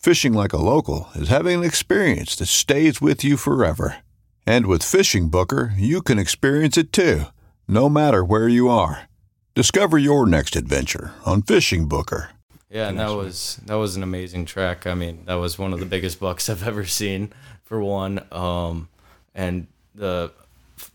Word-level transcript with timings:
Fishing 0.00 0.32
like 0.32 0.54
a 0.54 0.56
local 0.56 1.10
is 1.14 1.28
having 1.28 1.58
an 1.58 1.64
experience 1.64 2.34
that 2.36 2.46
stays 2.46 3.02
with 3.02 3.22
you 3.22 3.36
forever. 3.36 3.98
And 4.46 4.64
with 4.64 4.82
Fishing 4.82 5.28
Booker, 5.28 5.74
you 5.76 6.00
can 6.00 6.18
experience 6.18 6.78
it 6.78 6.90
too, 6.90 7.24
no 7.68 7.90
matter 7.90 8.24
where 8.24 8.48
you 8.48 8.70
are. 8.70 9.10
Discover 9.54 9.98
your 9.98 10.26
next 10.26 10.56
adventure 10.56 11.12
on 11.26 11.42
Fishing 11.42 11.86
Booker. 11.86 12.30
Yeah, 12.70 12.88
and 12.88 12.98
that 12.98 13.10
was 13.10 13.60
that 13.66 13.74
was 13.74 13.94
an 13.94 14.02
amazing 14.02 14.46
track. 14.46 14.86
I 14.86 14.94
mean, 14.94 15.26
that 15.26 15.34
was 15.34 15.58
one 15.58 15.74
of 15.74 15.80
the 15.80 15.86
biggest 15.86 16.18
bucks 16.18 16.48
I've 16.48 16.66
ever 16.66 16.86
seen 16.86 17.30
for 17.64 17.82
one. 17.82 18.24
Um, 18.32 18.88
and 19.34 19.66
the 19.94 20.32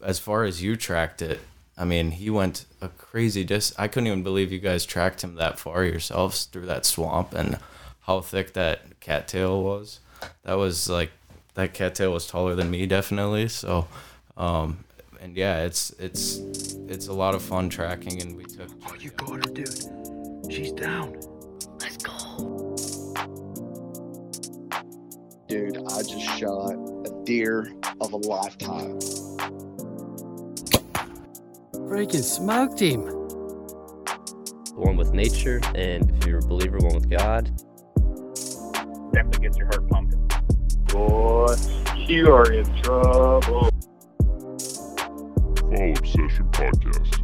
as 0.01 0.17
far 0.17 0.45
as 0.45 0.63
you 0.63 0.75
tracked 0.75 1.21
it, 1.21 1.41
I 1.77 1.85
mean, 1.85 2.09
he 2.09 2.31
went 2.31 2.65
a 2.81 2.87
crazy 2.87 3.43
dis. 3.43 3.71
I 3.77 3.87
couldn't 3.87 4.07
even 4.07 4.23
believe 4.23 4.51
you 4.51 4.57
guys 4.57 4.83
tracked 4.83 5.23
him 5.23 5.35
that 5.35 5.59
far 5.59 5.83
yourselves 5.83 6.45
through 6.45 6.65
that 6.65 6.87
swamp 6.87 7.35
and 7.35 7.59
how 8.05 8.21
thick 8.21 8.53
that 8.53 8.99
cattail 8.99 9.63
was. 9.63 9.99
That 10.43 10.55
was 10.55 10.89
like 10.89 11.11
that 11.55 11.73
cattail 11.73 12.13
was 12.13 12.27
taller 12.27 12.55
than 12.55 12.69
me, 12.69 12.85
definitely. 12.85 13.47
So, 13.47 13.87
um, 14.37 14.83
and 15.21 15.35
yeah, 15.35 15.63
it's 15.63 15.89
it's 15.91 16.37
it's 16.87 17.07
a 17.07 17.13
lot 17.13 17.35
of 17.35 17.41
fun 17.41 17.69
tracking, 17.69 18.21
and 18.21 18.35
we 18.35 18.45
took. 18.45 18.69
Oh, 18.87 18.95
you 18.99 19.09
got 19.11 19.45
her, 19.45 19.53
dude. 19.53 20.51
She's 20.51 20.71
down. 20.71 21.19
Let's 21.79 21.97
go. 21.97 22.75
Dude, 25.47 25.77
I 25.77 26.01
just 26.01 26.39
shot 26.39 26.73
a 26.73 27.23
deer 27.23 27.73
of 28.01 28.13
a 28.13 28.17
lifetime. 28.17 28.99
Freaking 31.73 32.23
smoked 32.23 32.79
him. 32.79 33.01
One 34.75 34.97
with 34.97 35.13
nature, 35.13 35.61
and 35.73 36.11
if 36.11 36.27
you're 36.27 36.39
a 36.39 36.47
believer, 36.47 36.77
one 36.79 36.95
with 36.95 37.09
God. 37.09 37.49
Definitely 39.15 39.47
gets 39.47 39.57
your 39.57 39.67
heart 39.67 39.89
pumping. 39.89 40.29
Boy, 40.87 41.55
you 42.05 42.33
are 42.33 42.51
in 42.51 42.65
trouble. 42.81 43.69
Fall 45.69 45.93
Obsession 45.97 46.49
Podcast. 46.51 47.21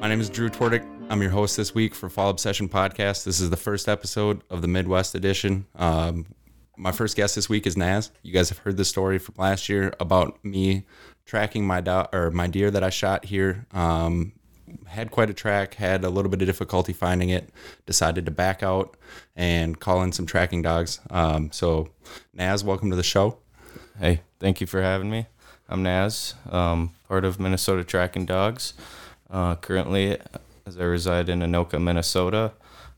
My 0.00 0.08
name 0.08 0.22
is 0.22 0.30
Drew 0.30 0.48
Twardick. 0.48 0.86
I'm 1.10 1.20
your 1.20 1.32
host 1.32 1.58
this 1.58 1.74
week 1.74 1.94
for 1.94 2.08
Fall 2.08 2.30
Obsession 2.30 2.66
Podcast. 2.66 3.24
This 3.24 3.40
is 3.40 3.50
the 3.50 3.58
first 3.58 3.90
episode 3.90 4.40
of 4.48 4.62
the 4.62 4.68
Midwest 4.68 5.14
edition. 5.14 5.66
Um, 5.74 6.24
my 6.78 6.92
first 6.92 7.14
guest 7.14 7.34
this 7.34 7.50
week 7.50 7.66
is 7.66 7.76
Naz. 7.76 8.10
You 8.22 8.32
guys 8.32 8.48
have 8.48 8.56
heard 8.56 8.78
the 8.78 8.86
story 8.86 9.18
from 9.18 9.34
last 9.36 9.68
year 9.68 9.92
about 10.00 10.42
me 10.42 10.86
tracking 11.26 11.66
my 11.66 11.82
do- 11.82 12.06
or 12.10 12.30
my 12.30 12.46
deer 12.46 12.70
that 12.70 12.82
I 12.82 12.88
shot 12.88 13.26
here. 13.26 13.66
Um, 13.72 14.32
had 14.86 15.10
quite 15.10 15.30
a 15.30 15.34
track, 15.34 15.74
had 15.74 16.04
a 16.04 16.10
little 16.10 16.30
bit 16.30 16.42
of 16.42 16.46
difficulty 16.46 16.92
finding 16.92 17.30
it, 17.30 17.50
decided 17.86 18.24
to 18.26 18.30
back 18.30 18.62
out 18.62 18.96
and 19.34 19.78
call 19.78 20.02
in 20.02 20.12
some 20.12 20.26
tracking 20.26 20.62
dogs. 20.62 21.00
Um, 21.10 21.50
so, 21.52 21.88
Naz, 22.32 22.64
welcome 22.64 22.90
to 22.90 22.96
the 22.96 23.02
show. 23.02 23.38
Hey, 23.98 24.20
thank 24.40 24.60
you 24.60 24.66
for 24.66 24.82
having 24.82 25.10
me. 25.10 25.26
I'm 25.68 25.82
Naz, 25.82 26.34
um, 26.50 26.92
part 27.08 27.24
of 27.24 27.40
Minnesota 27.40 27.82
Tracking 27.82 28.24
Dogs. 28.24 28.74
Uh, 29.28 29.56
currently, 29.56 30.16
as 30.64 30.78
I 30.78 30.84
reside 30.84 31.28
in 31.28 31.40
Anoka, 31.40 31.82
Minnesota, 31.82 32.52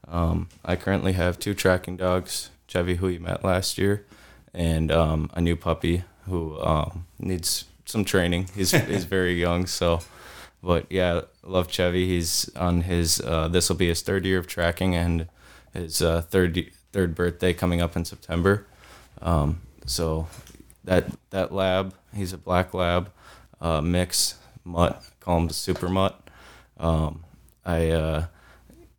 um, 0.06 0.48
I 0.64 0.76
currently 0.76 1.12
have 1.12 1.38
two 1.38 1.54
tracking 1.54 1.96
dogs 1.96 2.50
Chevy, 2.66 2.96
who 2.96 3.08
you 3.08 3.20
met 3.20 3.42
last 3.42 3.78
year, 3.78 4.04
and 4.52 4.92
um, 4.92 5.30
a 5.32 5.40
new 5.40 5.56
puppy 5.56 6.04
who 6.26 6.60
um, 6.60 7.06
needs 7.18 7.64
some 7.86 8.04
training. 8.04 8.48
He's, 8.54 8.72
he's 8.72 9.04
very 9.04 9.40
young, 9.40 9.66
so. 9.66 10.00
But 10.62 10.86
yeah, 10.90 11.22
love 11.42 11.70
Chevy. 11.70 12.06
He's 12.06 12.54
on 12.56 12.82
his. 12.82 13.20
Uh, 13.20 13.48
this 13.48 13.68
will 13.68 13.76
be 13.76 13.88
his 13.88 14.02
third 14.02 14.24
year 14.24 14.38
of 14.38 14.46
tracking 14.46 14.94
and 14.94 15.28
his 15.72 16.02
uh, 16.02 16.22
third 16.22 16.70
third 16.92 17.14
birthday 17.14 17.52
coming 17.52 17.80
up 17.80 17.96
in 17.96 18.04
September. 18.04 18.66
Um, 19.22 19.60
so 19.86 20.28
that 20.84 21.06
that 21.30 21.52
lab, 21.52 21.94
he's 22.14 22.32
a 22.32 22.38
black 22.38 22.74
lab 22.74 23.10
uh, 23.60 23.80
mix 23.80 24.36
mutt. 24.64 25.02
Call 25.20 25.38
him 25.38 25.48
the 25.48 25.54
super 25.54 25.88
mutt. 25.88 26.28
Um, 26.78 27.24
I 27.64 27.90
uh, 27.90 28.26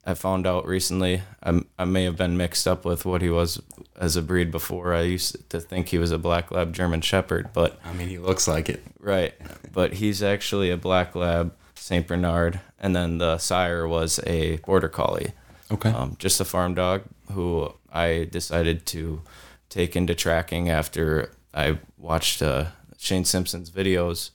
I 0.05 0.13
found 0.13 0.47
out 0.47 0.65
recently 0.65 1.21
I, 1.43 1.61
I 1.77 1.85
may 1.85 2.03
have 2.05 2.17
been 2.17 2.37
mixed 2.37 2.67
up 2.67 2.85
with 2.85 3.05
what 3.05 3.21
he 3.21 3.29
was 3.29 3.61
as 3.95 4.15
a 4.15 4.21
breed 4.21 4.51
before. 4.51 4.93
I 4.93 5.01
used 5.01 5.49
to 5.49 5.59
think 5.59 5.89
he 5.89 5.97
was 5.97 6.11
a 6.11 6.17
black 6.17 6.51
lab 6.51 6.73
German 6.73 7.01
Shepherd, 7.01 7.49
but 7.53 7.79
I 7.83 7.93
mean 7.93 8.07
he 8.07 8.17
looks 8.17 8.47
like 8.47 8.69
it, 8.69 8.83
right? 8.99 9.33
But 9.71 9.93
he's 9.93 10.23
actually 10.23 10.71
a 10.71 10.77
black 10.77 11.15
lab 11.15 11.53
Saint 11.75 12.07
Bernard, 12.07 12.59
and 12.79 12.95
then 12.95 13.17
the 13.17 13.37
sire 13.37 13.87
was 13.87 14.19
a 14.25 14.57
border 14.57 14.89
collie. 14.89 15.33
Okay, 15.71 15.89
um, 15.91 16.15
just 16.19 16.41
a 16.41 16.45
farm 16.45 16.73
dog 16.73 17.03
who 17.31 17.73
I 17.91 18.27
decided 18.31 18.85
to 18.87 19.21
take 19.69 19.95
into 19.95 20.15
tracking 20.15 20.69
after 20.69 21.31
I 21.53 21.79
watched 21.97 22.41
uh, 22.41 22.65
Shane 22.97 23.25
Simpson's 23.25 23.69
videos. 23.69 24.31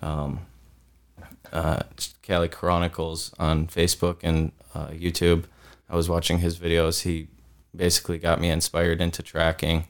Um, 0.00 0.40
uh, 1.52 1.80
Cali 2.28 2.48
Chronicles 2.48 3.32
on 3.38 3.66
Facebook 3.66 4.18
and 4.22 4.52
uh, 4.74 4.88
YouTube. 4.88 5.44
I 5.88 5.96
was 5.96 6.10
watching 6.10 6.38
his 6.38 6.58
videos. 6.58 7.02
He 7.02 7.28
basically 7.74 8.18
got 8.18 8.38
me 8.38 8.50
inspired 8.50 9.00
into 9.00 9.22
tracking. 9.22 9.86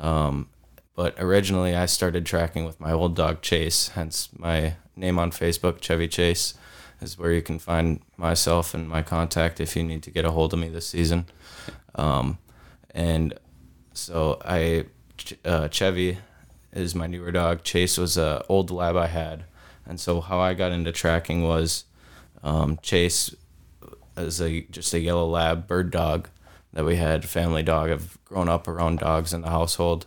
Um, 0.00 0.48
but 0.96 1.14
originally, 1.18 1.76
I 1.76 1.84
started 1.84 2.24
tracking 2.24 2.64
with 2.64 2.80
my 2.80 2.90
old 2.90 3.14
dog 3.14 3.42
Chase, 3.42 3.88
hence 3.88 4.30
my 4.34 4.76
name 4.96 5.18
on 5.18 5.30
Facebook, 5.30 5.82
Chevy 5.82 6.08
Chase, 6.08 6.54
is 7.02 7.18
where 7.18 7.32
you 7.32 7.42
can 7.42 7.58
find 7.58 8.00
myself 8.16 8.72
and 8.72 8.88
my 8.88 9.02
contact 9.02 9.60
if 9.60 9.76
you 9.76 9.82
need 9.82 10.02
to 10.04 10.10
get 10.10 10.24
a 10.24 10.30
hold 10.30 10.54
of 10.54 10.58
me 10.60 10.70
this 10.70 10.86
season. 10.86 11.26
Um, 11.96 12.38
and 12.94 13.34
so 13.92 14.40
I, 14.42 14.86
uh, 15.44 15.68
Chevy 15.68 16.16
is 16.72 16.94
my 16.94 17.06
newer 17.06 17.30
dog. 17.30 17.62
Chase 17.62 17.98
was 17.98 18.16
an 18.16 18.40
old 18.48 18.70
lab 18.70 18.96
I 18.96 19.08
had. 19.08 19.44
And 19.86 20.00
so 20.00 20.20
how 20.20 20.38
I 20.40 20.54
got 20.54 20.72
into 20.72 20.92
tracking 20.92 21.42
was 21.42 21.84
um, 22.42 22.78
Chase 22.82 23.34
as 24.16 24.40
a 24.40 24.62
just 24.62 24.94
a 24.94 25.00
yellow 25.00 25.26
lab 25.26 25.66
bird 25.66 25.90
dog 25.90 26.28
that 26.72 26.84
we 26.84 26.96
had 26.96 27.24
family 27.24 27.62
dog. 27.62 27.90
I've 27.90 28.18
grown 28.24 28.48
up 28.48 28.66
around 28.68 29.00
dogs 29.00 29.32
in 29.32 29.42
the 29.42 29.50
household 29.50 30.06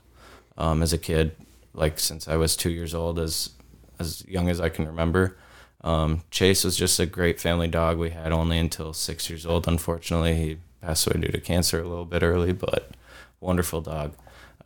um, 0.57 0.81
as 0.81 0.93
a 0.93 0.97
kid, 0.97 1.35
like 1.73 1.99
since 1.99 2.27
I 2.27 2.35
was 2.35 2.55
two 2.55 2.71
years 2.71 2.93
old, 2.93 3.19
as 3.19 3.51
as 3.99 4.25
young 4.27 4.49
as 4.49 4.59
I 4.59 4.69
can 4.69 4.85
remember. 4.85 5.37
Um, 5.81 6.23
Chase 6.31 6.63
was 6.63 6.75
just 6.75 6.99
a 6.99 7.05
great 7.05 7.39
family 7.39 7.67
dog. 7.67 7.97
We 7.97 8.09
had 8.09 8.31
only 8.31 8.57
until 8.57 8.93
six 8.93 9.29
years 9.29 9.45
old. 9.45 9.67
Unfortunately, 9.67 10.35
he 10.35 10.57
passed 10.81 11.07
away 11.07 11.21
due 11.21 11.31
to 11.31 11.39
cancer 11.39 11.79
a 11.79 11.87
little 11.87 12.05
bit 12.05 12.23
early, 12.23 12.51
but 12.51 12.91
wonderful 13.39 13.81
dog. 13.81 14.13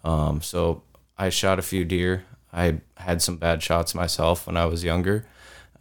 Um, 0.03 0.41
so 0.41 0.83
I 1.17 1.29
shot 1.29 1.59
a 1.59 1.63
few 1.63 1.85
deer. 1.85 2.25
I 2.53 2.81
had 2.97 3.21
some 3.21 3.37
bad 3.37 3.63
shots 3.63 3.95
myself 3.95 4.47
when 4.47 4.57
I 4.57 4.65
was 4.65 4.83
younger, 4.83 5.25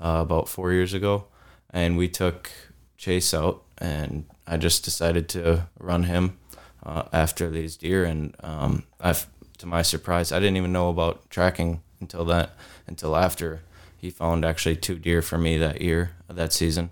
uh, 0.00 0.18
about 0.22 0.48
four 0.48 0.72
years 0.72 0.94
ago, 0.94 1.26
and 1.70 1.96
we 1.96 2.08
took 2.08 2.50
Chase 2.96 3.34
out, 3.34 3.62
and 3.78 4.26
I 4.46 4.56
just 4.56 4.84
decided 4.84 5.28
to 5.30 5.68
run 5.78 6.04
him 6.04 6.38
uh, 6.84 7.04
after 7.12 7.50
these 7.50 7.76
deer, 7.76 8.04
and 8.04 8.34
um, 8.40 8.84
I, 9.00 9.14
to 9.58 9.66
my 9.66 9.82
surprise, 9.82 10.32
I 10.32 10.38
didn't 10.38 10.56
even 10.56 10.72
know 10.72 10.88
about 10.88 11.28
tracking 11.30 11.82
until 12.00 12.24
that 12.26 12.52
until 12.86 13.16
after 13.16 13.60
he 13.96 14.10
found 14.10 14.44
actually 14.44 14.76
two 14.76 14.98
deer 14.98 15.22
for 15.22 15.38
me 15.38 15.58
that 15.58 15.80
year 15.80 16.12
that 16.28 16.52
season, 16.52 16.90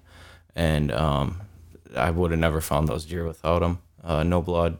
and 0.54 0.92
um, 0.92 1.40
I 1.96 2.10
would 2.10 2.31
have 2.31 2.40
never 2.40 2.60
found 2.60 2.88
those 2.88 3.04
deer 3.04 3.26
without 3.26 3.62
him. 3.62 3.78
Uh, 4.02 4.22
no 4.22 4.42
blood, 4.42 4.78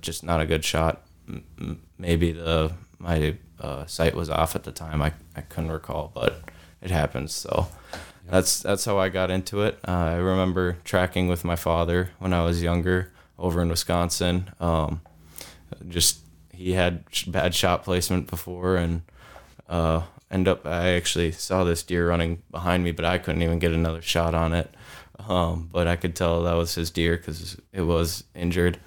just 0.00 0.24
not 0.24 0.40
a 0.40 0.46
good 0.46 0.64
shot. 0.64 1.02
Maybe 1.98 2.32
the 2.32 2.72
my 2.98 3.36
uh, 3.64 3.86
sight 3.86 4.14
was 4.14 4.28
off 4.28 4.54
at 4.54 4.64
the 4.64 4.72
time. 4.72 5.00
I, 5.00 5.14
I 5.34 5.40
couldn't 5.40 5.72
recall, 5.72 6.12
but 6.14 6.42
it 6.82 6.90
happens. 6.90 7.34
So 7.34 7.68
that's 8.28 8.62
that's 8.62 8.84
how 8.84 8.98
I 8.98 9.08
got 9.08 9.30
into 9.30 9.62
it. 9.62 9.78
Uh, 9.88 9.92
I 9.92 10.14
remember 10.16 10.76
tracking 10.84 11.28
with 11.28 11.44
my 11.44 11.56
father 11.56 12.10
when 12.18 12.34
I 12.34 12.44
was 12.44 12.62
younger 12.62 13.10
over 13.38 13.62
in 13.62 13.68
Wisconsin. 13.68 14.50
Um, 14.60 15.00
just 15.88 16.20
he 16.52 16.72
had 16.72 17.04
bad 17.26 17.54
shot 17.54 17.84
placement 17.84 18.28
before, 18.28 18.76
and 18.76 19.00
uh, 19.68 20.02
end 20.30 20.46
up 20.46 20.66
I 20.66 20.90
actually 20.90 21.32
saw 21.32 21.64
this 21.64 21.82
deer 21.82 22.08
running 22.08 22.42
behind 22.50 22.84
me, 22.84 22.92
but 22.92 23.06
I 23.06 23.16
couldn't 23.16 23.42
even 23.42 23.58
get 23.58 23.72
another 23.72 24.02
shot 24.02 24.34
on 24.34 24.52
it. 24.52 24.74
Um, 25.26 25.70
but 25.72 25.86
I 25.86 25.96
could 25.96 26.14
tell 26.14 26.42
that 26.42 26.54
was 26.54 26.74
his 26.74 26.90
deer 26.90 27.16
because 27.16 27.56
it 27.72 27.82
was 27.82 28.24
injured, 28.34 28.78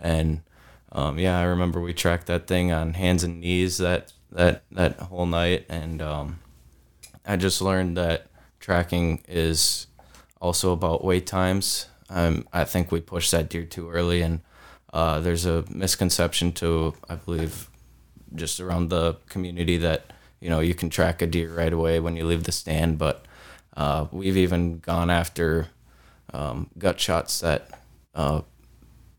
and 0.00 0.40
um, 0.90 1.18
yeah, 1.18 1.38
I 1.38 1.42
remember 1.42 1.80
we 1.80 1.92
tracked 1.92 2.26
that 2.26 2.48
thing 2.48 2.72
on 2.72 2.94
hands 2.94 3.22
and 3.22 3.40
knees 3.40 3.78
that 3.78 4.13
that 4.34 4.64
that 4.72 4.98
whole 4.98 5.26
night, 5.26 5.64
and 5.68 6.02
um, 6.02 6.40
I 7.24 7.36
just 7.36 7.62
learned 7.62 7.96
that 7.96 8.26
tracking 8.60 9.22
is 9.26 9.86
also 10.40 10.72
about 10.72 11.04
wait 11.04 11.26
times. 11.26 11.86
Um, 12.10 12.46
I 12.52 12.64
think 12.64 12.92
we 12.92 13.00
pushed 13.00 13.30
that 13.30 13.48
deer 13.48 13.64
too 13.64 13.88
early, 13.90 14.20
and 14.20 14.40
uh, 14.92 15.20
there's 15.20 15.46
a 15.46 15.64
misconception 15.70 16.52
to 16.52 16.94
I 17.08 17.14
believe 17.14 17.70
just 18.34 18.60
around 18.60 18.90
the 18.90 19.16
community 19.28 19.78
that 19.78 20.12
you 20.40 20.50
know 20.50 20.60
you 20.60 20.74
can 20.74 20.90
track 20.90 21.22
a 21.22 21.26
deer 21.26 21.54
right 21.54 21.72
away 21.72 22.00
when 22.00 22.16
you 22.16 22.26
leave 22.26 22.44
the 22.44 22.52
stand, 22.52 22.98
but 22.98 23.24
uh, 23.76 24.06
we've 24.10 24.36
even 24.36 24.80
gone 24.80 25.10
after 25.10 25.68
um, 26.32 26.68
gut 26.76 26.98
shots 26.98 27.40
that 27.40 27.70
uh, 28.14 28.42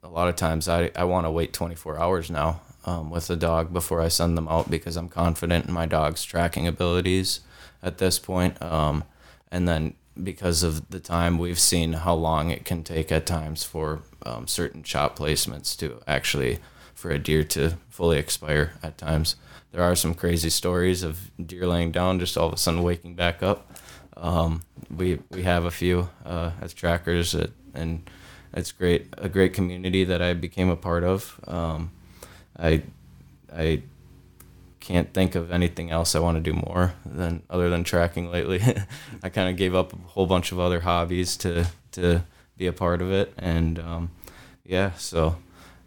a 0.04 0.10
lot 0.10 0.28
of 0.28 0.36
times 0.36 0.68
I, 0.68 0.92
I 0.96 1.06
want 1.06 1.26
to 1.26 1.32
wait 1.32 1.54
24 1.54 2.00
hours 2.00 2.30
now 2.30 2.62
um, 2.86 3.10
with 3.10 3.28
the 3.28 3.36
dog 3.36 3.74
before 3.74 4.02
I 4.02 4.08
send 4.08 4.38
them 4.38 4.48
out 4.48 4.70
because 4.70 4.96
I'm 4.96 5.10
confident 5.10 5.66
in 5.66 5.74
my 5.74 5.86
dog's 5.86 6.24
tracking 6.24 6.68
abilities 6.68 7.42
at 7.84 7.98
this 7.98 8.20
point. 8.20 8.62
Um, 8.62 9.04
and 9.52 9.68
then 9.68 9.96
because 10.22 10.64
of 10.64 10.90
the 10.90 11.00
time, 11.00 11.38
we've 11.38 11.60
seen 11.60 11.94
how 11.94 12.14
long 12.14 12.50
it 12.50 12.64
can 12.64 12.84
take 12.84 13.12
at 13.12 13.26
times 13.26 13.64
for 13.64 14.02
um, 14.26 14.48
certain 14.48 14.84
shot 14.84 15.16
placements 15.16 15.78
to 15.80 16.02
actually 16.08 16.60
for 16.94 17.12
a 17.12 17.20
deer 17.20 17.44
to 17.44 17.78
fully 17.90 18.18
expire 18.18 18.74
at 18.82 18.98
times. 18.98 19.36
There 19.72 19.84
are 19.84 19.96
some 19.96 20.14
crazy 20.14 20.50
stories 20.50 21.04
of 21.04 21.32
deer 21.46 21.68
laying 21.68 21.92
down, 21.92 22.20
just 22.20 22.38
all 22.38 22.48
of 22.48 22.54
a 22.54 22.58
sudden 22.58 22.82
waking 22.82 23.16
back 23.16 23.44
up. 23.44 23.70
Um, 24.16 24.62
we 24.96 25.20
we 25.30 25.44
have 25.44 25.66
a 25.66 25.72
few 25.72 26.10
uh, 26.26 26.52
as 26.62 26.74
trackers, 26.74 27.36
and 27.74 28.10
it's 28.54 28.72
great 28.72 29.08
a 29.18 29.28
great 29.28 29.54
community 29.54 30.06
that 30.06 30.22
I 30.22 30.34
became 30.34 30.70
a 30.70 30.78
part 30.78 31.04
of. 31.04 31.38
Um, 31.46 31.92
I 32.58 32.84
I 33.54 33.84
can't 34.80 35.14
think 35.14 35.34
of 35.36 35.52
anything 35.52 35.90
else 35.90 36.14
I 36.14 36.20
want 36.20 36.38
to 36.38 36.52
do 36.52 36.54
more 36.54 36.94
than 37.06 37.42
other 37.50 37.70
than 37.70 37.84
tracking 37.84 38.30
lately. 38.30 38.62
I 39.24 39.30
kind 39.30 39.50
of 39.50 39.56
gave 39.56 39.74
up 39.74 39.94
a 39.94 39.98
whole 40.10 40.28
bunch 40.28 40.52
of 40.52 40.60
other 40.60 40.82
hobbies 40.82 41.38
to 41.38 41.68
to 41.94 42.24
be 42.58 42.68
a 42.68 42.74
part 42.74 43.02
of 43.02 43.12
it, 43.12 43.34
and 43.38 43.80
um, 43.80 44.12
yeah, 44.66 44.92
so. 44.98 45.38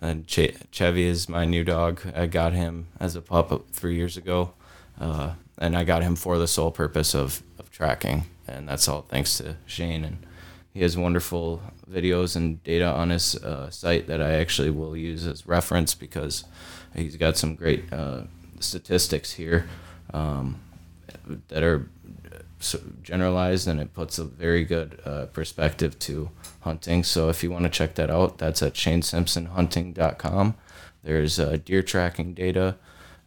And 0.01 0.29
che- 0.29 0.55
Chevy 0.71 1.05
is 1.05 1.29
my 1.29 1.45
new 1.45 1.65
dog. 1.65 2.01
I 2.15 2.27
got 2.27 2.53
him 2.53 2.87
as 3.01 3.17
a 3.17 3.21
pup 3.21 3.65
three 3.73 3.97
years 3.97 4.17
ago, 4.17 4.53
uh, 5.01 5.33
and 5.59 5.77
I 5.77 5.83
got 5.83 6.03
him 6.03 6.15
for 6.15 6.39
the 6.39 6.47
sole 6.47 6.71
purpose 6.71 7.17
of, 7.17 7.43
of 7.59 7.69
tracking, 7.73 8.27
and 8.47 8.69
that's 8.69 8.87
all 8.87 9.03
thanks 9.03 9.39
to 9.39 9.57
Shane. 9.67 10.05
And 10.05 10.19
he 10.79 10.85
has 10.85 10.97
wonderful 10.97 11.61
videos 11.91 12.37
and 12.37 12.63
data 12.63 12.87
on 12.87 13.11
his 13.11 13.35
uh, 13.35 13.69
site 13.69 14.07
that 14.07 14.23
I 14.23 14.35
actually 14.35 14.71
will 14.71 14.97
use 14.97 15.27
as 15.27 15.45
reference 15.45 15.93
because 15.93 16.45
he's 16.95 17.17
got 17.17 17.37
some 17.37 17.57
great 17.57 17.93
uh, 17.93 18.23
statistics 18.61 19.33
here 19.33 19.69
um, 20.15 20.61
that 21.49 21.65
are 21.65 21.89
generalized 23.03 23.67
and 23.67 23.81
it 23.81 23.93
puts 23.93 24.21
a 24.21 24.25
very 24.25 24.65
good 24.65 25.01
uh, 25.05 25.27
perspective 25.27 25.99
to 25.99 26.31
hunting. 26.61 27.03
So 27.03 27.29
if 27.29 27.43
you 27.43 27.51
want 27.51 27.65
to 27.65 27.71
check 27.71 27.97
that 27.97 28.09
out, 28.09 28.39
that's 28.39 28.63
at 28.63 28.75
shanesimpsonhunting.com. 28.75 30.55
There's 31.03 31.41
uh, 31.41 31.59
deer 31.65 31.83
tracking 31.83 32.35
data, 32.35 32.77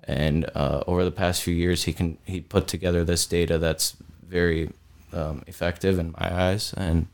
and 0.05 0.49
uh, 0.55 0.85
over 0.87 1.03
the 1.03 1.11
past 1.11 1.43
few 1.43 1.53
years, 1.53 1.83
he 1.83 1.91
can 1.91 2.17
he 2.23 2.39
put 2.39 2.67
together 2.67 3.03
this 3.03 3.25
data 3.25 3.57
that's 3.57 3.97
very 4.25 4.71
um, 5.11 5.43
effective 5.47 5.99
in 5.99 6.11
my 6.17 6.33
eyes, 6.33 6.73
and 6.77 7.07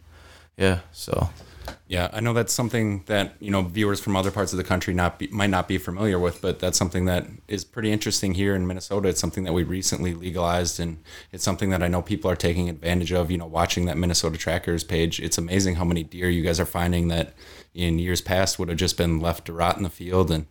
yeah, 0.58 0.80
so 0.92 1.30
Yeah, 1.88 2.10
I 2.12 2.20
know 2.20 2.34
that's 2.34 2.54
something 2.54 3.04
that 3.06 3.36
you 3.40 3.50
know 3.50 3.62
viewers 3.62 4.00
from 4.00 4.16
other 4.16 4.32
parts 4.32 4.52
of 4.52 4.58
the 4.58 4.64
country 4.64 4.94
not 4.94 5.20
be, 5.20 5.28
might 5.28 5.50
not 5.50 5.68
be 5.68 5.78
familiar 5.78 6.20
with, 6.20 6.42
but 6.42 6.60
that's 6.60 6.78
something 6.78 7.06
that 7.06 7.28
is 7.48 7.64
pretty 7.64 7.92
interesting 7.92 8.34
here 8.34 8.56
in 8.56 8.68
Minnesota. 8.68 9.10
It's 9.10 9.22
something 9.22 9.46
that 9.46 9.54
we 9.54 9.64
recently 9.64 10.14
legalized, 10.14 10.80
and 10.80 11.02
it's 11.32 11.44
something 11.44 11.70
that 11.70 11.82
I 11.82 11.88
know 11.88 12.02
people 12.02 12.30
are 12.30 12.36
taking 12.36 12.70
advantage 12.70 13.14
of. 13.14 13.32
You 13.32 13.38
know, 13.38 13.46
watching 13.46 13.86
that 13.86 13.98
Minnesota 13.98 14.38
Trackers 14.38 14.84
page, 14.84 15.20
it's 15.20 15.38
amazing 15.38 15.76
how 15.76 15.86
many 15.86 16.04
deer 16.04 16.30
you 16.30 16.44
guys 16.44 16.60
are 16.60 16.66
finding 16.66 17.08
that 17.08 17.34
in 17.74 18.00
years 18.00 18.22
past 18.22 18.58
would 18.60 18.70
have 18.70 18.78
just 18.78 18.98
been 18.98 19.20
left 19.20 19.46
to 19.46 19.54
rot 19.54 19.78
in 19.78 19.84
the 19.84 19.90
field, 19.90 20.30
and 20.30 20.46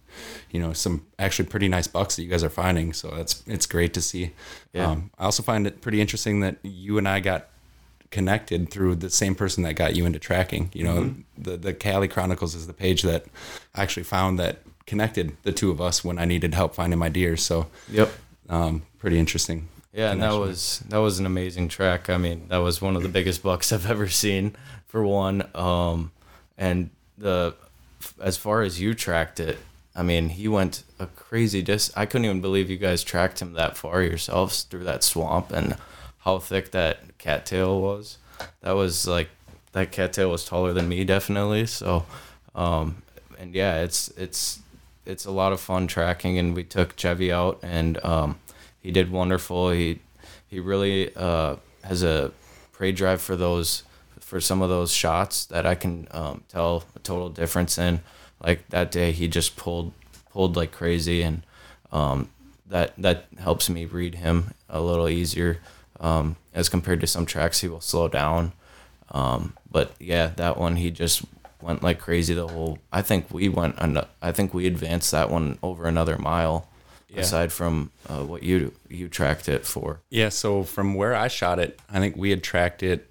you 0.51 0.61
know 0.61 0.73
some 0.73 1.07
actually 1.19 1.49
pretty 1.49 1.69
nice 1.69 1.87
bucks 1.87 2.17
that 2.17 2.23
you 2.23 2.31
guys 2.31 2.45
are 2.45 2.51
finding. 2.51 2.93
So 2.93 3.11
that's 3.11 3.43
it's 3.47 3.67
great 3.67 3.93
to 3.95 4.01
see. 4.01 4.33
Yeah. 4.73 4.91
Um, 4.91 5.11
I 5.19 5.25
also 5.25 5.43
find 5.43 5.67
it 5.67 5.83
pretty 5.83 6.01
interesting 6.01 6.41
that 6.41 6.57
you 6.63 6.97
and 6.99 7.09
I 7.09 7.21
got 7.21 7.49
connected 8.11 8.71
through 8.71 8.97
the 8.97 9.11
same 9.11 9.35
person 9.35 9.63
that 9.65 9.75
got 9.75 9.97
you 9.97 10.07
into 10.07 10.19
tracking. 10.19 10.71
You 10.73 10.85
know, 10.85 11.15
the 11.37 11.57
the 11.57 11.75
Cali 11.75 12.09
Chronicles 12.09 12.55
is 12.55 12.67
the 12.67 12.73
page 12.73 13.03
that 13.03 13.27
I 13.75 13.83
actually 13.83 14.05
found 14.05 14.39
that 14.39 14.59
connected 14.87 15.37
the 15.43 15.53
two 15.53 15.71
of 15.71 15.81
us 15.81 16.05
when 16.05 16.19
I 16.19 16.25
needed 16.25 16.55
help 16.55 16.75
finding 16.75 16.99
my 16.99 17.09
deer. 17.09 17.37
So, 17.37 17.67
Yep. 17.91 18.11
um, 18.49 18.83
pretty 18.99 19.19
interesting. 19.19 19.69
Yeah, 19.93 20.13
and 20.13 20.23
that 20.23 20.33
was 20.35 20.83
that 20.89 20.99
was 20.99 21.19
an 21.19 21.27
amazing 21.27 21.69
track. 21.69 22.11
I 22.11 22.19
mean, 22.19 22.49
that 22.49 22.59
was 22.59 22.81
one 22.83 22.97
of 22.97 23.03
the 23.03 23.09
biggest 23.09 23.43
bucks 23.43 23.73
I've 23.73 23.91
ever 23.91 24.09
seen 24.09 24.55
for 24.87 25.03
one. 25.05 25.49
Um, 25.55 26.13
and 26.59 26.91
the 27.19 27.55
as 28.21 28.37
far 28.37 28.63
as 28.63 28.79
you 28.81 28.95
tracked 28.95 29.41
it, 29.41 29.59
I 29.95 30.03
mean, 30.03 30.29
he 30.29 30.49
went 30.49 30.85
a 30.99 31.07
crazy 31.07 31.63
dis. 31.63 31.91
I 31.97 32.05
couldn't 32.07 32.27
even 32.27 32.41
believe 32.43 32.69
you 32.71 32.77
guys 32.77 33.03
tracked 33.03 33.41
him 33.41 33.55
that 33.55 33.77
far 33.77 34.03
yourselves 34.03 34.63
through 34.65 34.85
that 34.85 35.03
swamp 35.03 35.51
and 35.51 35.77
how 36.19 36.39
thick 36.39 36.73
that 36.73 37.16
cattail 37.27 37.81
was. 37.81 38.19
That 38.61 38.73
was 38.73 39.07
like 39.09 39.29
that 39.73 39.91
cattail 39.91 40.31
was 40.31 40.45
taller 40.45 40.73
than 40.73 40.89
me, 40.89 41.05
definitely. 41.05 41.67
So, 41.67 42.07
um, 42.55 43.03
and 43.39 43.53
yeah, 43.55 43.83
it's 43.83 44.09
it's 44.17 44.61
it's 45.05 45.25
a 45.25 45.33
lot 45.33 45.53
of 45.53 45.61
fun 45.61 45.89
tracking. 45.89 46.39
And 46.39 46.55
we 46.55 46.63
took 46.63 46.97
Chevy 46.97 47.33
out, 47.33 47.59
and 47.63 48.03
um, 48.05 48.39
he 48.81 48.93
did 48.93 49.11
wonderful. 49.11 49.71
He 49.71 49.99
he 50.47 50.61
really 50.61 51.15
uh, 51.17 51.57
has 51.83 52.05
a 52.05 52.31
prey 52.73 52.93
drive 52.93 53.21
for 53.21 53.35
those 53.35 53.83
for 54.21 54.41
some 54.41 54.63
of 54.63 54.69
those 54.69 54.93
shots 54.93 55.47
that 55.47 55.67
I 55.67 55.75
can 55.75 56.07
um, 56.13 56.45
tell 56.49 56.85
a 56.95 57.01
total 57.01 57.29
difference 57.29 57.77
in. 57.77 58.01
Like 58.41 58.69
that 58.69 58.93
day, 58.93 59.11
he 59.11 59.27
just 59.27 59.57
pulled 59.57 59.93
pulled 60.31 60.55
like 60.55 60.71
crazy, 60.71 61.23
and 61.23 61.43
um, 61.91 62.29
that 62.69 62.95
that 62.99 63.25
helps 63.39 63.69
me 63.69 63.85
read 63.85 64.15
him 64.15 64.55
a 64.69 64.81
little 64.81 65.09
easier 65.09 65.59
um, 66.01 66.37
as 66.55 66.69
compared 66.69 67.01
to 67.01 67.07
some 67.07 67.27
tracks. 67.27 67.61
He 67.61 67.69
will 67.69 67.81
slow 67.81 68.09
down, 68.09 68.53
um, 69.11 69.55
but 69.71 69.93
yeah, 69.99 70.29
that 70.37 70.57
one 70.57 70.77
he 70.77 70.91
just 70.91 71.23
went 71.61 71.83
like 71.83 71.99
crazy 71.99 72.35
the 72.35 72.49
whole. 72.49 72.79
I 72.93 73.03
think 73.03 73.33
we 73.33 73.49
went. 73.49 73.77
an- 73.79 74.05
I 74.23 74.33
think 74.33 74.55
we 74.55 74.67
advanced 74.67 75.11
that 75.13 75.31
one 75.31 75.59
over 75.63 75.87
another 75.87 76.19
mile. 76.19 76.69
Yeah. 77.09 77.21
Aside 77.21 77.53
from 77.53 77.93
uh, 78.09 78.25
what 78.25 78.43
you 78.43 78.73
you 78.89 79.09
tracked 79.09 79.49
it 79.49 79.65
for, 79.65 80.01
Yeah, 80.11 80.29
so 80.29 80.65
from 80.65 80.95
where 80.95 81.15
I 81.15 81.29
shot 81.29 81.59
it, 81.59 81.79
I 81.89 82.01
think 82.01 82.17
we 82.17 82.31
had 82.31 82.43
tracked 82.43 82.83
it 82.83 83.09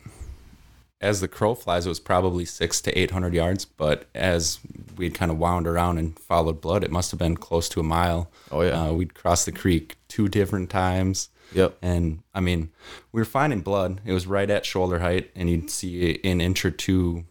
as 1.01 1.22
the 1.22 1.27
crow 1.27 1.56
flies, 1.56 1.86
it 1.86 1.89
was 1.89 2.00
probably 2.00 2.46
six 2.46 2.82
to 2.82 2.98
800 2.98 3.34
yards. 3.34 3.65
But 3.65 4.06
as 4.15 4.60
we 4.98 5.06
had 5.06 5.13
kind 5.13 5.32
of 5.32 5.38
wound 5.38 5.68
around 5.68 5.98
and 5.98 6.18
followed 6.18 6.62
blood, 6.62 6.84
it 6.84 6.92
must 6.92 7.12
have 7.12 7.20
been 7.20 7.38
close 7.38 7.70
to 7.70 7.80
a 7.80 7.84
mile. 7.84 8.32
Oh, 8.51 8.62
yeah. 8.62 8.88
Uh, 8.88 8.94
we'd 8.94 9.13
crossed 9.13 9.46
the 9.46 9.51
creek 9.51 9.98
two 10.08 10.27
different 10.27 10.70
times. 10.70 11.30
Yep. 11.53 11.77
And 11.81 12.23
I 12.33 12.39
mean, 12.39 12.71
we 13.11 13.21
were 13.21 13.25
finding 13.25 13.61
blood. 13.61 14.01
It 14.05 14.13
was 14.13 14.27
right 14.27 14.49
at 14.49 14.65
shoulder 14.65 14.99
height, 14.99 15.31
and 15.35 15.49
you'd 15.49 15.69
see 15.69 16.19
an 16.23 16.41
inch 16.41 16.65
or 16.65 16.71
two 16.71 17.25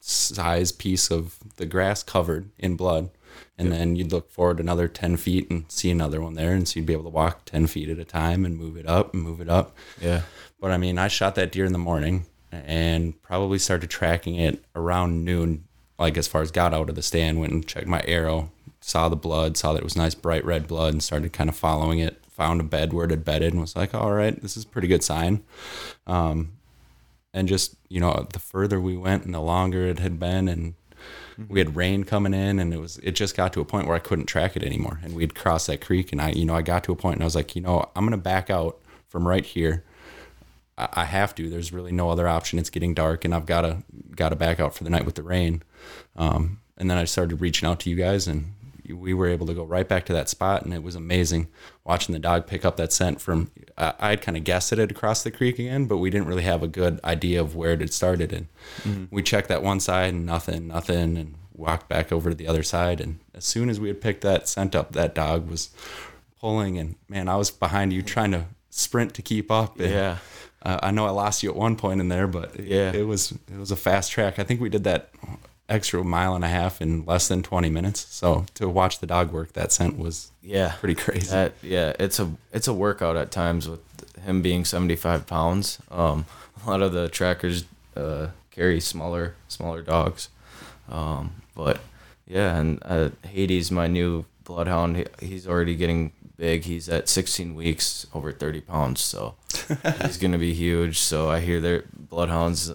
size 0.00 0.72
piece 0.72 1.10
of 1.10 1.38
the 1.56 1.66
grass 1.66 2.02
covered 2.02 2.50
in 2.58 2.76
blood. 2.76 3.10
And 3.56 3.70
then 3.70 3.96
you'd 3.96 4.12
look 4.12 4.30
forward 4.30 4.60
another 4.60 4.88
10 4.88 5.16
feet 5.16 5.48
and 5.50 5.64
see 5.70 5.90
another 5.90 6.20
one 6.20 6.34
there. 6.34 6.52
And 6.52 6.66
so 6.66 6.80
you'd 6.80 6.86
be 6.86 6.92
able 6.92 7.04
to 7.04 7.10
walk 7.10 7.44
10 7.44 7.68
feet 7.68 7.88
at 7.88 7.98
a 7.98 8.04
time 8.04 8.44
and 8.44 8.56
move 8.56 8.76
it 8.76 8.86
up 8.86 9.14
and 9.14 9.22
move 9.22 9.40
it 9.40 9.48
up. 9.48 9.76
Yeah. 10.00 10.22
But 10.60 10.72
I 10.72 10.76
mean, 10.76 10.98
I 10.98 11.08
shot 11.08 11.34
that 11.36 11.52
deer 11.52 11.64
in 11.64 11.72
the 11.72 11.78
morning 11.78 12.26
and 12.50 13.20
probably 13.22 13.58
started 13.58 13.88
tracking 13.88 14.36
it 14.36 14.64
around 14.74 15.24
noon, 15.24 15.64
like 15.98 16.16
as 16.16 16.28
far 16.28 16.42
as 16.42 16.50
got 16.50 16.74
out 16.74 16.88
of 16.88 16.94
the 16.94 17.02
stand, 17.02 17.40
went 17.40 17.52
and 17.52 17.66
checked 17.66 17.86
my 17.86 18.02
arrow, 18.06 18.50
saw 18.80 19.08
the 19.08 19.16
blood, 19.16 19.56
saw 19.56 19.72
that 19.72 19.78
it 19.80 19.84
was 19.84 19.96
nice 19.96 20.14
bright 20.14 20.44
red 20.44 20.66
blood, 20.66 20.92
and 20.92 21.02
started 21.02 21.32
kind 21.32 21.48
of 21.48 21.56
following 21.56 21.98
it. 22.00 22.21
Found 22.42 22.60
a 22.60 22.64
bed 22.64 22.92
where 22.92 23.04
it 23.04 23.10
had 23.12 23.24
bedded 23.24 23.52
and 23.52 23.60
was 23.60 23.76
like, 23.76 23.94
all 23.94 24.12
right, 24.12 24.40
this 24.42 24.56
is 24.56 24.64
a 24.64 24.68
pretty 24.68 24.88
good 24.88 25.04
sign. 25.04 25.44
Um, 26.08 26.54
and 27.32 27.46
just, 27.46 27.76
you 27.88 28.00
know, 28.00 28.26
the 28.32 28.40
further 28.40 28.80
we 28.80 28.96
went 28.96 29.24
and 29.24 29.32
the 29.32 29.40
longer 29.40 29.86
it 29.86 30.00
had 30.00 30.18
been, 30.18 30.48
and 30.48 30.74
we 31.48 31.60
had 31.60 31.76
rain 31.76 32.04
coming 32.04 32.34
in 32.34 32.58
and 32.58 32.74
it 32.74 32.78
was 32.78 32.98
it 32.98 33.12
just 33.12 33.36
got 33.36 33.52
to 33.52 33.60
a 33.60 33.64
point 33.64 33.86
where 33.86 33.96
I 33.96 34.00
couldn't 34.00 34.26
track 34.26 34.56
it 34.56 34.62
anymore. 34.62 35.00
And 35.02 35.14
we'd 35.14 35.34
cross 35.34 35.66
that 35.66 35.80
creek 35.80 36.12
and 36.12 36.20
I 36.20 36.30
you 36.30 36.44
know 36.44 36.54
I 36.54 36.62
got 36.62 36.84
to 36.84 36.92
a 36.92 36.96
point 36.96 37.16
and 37.16 37.22
I 37.22 37.26
was 37.26 37.36
like 37.36 37.54
you 37.54 37.62
know 37.62 37.88
I'm 37.94 38.04
gonna 38.04 38.16
back 38.16 38.50
out 38.50 38.80
from 39.08 39.26
right 39.26 39.44
here. 39.44 39.84
I, 40.76 40.88
I 40.92 41.04
have 41.04 41.34
to. 41.36 41.48
There's 41.48 41.72
really 41.72 41.92
no 41.92 42.10
other 42.10 42.28
option. 42.28 42.58
It's 42.58 42.70
getting 42.70 42.94
dark 42.94 43.24
and 43.24 43.34
I've 43.34 43.46
gotta 43.46 43.82
gotta 44.14 44.36
back 44.36 44.60
out 44.60 44.74
for 44.74 44.84
the 44.84 44.90
night 44.90 45.06
with 45.06 45.14
the 45.14 45.22
rain. 45.22 45.62
Um, 46.16 46.60
and 46.76 46.90
then 46.90 46.98
I 46.98 47.04
started 47.04 47.40
reaching 47.40 47.68
out 47.68 47.80
to 47.80 47.90
you 47.90 47.96
guys 47.96 48.26
and 48.26 48.52
we 48.88 49.14
were 49.14 49.28
able 49.28 49.46
to 49.46 49.54
go 49.54 49.64
right 49.64 49.88
back 49.88 50.06
to 50.06 50.12
that 50.12 50.28
spot 50.28 50.64
and 50.64 50.74
it 50.74 50.82
was 50.82 50.96
amazing 50.96 51.48
watching 51.84 52.12
the 52.12 52.18
dog 52.18 52.46
pick 52.46 52.64
up 52.64 52.76
that 52.76 52.92
scent 52.92 53.20
from 53.20 53.50
I 53.76 53.92
I'd 53.98 54.22
kind 54.22 54.36
of 54.36 54.44
guessed 54.44 54.72
it 54.72 54.78
had 54.78 54.94
crossed 54.94 55.24
the 55.24 55.30
creek 55.30 55.58
again 55.58 55.86
but 55.86 55.98
we 55.98 56.10
didn't 56.10 56.28
really 56.28 56.42
have 56.44 56.62
a 56.62 56.68
good 56.68 57.00
idea 57.04 57.40
of 57.40 57.56
where 57.56 57.72
it 57.72 57.80
had 57.80 57.92
started 57.92 58.32
and 58.32 58.46
Mhm. 58.84 59.08
we 59.10 59.22
checked 59.22 59.48
that 59.48 59.62
one 59.62 59.80
side 59.80 60.14
and 60.14 60.24
nothing 60.26 60.68
nothing 60.68 61.16
and 61.16 61.34
walked 61.54 61.88
back 61.88 62.12
over 62.12 62.30
to 62.30 62.36
the 62.36 62.46
other 62.46 62.62
side 62.62 63.00
and 63.00 63.18
as 63.34 63.44
soon 63.44 63.68
as 63.68 63.78
we 63.80 63.88
had 63.88 64.00
picked 64.00 64.20
that 64.22 64.48
scent 64.48 64.74
up 64.74 64.92
that 64.92 65.14
dog 65.14 65.48
was 65.50 65.70
pulling 66.40 66.78
and 66.78 66.94
man 67.08 67.28
I 67.28 67.36
was 67.36 67.50
behind 67.50 67.92
you 67.92 68.02
trying 68.02 68.30
to 68.32 68.46
sprint 68.70 69.12
to 69.14 69.22
keep 69.22 69.50
up 69.50 69.78
and, 69.80 69.90
Yeah. 69.90 70.16
uh, 70.62 70.78
I 70.82 70.90
know 70.92 71.04
I 71.06 71.10
lost 71.10 71.42
you 71.42 71.50
at 71.50 71.56
one 71.56 71.76
point 71.76 72.00
in 72.00 72.08
there 72.08 72.26
but 72.28 72.58
Yeah. 72.60 72.92
it 72.92 73.06
was 73.06 73.32
it 73.32 73.58
was 73.58 73.70
a 73.72 73.76
fast 73.76 74.12
track 74.12 74.38
I 74.38 74.44
think 74.44 74.60
we 74.60 74.68
did 74.68 74.84
that 74.84 75.10
extra 75.68 76.02
mile 76.04 76.34
and 76.34 76.44
a 76.44 76.48
half 76.48 76.80
in 76.82 77.04
less 77.06 77.28
than 77.28 77.42
20 77.42 77.70
minutes. 77.70 78.06
So 78.10 78.46
to 78.54 78.68
watch 78.68 78.98
the 78.98 79.06
dog 79.06 79.32
work 79.32 79.52
that 79.54 79.72
scent 79.72 79.98
was 79.98 80.30
Yeah, 80.42 80.74
pretty 80.80 80.94
crazy. 80.94 81.30
That, 81.30 81.52
yeah, 81.62 81.92
it's 81.98 82.18
a 82.20 82.30
it's 82.52 82.68
a 82.68 82.74
workout 82.74 83.16
at 83.16 83.30
times 83.30 83.68
with 83.68 83.80
him 84.24 84.42
being 84.42 84.64
seventy 84.64 84.96
five 84.96 85.26
pounds. 85.26 85.78
Um, 85.90 86.26
a 86.64 86.70
lot 86.70 86.82
of 86.82 86.92
the 86.92 87.08
trackers 87.08 87.64
uh, 87.96 88.28
carry 88.50 88.80
smaller 88.80 89.34
smaller 89.48 89.82
dogs, 89.82 90.28
um, 90.88 91.32
but 91.54 91.80
yeah, 92.26 92.56
and 92.56 92.78
uh, 92.84 93.10
Hades, 93.26 93.70
my 93.70 93.86
new 93.86 94.24
bloodhound, 94.44 94.96
he, 94.96 95.06
he's 95.20 95.46
already 95.46 95.74
getting 95.74 96.12
big. 96.36 96.64
He's 96.64 96.88
at 96.88 97.08
sixteen 97.08 97.54
weeks, 97.54 98.06
over 98.14 98.32
thirty 98.32 98.60
pounds, 98.60 99.00
so 99.02 99.34
he's 100.02 100.18
gonna 100.18 100.38
be 100.38 100.52
huge. 100.54 100.98
So 100.98 101.28
I 101.30 101.40
hear 101.40 101.60
their 101.60 101.84
bloodhounds, 101.94 102.72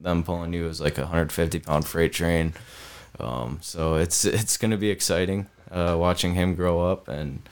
them 0.00 0.22
pulling 0.22 0.52
you 0.52 0.66
is 0.68 0.80
like 0.80 0.98
a 0.98 1.06
hundred 1.06 1.32
fifty 1.32 1.58
pound 1.58 1.86
freight 1.86 2.12
train. 2.12 2.54
Um, 3.20 3.58
so 3.62 3.94
it's 3.96 4.24
it's 4.24 4.56
gonna 4.56 4.76
be 4.76 4.90
exciting 4.90 5.48
uh, 5.70 5.96
watching 5.98 6.34
him 6.34 6.54
grow 6.54 6.80
up 6.80 7.08
and 7.08 7.42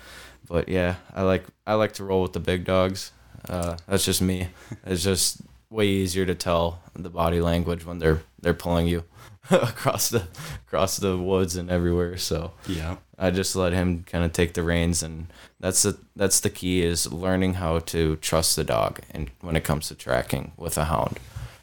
but 0.49 0.69
yeah 0.69 0.97
I 1.15 1.23
like 1.23 1.45
I 1.67 1.75
like 1.75 1.93
to 1.95 2.05
roll 2.05 2.23
with 2.23 2.33
the 2.33 2.41
big 2.41 2.65
dogs. 2.65 3.13
Uh, 3.49 3.77
that's 3.87 4.05
just 4.05 4.23
me. 4.23 4.49
It's 4.87 5.03
just 5.03 5.39
way 5.71 5.87
easier 5.89 6.27
to 6.27 6.35
tell 6.35 6.81
the 6.95 7.11
body 7.11 7.41
language 7.41 7.85
when 7.85 7.99
they're 7.99 8.23
they're 8.41 8.55
pulling 8.55 8.87
you 8.87 9.05
across 9.51 10.11
the 10.11 10.27
across 10.67 10.97
the 10.99 11.17
woods 11.17 11.57
and 11.57 11.71
everywhere. 11.71 12.17
So 12.19 12.53
Yeah. 12.67 12.97
I 13.23 13.31
just 13.31 13.55
let 13.55 13.73
him 13.73 14.03
kind 14.03 14.25
of 14.25 14.33
take 14.33 14.55
the 14.55 14.65
reins 14.65 15.01
and 15.01 15.29
that's 15.61 15.83
the 15.83 15.97
that's 16.17 16.41
the 16.41 16.51
key 16.51 16.83
is 16.83 17.13
learning 17.13 17.55
how 17.55 17.79
to 17.79 18.17
trust 18.17 18.57
the 18.57 18.65
dog 18.65 18.99
and 19.13 19.31
when 19.41 19.55
it 19.55 19.63
comes 19.63 19.87
to 19.89 19.95
tracking 19.95 20.51
with 20.57 20.77
a 20.77 20.87
hound. 20.87 21.21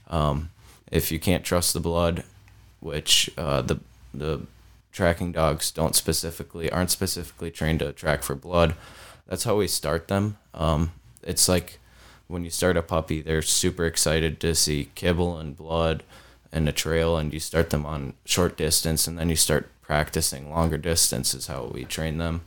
Um, 0.09 0.51
if 0.89 1.11
you 1.11 1.19
can't 1.19 1.43
trust 1.43 1.73
the 1.73 1.81
blood, 1.81 2.23
which 2.79 3.29
uh, 3.37 3.61
the 3.61 3.81
the 4.13 4.41
tracking 4.93 5.33
dogs 5.33 5.69
don't 5.69 5.97
specifically 5.97 6.71
aren't 6.71 6.91
specifically 6.91 7.51
trained 7.51 7.79
to 7.79 7.91
track 7.91 8.23
for 8.23 8.35
blood. 8.35 8.73
That's 9.27 9.43
how 9.43 9.57
we 9.57 9.67
start 9.67 10.07
them. 10.07 10.37
Um, 10.53 10.93
it's 11.23 11.49
like 11.49 11.79
when 12.27 12.45
you 12.45 12.49
start 12.51 12.77
a 12.77 12.81
puppy, 12.81 13.21
they're 13.21 13.41
super 13.41 13.85
excited 13.85 14.39
to 14.39 14.55
see 14.55 14.91
kibble 14.95 15.37
and 15.37 15.57
blood 15.57 16.03
and 16.53 16.69
a 16.69 16.71
trail, 16.71 17.17
and 17.17 17.33
you 17.33 17.39
start 17.41 17.69
them 17.69 17.85
on 17.85 18.13
short 18.23 18.55
distance, 18.55 19.07
and 19.07 19.19
then 19.19 19.29
you 19.29 19.35
start 19.35 19.69
practicing 19.89 20.51
longer 20.51 20.77
distance. 20.77 21.33
Is 21.33 21.47
how 21.47 21.71
we 21.73 21.83
train 21.83 22.19
them. 22.19 22.41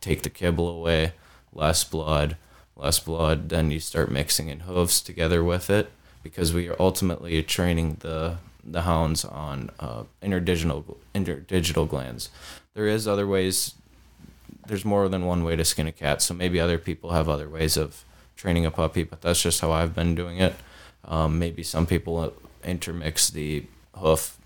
Take 0.00 0.24
the 0.24 0.30
kibble 0.30 0.68
away, 0.68 1.12
less 1.52 1.84
blood, 1.84 2.36
less 2.76 2.98
blood. 2.98 3.50
Then 3.50 3.70
you 3.70 3.78
start 3.78 4.10
mixing 4.10 4.48
in 4.48 4.60
hooves 4.60 5.00
together 5.00 5.44
with 5.44 5.70
it 5.70 5.92
because 6.24 6.52
we 6.52 6.68
are 6.68 6.74
ultimately 6.80 7.40
training 7.44 7.98
the 8.00 8.38
the 8.64 8.82
hounds 8.82 9.24
on 9.24 9.70
uh, 9.78 10.02
interdigital 10.20 10.96
interdigital 11.14 11.88
glands. 11.88 12.30
There 12.74 12.88
is 12.88 13.06
other 13.06 13.28
ways. 13.28 13.74
There's 14.66 14.84
more 14.84 15.08
than 15.08 15.24
one 15.24 15.44
way 15.44 15.54
to 15.54 15.64
skin 15.64 15.86
a 15.86 15.92
cat, 15.92 16.20
so 16.20 16.34
maybe 16.34 16.58
other 16.58 16.78
people 16.78 17.12
have 17.12 17.28
other 17.28 17.48
ways 17.48 17.76
of 17.76 18.04
training 18.34 18.66
a 18.66 18.72
puppy, 18.72 19.04
but 19.04 19.20
that's 19.20 19.42
just 19.42 19.60
how 19.60 19.70
I've 19.70 19.94
been 19.94 20.16
doing 20.16 20.38
it. 20.38 20.54
Um, 21.04 21.38
maybe 21.38 21.62
some 21.62 21.86
people 21.86 22.34
intermix 22.64 23.30
the 23.30 23.66
hoof 23.94 24.36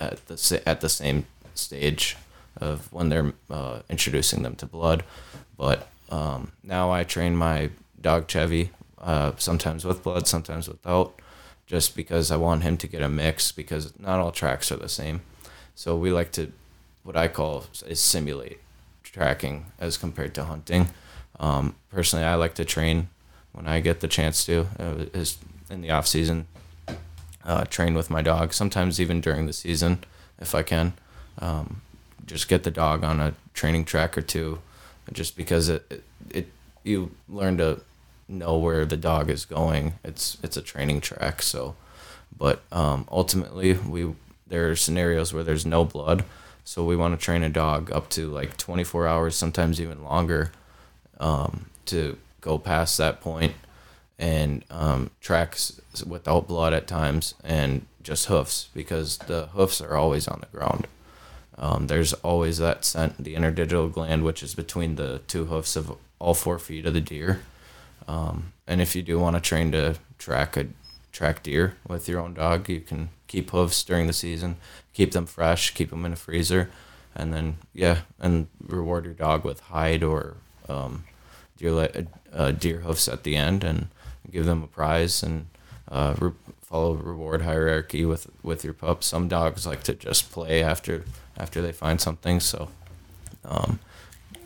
at 0.00 0.26
the 0.26 0.62
at 0.66 0.80
the 0.80 0.88
same 0.88 1.26
stage 1.54 2.16
of 2.56 2.92
when 2.92 3.08
they're 3.08 3.32
uh, 3.50 3.80
introducing 3.88 4.42
them 4.42 4.54
to 4.56 4.66
blood, 4.66 5.04
but 5.56 5.88
um, 6.10 6.52
now 6.62 6.90
I 6.90 7.04
train 7.04 7.36
my 7.36 7.70
dog 8.00 8.28
Chevy 8.28 8.70
uh, 9.00 9.32
sometimes 9.36 9.84
with 9.84 10.02
blood, 10.02 10.26
sometimes 10.26 10.68
without 10.68 11.14
just 11.66 11.96
because 11.96 12.30
I 12.30 12.36
want 12.36 12.62
him 12.62 12.76
to 12.78 12.86
get 12.86 13.02
a 13.02 13.08
mix 13.08 13.50
because 13.50 13.98
not 13.98 14.20
all 14.20 14.32
tracks 14.32 14.70
are 14.70 14.76
the 14.76 14.88
same. 14.88 15.22
So 15.74 15.96
we 15.96 16.12
like 16.12 16.30
to, 16.32 16.52
what 17.02 17.16
I 17.16 17.28
call 17.28 17.64
is 17.86 18.00
simulate 18.00 18.60
tracking 19.02 19.66
as 19.78 19.96
compared 19.96 20.34
to 20.34 20.44
hunting. 20.44 20.88
Um, 21.40 21.76
personally, 21.90 22.24
I 22.24 22.34
like 22.34 22.54
to 22.54 22.64
train 22.64 23.08
when 23.52 23.66
I 23.66 23.80
get 23.80 24.00
the 24.00 24.08
chance 24.08 24.44
to, 24.46 24.66
uh, 24.78 25.06
is 25.14 25.38
in 25.70 25.80
the 25.80 25.90
off 25.90 26.06
season, 26.06 26.46
uh, 27.44 27.64
train 27.64 27.94
with 27.94 28.10
my 28.10 28.22
dog. 28.22 28.52
Sometimes 28.52 29.00
even 29.00 29.20
during 29.20 29.46
the 29.46 29.52
season, 29.52 30.04
if 30.38 30.54
I 30.54 30.62
can, 30.62 30.92
um, 31.38 31.82
just 32.26 32.48
get 32.48 32.62
the 32.62 32.70
dog 32.70 33.04
on 33.04 33.20
a 33.20 33.34
training 33.54 33.84
track 33.84 34.16
or 34.16 34.22
two, 34.22 34.60
just 35.12 35.36
because 35.36 35.68
it, 35.68 35.84
it, 35.90 36.04
it 36.30 36.48
you 36.84 37.12
learn 37.28 37.58
to 37.58 37.80
know 38.28 38.56
where 38.56 38.84
the 38.84 38.96
dog 38.96 39.30
is 39.30 39.44
going. 39.44 39.94
It's 40.04 40.38
it's 40.42 40.56
a 40.56 40.62
training 40.62 41.00
track. 41.00 41.42
So, 41.42 41.76
but 42.36 42.62
um, 42.70 43.06
ultimately, 43.10 43.74
we 43.74 44.14
there 44.46 44.70
are 44.70 44.76
scenarios 44.76 45.32
where 45.32 45.44
there's 45.44 45.66
no 45.66 45.84
blood, 45.84 46.24
so 46.64 46.84
we 46.84 46.96
want 46.96 47.18
to 47.18 47.24
train 47.24 47.42
a 47.42 47.48
dog 47.48 47.90
up 47.90 48.08
to 48.10 48.28
like 48.28 48.56
24 48.56 49.06
hours, 49.06 49.36
sometimes 49.36 49.80
even 49.80 50.04
longer, 50.04 50.52
um, 51.18 51.66
to 51.86 52.18
go 52.40 52.58
past 52.58 52.98
that 52.98 53.20
point 53.20 53.54
and 54.18 54.64
um, 54.70 55.10
tracks 55.20 55.80
without 56.06 56.46
blood 56.46 56.72
at 56.72 56.86
times 56.86 57.34
and 57.42 57.86
just 58.02 58.26
hoofs 58.26 58.68
because 58.74 59.18
the 59.18 59.46
hoofs 59.46 59.80
are 59.80 59.96
always 59.96 60.28
on 60.28 60.40
the 60.40 60.56
ground. 60.56 60.86
Um, 61.58 61.86
there's 61.86 62.12
always 62.14 62.58
that 62.58 62.84
scent, 62.84 63.22
the 63.22 63.34
interdigital 63.34 63.92
gland, 63.92 64.24
which 64.24 64.42
is 64.42 64.54
between 64.54 64.96
the 64.96 65.20
two 65.28 65.46
hoofs 65.46 65.76
of 65.76 65.96
all 66.18 66.34
four 66.34 66.58
feet 66.58 66.86
of 66.86 66.94
the 66.94 67.00
deer. 67.00 67.40
Um, 68.08 68.52
and 68.66 68.80
if 68.80 68.96
you 68.96 69.02
do 69.02 69.18
want 69.18 69.36
to 69.36 69.40
train 69.40 69.72
to 69.72 69.96
track 70.18 70.56
a 70.56 70.66
track 71.12 71.42
deer 71.42 71.76
with 71.86 72.08
your 72.08 72.20
own 72.20 72.34
dog, 72.34 72.68
you 72.68 72.80
can 72.80 73.10
keep 73.26 73.50
hoofs 73.50 73.82
during 73.84 74.06
the 74.06 74.12
season, 74.12 74.56
keep 74.92 75.12
them 75.12 75.26
fresh, 75.26 75.72
keep 75.74 75.90
them 75.90 76.04
in 76.04 76.12
a 76.12 76.16
freezer, 76.16 76.70
and 77.14 77.32
then 77.32 77.56
yeah, 77.74 77.98
and 78.18 78.48
reward 78.66 79.04
your 79.04 79.14
dog 79.14 79.44
with 79.44 79.60
hide 79.60 80.02
or 80.02 80.36
um, 80.68 81.04
deer 81.58 81.88
uh, 82.32 82.50
deer 82.52 82.80
hoofs 82.80 83.08
at 83.08 83.24
the 83.24 83.36
end, 83.36 83.62
and 83.62 83.88
give 84.30 84.46
them 84.46 84.62
a 84.62 84.66
prize 84.66 85.22
and 85.22 85.46
uh, 85.90 86.14
re- 86.18 86.32
follow 86.62 86.94
reward 86.94 87.42
hierarchy 87.42 88.04
with 88.04 88.28
with 88.42 88.64
your 88.64 88.74
pup. 88.74 89.04
Some 89.04 89.28
dogs 89.28 89.66
like 89.66 89.82
to 89.84 89.94
just 89.94 90.32
play 90.32 90.62
after 90.62 91.04
after 91.36 91.60
they 91.62 91.72
find 91.72 92.00
something, 92.00 92.40
so 92.40 92.68
um, 93.44 93.78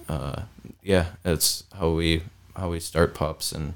uh, 0.08 0.42
yeah, 0.82 1.06
it's 1.24 1.64
how 1.78 1.90
we 1.90 2.22
how 2.56 2.70
we 2.70 2.80
start 2.80 3.14
pups, 3.14 3.52
and 3.52 3.74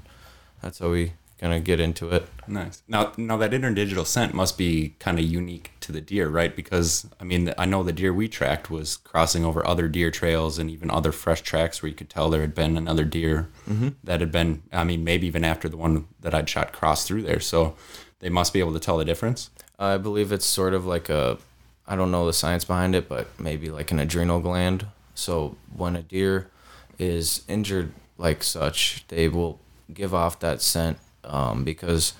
that's 0.61 0.79
how 0.79 0.89
we 0.89 1.13
kind 1.39 1.53
of 1.53 1.63
get 1.63 1.79
into 1.79 2.09
it. 2.11 2.27
Nice. 2.47 2.83
Now, 2.87 3.13
now 3.17 3.35
that 3.37 3.49
interdigital 3.51 4.05
scent 4.05 4.33
must 4.33 4.57
be 4.59 4.93
kind 4.99 5.17
of 5.17 5.25
unique 5.25 5.71
to 5.81 5.91
the 5.91 5.99
deer, 6.01 6.29
right? 6.29 6.55
Because 6.55 7.07
I 7.19 7.23
mean, 7.23 7.51
I 7.57 7.65
know 7.65 7.81
the 7.83 7.91
deer 7.93 8.13
we 8.13 8.27
tracked 8.27 8.69
was 8.69 8.97
crossing 8.97 9.43
over 9.43 9.65
other 9.65 9.87
deer 9.87 10.11
trails 10.11 10.57
and 10.59 10.69
even 10.69 10.91
other 10.91 11.11
fresh 11.11 11.41
tracks 11.41 11.81
where 11.81 11.89
you 11.89 11.95
could 11.95 12.09
tell 12.11 12.29
there 12.29 12.41
had 12.41 12.53
been 12.55 12.77
another 12.77 13.03
deer 13.05 13.49
Mhm. 13.69 13.95
that 14.03 14.19
had 14.19 14.31
been. 14.31 14.61
I 14.71 14.83
mean, 14.83 15.03
maybe 15.03 15.25
even 15.27 15.43
after 15.43 15.67
the 15.67 15.77
one 15.77 16.05
that 16.21 16.33
I'd 16.35 16.49
shot 16.49 16.73
crossed 16.73 17.07
through 17.07 17.23
there. 17.23 17.39
So 17.39 17.75
they 18.19 18.29
must 18.29 18.53
be 18.53 18.59
able 18.59 18.73
to 18.73 18.79
tell 18.79 18.97
the 18.97 19.05
difference. 19.05 19.49
I 19.79 19.97
believe 19.97 20.31
it's 20.31 20.45
sort 20.45 20.75
of 20.75 20.85
like 20.85 21.09
a 21.09 21.39
I 21.87 21.95
don't 21.95 22.11
know 22.11 22.25
the 22.25 22.33
science 22.33 22.65
behind 22.65 22.95
it, 22.95 23.09
but 23.09 23.27
maybe 23.39 23.69
like 23.69 23.91
an 23.91 23.99
adrenal 23.99 24.39
gland. 24.39 24.85
So 25.15 25.55
when 25.75 25.95
a 25.95 26.01
deer 26.01 26.49
is 26.97 27.43
injured 27.47 27.91
like 28.17 28.43
such, 28.43 29.05
they 29.07 29.27
will 29.27 29.59
give 29.93 30.13
off 30.13 30.39
that 30.39 30.61
scent 30.61 30.97
um, 31.23 31.63
because 31.63 32.13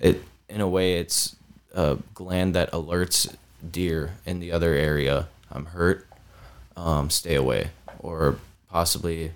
it, 0.00 0.22
in 0.48 0.60
a 0.60 0.68
way, 0.68 0.98
it's 0.98 1.36
a 1.74 1.98
gland 2.14 2.54
that 2.54 2.70
alerts 2.70 3.34
deer 3.70 4.14
in 4.24 4.40
the 4.40 4.52
other 4.52 4.74
area. 4.74 5.28
I'm 5.50 5.66
hurt. 5.66 6.06
Um, 6.76 7.10
stay 7.10 7.34
away, 7.34 7.70
or 7.98 8.38
possibly 8.70 9.32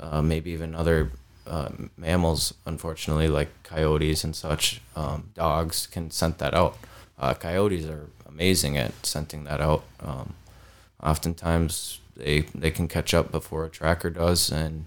uh, 0.00 0.20
maybe 0.22 0.50
even 0.50 0.74
other 0.74 1.12
uh, 1.46 1.68
mammals, 1.96 2.52
unfortunately, 2.66 3.28
like 3.28 3.48
coyotes 3.62 4.24
and 4.24 4.34
such. 4.34 4.80
Um, 4.96 5.30
dogs 5.34 5.86
can 5.86 6.10
scent 6.10 6.38
that 6.38 6.52
out. 6.52 6.76
Uh, 7.16 7.34
coyotes 7.34 7.86
are 7.86 8.08
amazing 8.34 8.76
at 8.76 9.06
scenting 9.06 9.44
that 9.44 9.60
out. 9.60 9.84
Um, 10.00 10.34
oftentimes, 11.02 12.00
they 12.16 12.40
they 12.54 12.70
can 12.70 12.88
catch 12.88 13.14
up 13.14 13.30
before 13.30 13.64
a 13.64 13.70
tracker 13.70 14.10
does, 14.10 14.50
and 14.50 14.84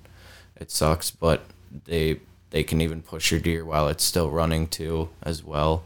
it 0.56 0.70
sucks. 0.70 1.10
But 1.10 1.42
they 1.86 2.20
they 2.50 2.64
can 2.64 2.82
even 2.82 3.02
push 3.02 3.32
your 3.32 3.40
deer 3.40 3.66
while 3.66 3.88
it's 3.88 4.04
still 4.04 4.30
running 4.30 4.68
too, 4.68 5.10
as 5.24 5.44
well. 5.44 5.84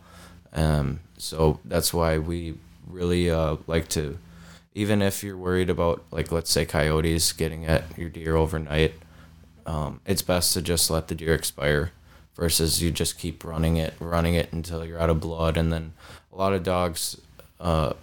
Um, 0.54 1.00
so 1.18 1.60
that's 1.64 1.94
why 1.94 2.18
we 2.18 2.56
really 2.88 3.30
uh, 3.30 3.58
like 3.68 3.88
to, 3.90 4.18
even 4.74 5.02
if 5.02 5.24
you're 5.24 5.38
worried 5.38 5.70
about 5.70 6.04
like 6.12 6.32
let's 6.32 6.52
say 6.52 6.66
coyotes 6.66 7.32
getting 7.32 7.66
at 7.66 7.98
your 7.98 8.10
deer 8.10 8.36
overnight, 8.36 8.94
um, 9.66 10.02
it's 10.06 10.22
best 10.22 10.54
to 10.54 10.62
just 10.62 10.90
let 10.90 11.08
the 11.08 11.16
deer 11.16 11.34
expire 11.34 11.92
versus 12.36 12.82
you 12.82 12.90
just 12.92 13.20
keep 13.20 13.44
running 13.44 13.78
it, 13.78 13.94
running 14.00 14.34
it 14.34 14.52
until 14.52 14.86
you're 14.86 15.00
out 15.00 15.10
of 15.10 15.20
blood, 15.20 15.58
and 15.58 15.72
then 15.72 15.94
a 16.32 16.36
lot 16.36 16.54
of 16.54 16.64
dogs, 16.64 17.20
uh, 17.62 17.94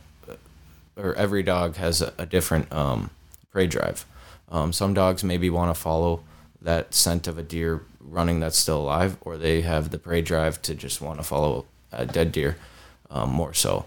or 0.97 1.15
every 1.15 1.43
dog 1.43 1.77
has 1.77 2.01
a, 2.01 2.13
a 2.17 2.27
different 2.27 2.73
um, 2.73 3.11
prey 3.51 3.67
drive. 3.67 4.07
Um, 4.51 4.73
some 4.73 4.95
dogs 4.95 5.23
maybe 5.23 5.51
want 5.51 5.75
to 5.75 5.81
follow 5.81 6.23
that 6.63 6.95
scent 6.95 7.27
of 7.27 7.39
a 7.39 7.43
deer 7.43 7.83
running 8.01 8.41
that's 8.41 8.57
still 8.57 8.81
alive, 8.81 9.17
or 9.21 9.37
they 9.37 9.61
have 9.61 9.91
the 9.91 9.99
prey 9.99 10.23
drive 10.23 10.63
to 10.63 10.75
just 10.75 11.01
want 11.01 11.19
to 11.19 11.23
follow 11.23 11.67
a 11.93 12.07
dead 12.07 12.33
deer 12.33 12.57
um, 13.11 13.31
more 13.31 13.53
so. 13.53 13.85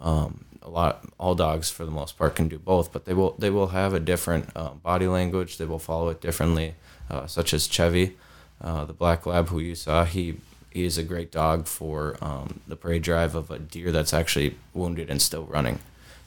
Um, 0.00 0.44
a 0.62 0.68
lot, 0.68 1.04
all 1.18 1.34
dogs 1.34 1.70
for 1.70 1.84
the 1.84 1.90
most 1.90 2.18
part 2.18 2.34
can 2.34 2.48
do 2.48 2.58
both, 2.58 2.92
but 2.92 3.04
they 3.04 3.14
will 3.14 3.34
they 3.38 3.50
will 3.50 3.68
have 3.68 3.94
a 3.94 4.00
different 4.00 4.50
uh, 4.56 4.70
body 4.70 5.06
language. 5.06 5.58
They 5.58 5.64
will 5.64 5.78
follow 5.78 6.08
it 6.08 6.20
differently, 6.20 6.74
uh, 7.08 7.26
such 7.26 7.54
as 7.54 7.66
Chevy, 7.68 8.16
uh, 8.60 8.84
the 8.84 8.92
black 8.92 9.26
lab 9.26 9.48
who 9.48 9.60
you 9.60 9.74
saw. 9.74 10.04
He 10.04 10.36
he 10.76 10.84
is 10.84 10.98
a 10.98 11.02
great 11.02 11.32
dog 11.32 11.66
for 11.66 12.18
um, 12.20 12.60
the 12.68 12.76
prey 12.76 12.98
drive 12.98 13.34
of 13.34 13.50
a 13.50 13.58
deer 13.58 13.90
that's 13.90 14.12
actually 14.12 14.56
wounded 14.74 15.08
and 15.08 15.22
still 15.22 15.44
running. 15.44 15.78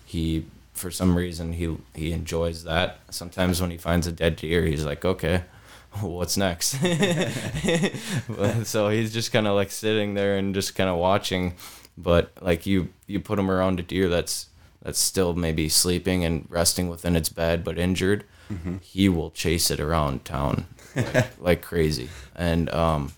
He 0.05 0.45
for 0.73 0.89
some 0.89 1.15
reason 1.15 1.53
he 1.53 1.77
he 1.93 2.11
enjoys 2.11 2.63
that. 2.63 2.97
Sometimes 3.11 3.61
when 3.61 3.69
he 3.69 3.77
finds 3.77 4.07
a 4.07 4.11
dead 4.11 4.37
deer, 4.37 4.65
he's 4.65 4.83
like, 4.83 5.05
okay, 5.05 5.43
what's 6.01 6.35
next? 6.35 6.71
so 8.63 8.89
he's 8.89 9.13
just 9.13 9.31
kind 9.31 9.45
of 9.45 9.53
like 9.53 9.69
sitting 9.69 10.15
there 10.15 10.35
and 10.35 10.55
just 10.55 10.73
kind 10.73 10.89
of 10.89 10.97
watching. 10.97 11.53
But 11.95 12.31
like 12.41 12.65
you, 12.65 12.89
you 13.05 13.19
put 13.19 13.37
him 13.37 13.51
around 13.51 13.79
a 13.79 13.83
deer 13.83 14.09
that's 14.09 14.47
that's 14.81 14.99
still 14.99 15.35
maybe 15.35 15.69
sleeping 15.69 16.25
and 16.25 16.47
resting 16.49 16.89
within 16.89 17.15
its 17.15 17.29
bed 17.29 17.63
but 17.63 17.77
injured. 17.77 18.23
Mm-hmm. 18.51 18.77
He 18.81 19.09
will 19.09 19.29
chase 19.29 19.69
it 19.69 19.79
around 19.79 20.25
town 20.25 20.65
like, 20.95 21.27
like 21.39 21.61
crazy, 21.61 22.09
and 22.35 22.67
um, 22.71 23.11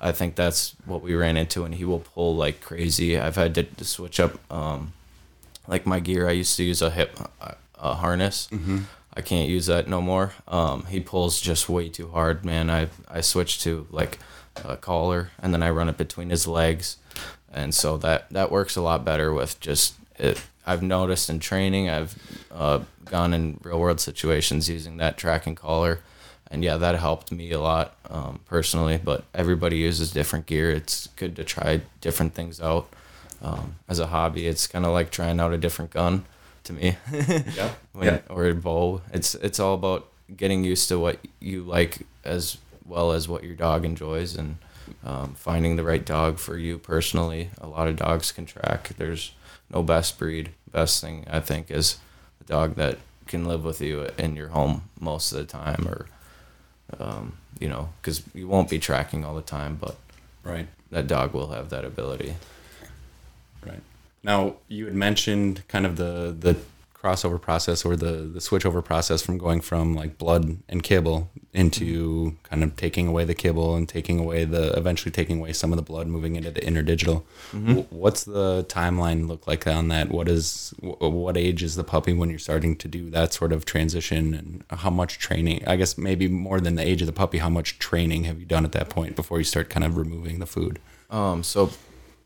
I 0.00 0.12
think 0.12 0.36
that's 0.36 0.74
what 0.84 1.02
we 1.02 1.14
ran 1.14 1.36
into. 1.36 1.64
And 1.64 1.74
he 1.74 1.84
will 1.84 2.00
pull 2.00 2.36
like 2.36 2.60
crazy. 2.60 3.18
I've 3.18 3.36
had 3.36 3.54
to, 3.56 3.62
to 3.64 3.84
switch 3.84 4.20
up 4.20 4.38
um, 4.52 4.92
like 5.66 5.86
my 5.86 6.00
gear. 6.00 6.28
I 6.28 6.32
used 6.32 6.56
to 6.56 6.64
use 6.64 6.82
a 6.82 6.90
hip 6.90 7.18
a 7.80 7.94
harness. 7.94 8.48
Mm-hmm. 8.50 8.78
I 9.14 9.20
can't 9.20 9.48
use 9.48 9.66
that 9.66 9.88
no 9.88 10.00
more. 10.00 10.32
Um, 10.46 10.86
he 10.86 11.00
pulls 11.00 11.40
just 11.40 11.68
way 11.68 11.88
too 11.88 12.08
hard, 12.10 12.44
man. 12.44 12.70
I 12.70 12.88
I 13.08 13.20
switched 13.20 13.62
to 13.62 13.86
like 13.90 14.18
a 14.64 14.76
collar, 14.76 15.30
and 15.40 15.52
then 15.52 15.62
I 15.62 15.70
run 15.70 15.88
it 15.88 15.96
between 15.96 16.30
his 16.30 16.46
legs, 16.46 16.96
and 17.52 17.74
so 17.74 17.96
that 17.98 18.30
that 18.30 18.50
works 18.50 18.76
a 18.76 18.80
lot 18.82 19.04
better 19.04 19.32
with 19.32 19.58
just 19.60 19.94
it. 20.16 20.42
I've 20.66 20.82
noticed 20.82 21.30
in 21.30 21.40
training, 21.40 21.88
I've 21.88 22.14
uh, 22.52 22.80
gone 23.06 23.32
in 23.32 23.58
real 23.62 23.80
world 23.80 24.00
situations 24.00 24.68
using 24.68 24.98
that 24.98 25.16
tracking 25.16 25.54
collar, 25.54 26.00
and 26.50 26.64
yeah, 26.64 26.76
that 26.76 26.96
helped 26.96 27.30
me 27.30 27.52
a 27.52 27.60
lot 27.60 27.94
um, 28.08 28.40
personally. 28.46 29.00
But 29.02 29.24
everybody 29.34 29.76
uses 29.78 30.10
different 30.10 30.46
gear. 30.46 30.70
It's 30.70 31.08
good 31.16 31.36
to 31.36 31.44
try 31.44 31.82
different 32.00 32.34
things 32.34 32.60
out. 32.60 32.88
Um, 33.40 33.76
as 33.88 33.98
a 33.98 34.06
hobby, 34.08 34.46
it's 34.48 34.66
kind 34.66 34.84
of 34.84 34.92
like 34.92 35.10
trying 35.10 35.38
out 35.40 35.52
a 35.52 35.58
different 35.58 35.90
gun 35.92 36.24
to 36.64 36.72
me. 36.72 36.96
Yeah. 37.56 37.70
When, 37.92 38.06
Yeah. 38.06 38.20
Or 38.28 38.46
a 38.46 38.54
bow. 38.54 39.02
It's 39.12 39.34
it's 39.36 39.60
all 39.60 39.74
about 39.74 40.06
getting 40.36 40.64
used 40.64 40.88
to 40.88 40.98
what 40.98 41.18
you 41.40 41.62
like 41.62 42.06
as 42.24 42.58
well 42.84 43.12
as 43.12 43.28
what 43.28 43.44
your 43.44 43.54
dog 43.54 43.84
enjoys 43.84 44.34
and 44.36 44.56
um, 45.04 45.34
finding 45.34 45.76
the 45.76 45.84
right 45.84 46.04
dog 46.04 46.38
for 46.38 46.56
you 46.56 46.78
personally. 46.78 47.50
A 47.60 47.66
lot 47.66 47.88
of 47.88 47.96
dogs 47.96 48.32
can 48.32 48.46
track. 48.46 48.90
There's 48.96 49.32
no 49.70 49.82
best 49.82 50.18
breed. 50.18 50.50
Best 50.72 51.00
thing 51.00 51.24
I 51.30 51.40
think 51.40 51.70
is 51.70 51.98
a 52.40 52.44
dog 52.44 52.74
that 52.76 52.98
can 53.26 53.44
live 53.44 53.64
with 53.64 53.80
you 53.80 54.08
in 54.18 54.36
your 54.36 54.48
home 54.48 54.82
most 54.98 55.32
of 55.32 55.38
the 55.38 55.44
time, 55.44 55.86
or 55.86 56.06
um, 56.98 57.34
you 57.58 57.68
know, 57.68 57.88
because 58.00 58.22
you 58.34 58.46
won't 58.48 58.70
be 58.70 58.78
tracking 58.78 59.24
all 59.24 59.34
the 59.34 59.42
time, 59.42 59.76
but 59.80 59.96
Right. 60.42 60.66
that 60.90 61.06
dog 61.06 61.34
will 61.34 61.48
have 61.48 61.70
that 61.70 61.84
ability. 61.84 62.34
Right. 63.64 63.82
Now 64.22 64.54
you 64.68 64.86
had 64.86 64.94
mentioned 64.94 65.62
kind 65.68 65.84
of 65.86 65.96
the 65.96 66.34
the 66.38 66.56
crossover 67.02 67.40
process 67.40 67.84
or 67.84 67.94
the 67.96 68.12
the 68.34 68.40
switchover 68.40 68.84
process 68.84 69.22
from 69.22 69.38
going 69.38 69.60
from 69.60 69.94
like 69.94 70.18
blood 70.18 70.58
and 70.68 70.82
kibble 70.82 71.30
into 71.52 72.36
kind 72.42 72.64
of 72.64 72.74
taking 72.74 73.06
away 73.06 73.24
the 73.24 73.34
kibble 73.34 73.76
and 73.76 73.88
taking 73.88 74.18
away 74.18 74.44
the 74.44 74.72
eventually 74.76 75.12
taking 75.12 75.38
away 75.38 75.52
some 75.52 75.72
of 75.72 75.76
the 75.76 75.82
blood 75.82 76.08
moving 76.08 76.34
into 76.34 76.50
the 76.50 76.60
interdigital. 76.60 77.22
Mhm. 77.52 77.84
Wh- 77.86 77.92
What's 77.92 78.24
the 78.24 78.64
timeline 78.68 79.28
look 79.28 79.46
like 79.46 79.64
on 79.66 79.88
that? 79.88 80.10
What 80.10 80.28
is 80.28 80.74
wh- 80.80 81.00
what 81.00 81.36
age 81.36 81.62
is 81.62 81.76
the 81.76 81.84
puppy 81.84 82.12
when 82.12 82.30
you're 82.30 82.38
starting 82.40 82.74
to 82.76 82.88
do 82.88 83.10
that 83.10 83.32
sort 83.32 83.52
of 83.52 83.64
transition 83.64 84.34
and 84.34 84.64
how 84.80 84.90
much 84.90 85.18
training? 85.18 85.62
I 85.68 85.76
guess 85.76 85.96
maybe 85.96 86.26
more 86.26 86.60
than 86.60 86.74
the 86.74 86.86
age 86.86 87.00
of 87.00 87.06
the 87.06 87.12
puppy, 87.12 87.38
how 87.38 87.48
much 87.50 87.78
training 87.78 88.24
have 88.24 88.40
you 88.40 88.46
done 88.46 88.64
at 88.64 88.72
that 88.72 88.88
point 88.88 89.14
before 89.14 89.38
you 89.38 89.44
start 89.44 89.70
kind 89.70 89.84
of 89.84 89.96
removing 89.96 90.40
the 90.40 90.46
food? 90.46 90.80
Um, 91.10 91.42
so 91.44 91.70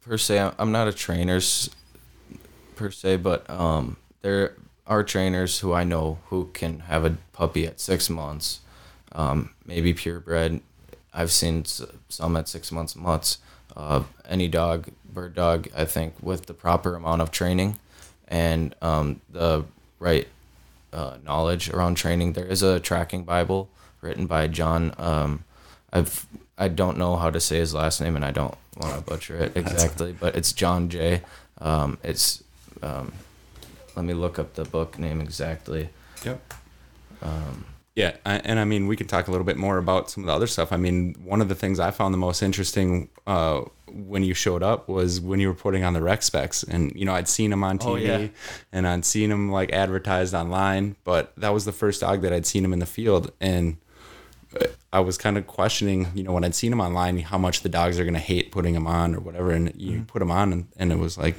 per 0.03 0.17
se, 0.19 0.39
I'm- 0.39 0.55
I'm 0.59 0.73
not 0.73 0.89
a 0.89 0.93
trainer 0.93 1.41
per 2.77 2.91
se, 2.91 3.17
but 3.17 3.49
um, 3.51 3.97
there 4.23 4.55
are 4.87 5.03
trainers 5.03 5.61
who 5.61 5.73
I 5.73 5.85
know 5.85 6.19
who 6.27 6.51
can 6.53 6.81
have 6.81 7.05
a 7.05 7.17
puppy 7.33 7.67
at 7.67 7.81
six 7.81 8.11
months, 8.11 8.61
um, 9.13 9.51
maybe 9.65 9.95
purebred. 9.95 10.61
I've 11.15 11.31
seen 11.31 11.65
some 11.65 12.37
at 12.37 12.49
six 12.49 12.73
months, 12.73 12.97
months. 12.97 13.39
Uh, 13.77 14.03
any 14.29 14.49
dog, 14.49 14.89
bird 15.11 15.35
dog, 15.35 15.69
I 15.77 15.85
think, 15.85 16.15
with 16.21 16.47
the 16.47 16.55
proper 16.55 16.95
amount 16.95 17.23
of 17.23 17.31
training 17.31 17.77
and 18.29 18.75
um, 18.83 19.21
the 19.31 19.65
right 19.99 20.29
uh, 20.93 21.17
knowledge 21.25 21.71
around 21.71 21.95
training. 21.95 22.33
There 22.33 22.45
is 22.45 22.63
a 22.63 22.81
tracking 22.81 23.25
Bible 23.25 23.69
written 24.01 24.27
by 24.27 24.49
John. 24.49 24.95
Um, 24.99 25.45
I've 25.93 26.27
I 26.59 26.69
don't 26.69 26.99
know 26.99 27.17
how 27.17 27.31
to 27.31 27.41
say 27.41 27.59
his 27.59 27.75
last 27.75 28.01
name, 28.01 28.15
and 28.15 28.25
I 28.25 28.31
don't 28.31 28.55
want 28.77 28.95
to 28.95 29.01
butcher 29.03 29.37
it 29.37 29.57
exactly, 29.57 30.13
but 30.13 30.37
it's 30.37 30.53
John 30.53 30.89
J. 30.89 31.23
Um, 31.61 31.99
it's 32.03 32.43
um, 32.83 33.13
let 33.97 34.05
me 34.05 34.15
look 34.15 34.39
up 34.39 34.55
the 34.55 34.65
book 34.65 34.99
name 34.99 35.21
exactly. 35.21 35.89
Yep. 36.25 36.55
Um, 37.23 37.65
Yeah, 37.95 38.17
I, 38.25 38.37
and 38.37 38.59
I 38.59 38.65
mean, 38.65 38.87
we 38.87 38.97
can 38.97 39.07
talk 39.07 39.29
a 39.29 39.31
little 39.31 39.45
bit 39.45 39.57
more 39.59 39.77
about 39.79 40.11
some 40.11 40.23
of 40.25 40.27
the 40.29 40.33
other 40.33 40.47
stuff. 40.47 40.73
I 40.73 40.77
mean, 40.79 41.15
one 41.25 41.41
of 41.43 41.49
the 41.49 41.55
things 41.55 41.79
I 41.79 41.91
found 41.91 42.15
the 42.15 42.19
most 42.19 42.43
interesting 42.43 43.09
uh, 43.27 43.63
when 43.87 44.23
you 44.25 44.33
showed 44.33 44.63
up 44.63 44.89
was 44.89 45.21
when 45.21 45.41
you 45.41 45.49
were 45.49 45.55
putting 45.55 45.85
on 45.85 45.93
the 45.93 46.01
Rex 46.01 46.25
Specs, 46.27 46.63
and 46.63 46.91
you 46.97 47.05
know, 47.05 47.13
I'd 47.15 47.29
seen 47.29 47.53
him 47.53 47.63
on 47.63 47.79
TV, 47.79 47.87
Oh, 47.87 47.95
yeah. 47.97 48.29
and 48.73 48.89
I'd 48.89 49.05
seen 49.05 49.31
him 49.31 49.53
like 49.53 49.73
advertised 49.73 50.33
online, 50.35 50.97
but 51.05 51.35
that 51.37 51.51
was 51.51 51.67
the 51.67 51.73
first 51.73 52.01
dog 52.01 52.23
that 52.23 52.33
I'd 52.33 52.47
seen 52.47 52.65
him 52.65 52.73
in 52.73 52.79
the 52.79 52.87
field, 52.87 53.31
and 53.43 53.77
I 54.93 55.01
was 55.01 55.17
kind 55.17 55.39
of 55.39 55.47
questioning, 55.47 56.09
you 56.15 56.23
know, 56.23 56.33
when 56.33 56.45
I'd 56.45 56.55
seen 56.55 56.73
him 56.73 56.81
online, 56.81 57.19
how 57.21 57.39
much 57.39 57.63
the 57.63 57.69
dogs 57.71 57.99
are 57.99 58.05
going 58.05 58.13
to 58.15 58.21
hate 58.21 58.53
putting 58.53 58.75
him 58.75 58.87
on 58.87 59.15
or 59.15 59.21
whatever. 59.21 59.51
And 59.53 59.73
you 59.77 59.93
Mm-hmm. 59.93 60.03
put 60.05 60.21
him 60.21 60.31
on, 60.31 60.53
and, 60.53 60.69
and 60.77 60.93
it 60.93 60.99
was 60.99 61.17
like 61.17 61.37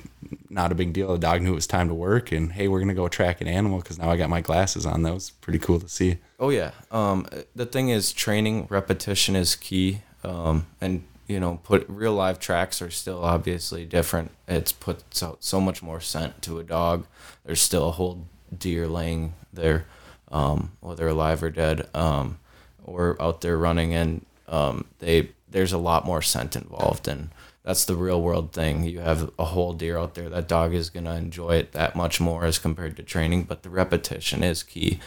not 0.50 0.72
a 0.72 0.76
big 0.76 0.92
deal. 0.94 1.12
The 1.14 1.20
dog 1.20 1.42
knew 1.42 1.52
it 1.52 1.56
was 1.56 1.68
time 1.68 1.88
to 1.88 1.94
work, 1.94 2.32
and 2.32 2.52
hey, 2.52 2.68
we're 2.68 2.80
going 2.80 2.88
to 2.90 2.94
go 2.96 3.08
track 3.08 3.42
an 3.42 3.48
animal 3.48 3.78
because 3.80 4.00
now 4.00 4.10
I 4.10 4.18
got 4.18 4.30
my 4.30 4.42
glasses 4.42 4.86
on. 4.86 5.04
That 5.04 5.14
was 5.14 5.30
pretty 5.30 5.60
cool 5.60 5.80
to 5.80 5.88
see. 5.88 6.18
Oh 6.40 6.50
yeah. 6.50 6.72
Um, 6.92 7.28
the 7.56 7.66
thing 7.68 7.90
is, 7.90 8.12
training 8.12 8.66
repetition 8.70 9.36
is 9.36 9.56
key. 9.56 10.02
Um, 10.24 10.66
and 10.82 11.04
you 11.28 11.40
know, 11.40 11.60
put 11.64 11.86
real 11.88 12.14
live 12.14 12.40
tracks 12.40 12.82
are 12.82 12.90
still 12.92 13.24
obviously 13.24 13.86
different. 13.86 14.32
It's 14.48 14.72
puts 14.72 15.22
out 15.24 15.44
so 15.44 15.62
much 15.62 15.82
more 15.84 16.00
scent 16.02 16.42
to 16.44 16.60
a 16.60 16.64
dog. 16.64 17.06
There's 17.46 17.62
still 17.62 17.88
a 17.88 17.92
whole 17.92 18.26
deer 18.58 18.88
laying 18.88 19.34
there, 19.54 19.86
um, 20.32 20.72
whether 20.82 21.08
alive 21.08 21.42
or 21.44 21.50
dead, 21.50 21.88
um, 21.94 22.40
or 22.84 23.22
out 23.22 23.42
there 23.42 23.58
running. 23.58 23.94
And 23.94 24.26
um, 24.48 24.86
they 25.00 25.30
there's 25.50 25.74
a 25.74 25.78
lot 25.78 26.06
more 26.06 26.22
scent 26.22 26.56
involved, 26.56 27.08
and 27.08 27.30
that's 27.64 27.86
the 27.86 27.96
real 27.96 28.22
world 28.22 28.54
thing. 28.54 28.84
You 28.84 29.00
have 29.00 29.32
a 29.38 29.46
whole 29.46 29.74
deer 29.74 29.98
out 29.98 30.16
there. 30.16 30.30
That 30.30 30.48
dog 30.48 30.74
is 30.74 30.90
gonna 30.90 31.16
enjoy 31.16 31.58
it 31.58 31.72
that 31.74 31.96
much 31.96 32.20
more 32.20 32.46
as 32.46 32.60
compared 32.60 32.98
to 32.98 33.04
training, 33.04 33.44
but 33.44 33.64
the 33.64 33.70
repetition 33.70 34.44
is 34.44 34.64
key, 34.64 35.00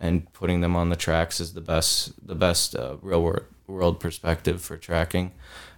and 0.00 0.30
putting 0.32 0.60
them 0.60 0.76
on 0.76 0.88
the 0.88 0.96
tracks 0.96 1.40
is 1.40 1.54
the 1.54 1.60
best 1.60 2.26
the 2.26 2.34
best 2.34 2.74
uh, 2.74 2.96
real 3.00 3.22
world 3.22 3.44
world 3.66 4.00
perspective 4.00 4.60
for 4.60 4.76
tracking. 4.76 5.32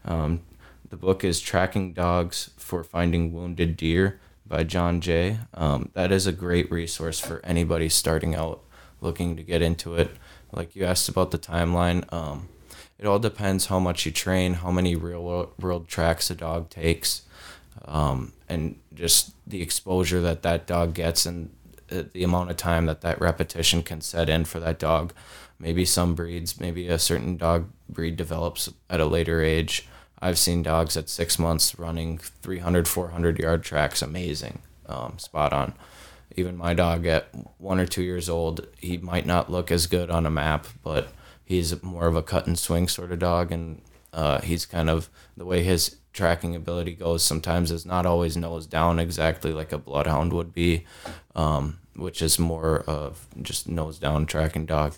Um, 0.04 0.40
the 0.88 0.96
book 0.96 1.24
is 1.24 1.40
Tracking 1.40 1.92
Dogs 1.92 2.50
for 2.56 2.84
Finding 2.84 3.32
Wounded 3.32 3.76
Deer 3.76 4.20
by 4.46 4.64
John 4.64 5.00
Jay. 5.00 5.38
Um, 5.54 5.90
that 5.94 6.12
is 6.12 6.26
a 6.26 6.32
great 6.32 6.70
resource 6.70 7.18
for 7.18 7.40
anybody 7.44 7.88
starting 7.88 8.34
out 8.34 8.62
looking 9.00 9.36
to 9.36 9.42
get 9.42 9.62
into 9.62 9.94
it. 9.94 10.10
Like 10.54 10.76
you 10.76 10.84
asked 10.84 11.08
about 11.08 11.30
the 11.30 11.38
timeline, 11.38 12.10
um, 12.12 12.48
it 12.98 13.06
all 13.06 13.18
depends 13.18 13.66
how 13.66 13.78
much 13.78 14.06
you 14.06 14.12
train, 14.12 14.54
how 14.54 14.70
many 14.70 14.94
real 14.94 15.52
world 15.58 15.88
tracks 15.88 16.30
a 16.30 16.34
dog 16.34 16.70
takes, 16.70 17.22
um, 17.86 18.32
and 18.48 18.78
just 18.94 19.34
the 19.46 19.60
exposure 19.62 20.20
that 20.20 20.42
that 20.42 20.66
dog 20.66 20.94
gets 20.94 21.26
and 21.26 21.50
the 21.88 22.24
amount 22.24 22.50
of 22.50 22.56
time 22.56 22.86
that 22.86 23.02
that 23.02 23.20
repetition 23.20 23.82
can 23.82 24.00
set 24.00 24.28
in 24.28 24.44
for 24.44 24.60
that 24.60 24.78
dog. 24.78 25.12
Maybe 25.58 25.84
some 25.84 26.14
breeds, 26.14 26.60
maybe 26.60 26.88
a 26.88 26.98
certain 26.98 27.36
dog 27.36 27.68
breed 27.88 28.16
develops 28.16 28.70
at 28.88 29.00
a 29.00 29.06
later 29.06 29.42
age. 29.42 29.86
I've 30.20 30.38
seen 30.38 30.62
dogs 30.62 30.96
at 30.96 31.08
six 31.08 31.38
months 31.38 31.78
running 31.78 32.18
300, 32.18 32.88
400 32.88 33.38
yard 33.38 33.62
tracks, 33.62 34.02
amazing, 34.02 34.60
um, 34.86 35.18
spot 35.18 35.52
on. 35.52 35.74
Even 36.36 36.56
my 36.56 36.74
dog 36.74 37.06
at 37.06 37.28
one 37.58 37.78
or 37.78 37.86
two 37.86 38.02
years 38.02 38.28
old, 38.28 38.66
he 38.78 38.98
might 38.98 39.26
not 39.26 39.50
look 39.50 39.70
as 39.70 39.86
good 39.86 40.10
on 40.10 40.26
a 40.26 40.30
map, 40.30 40.66
but 40.82 41.08
he's 41.44 41.80
more 41.82 42.06
of 42.06 42.16
a 42.16 42.22
cut 42.22 42.46
and 42.46 42.58
swing 42.58 42.88
sort 42.88 43.12
of 43.12 43.18
dog, 43.20 43.52
and 43.52 43.82
uh, 44.12 44.40
he's 44.40 44.66
kind 44.66 44.90
of 44.90 45.08
the 45.36 45.44
way 45.44 45.62
his 45.62 45.96
tracking 46.12 46.56
ability 46.56 46.94
goes. 46.94 47.22
Sometimes 47.22 47.70
is 47.70 47.86
not 47.86 48.06
always 48.06 48.36
nose 48.36 48.66
down 48.66 48.98
exactly 48.98 49.52
like 49.52 49.72
a 49.72 49.78
bloodhound 49.78 50.32
would 50.32 50.52
be, 50.52 50.84
um, 51.34 51.78
which 51.94 52.22
is 52.22 52.38
more 52.38 52.80
of 52.80 53.26
just 53.42 53.68
nose 53.68 53.98
down 53.98 54.26
tracking 54.26 54.66
dog. 54.66 54.94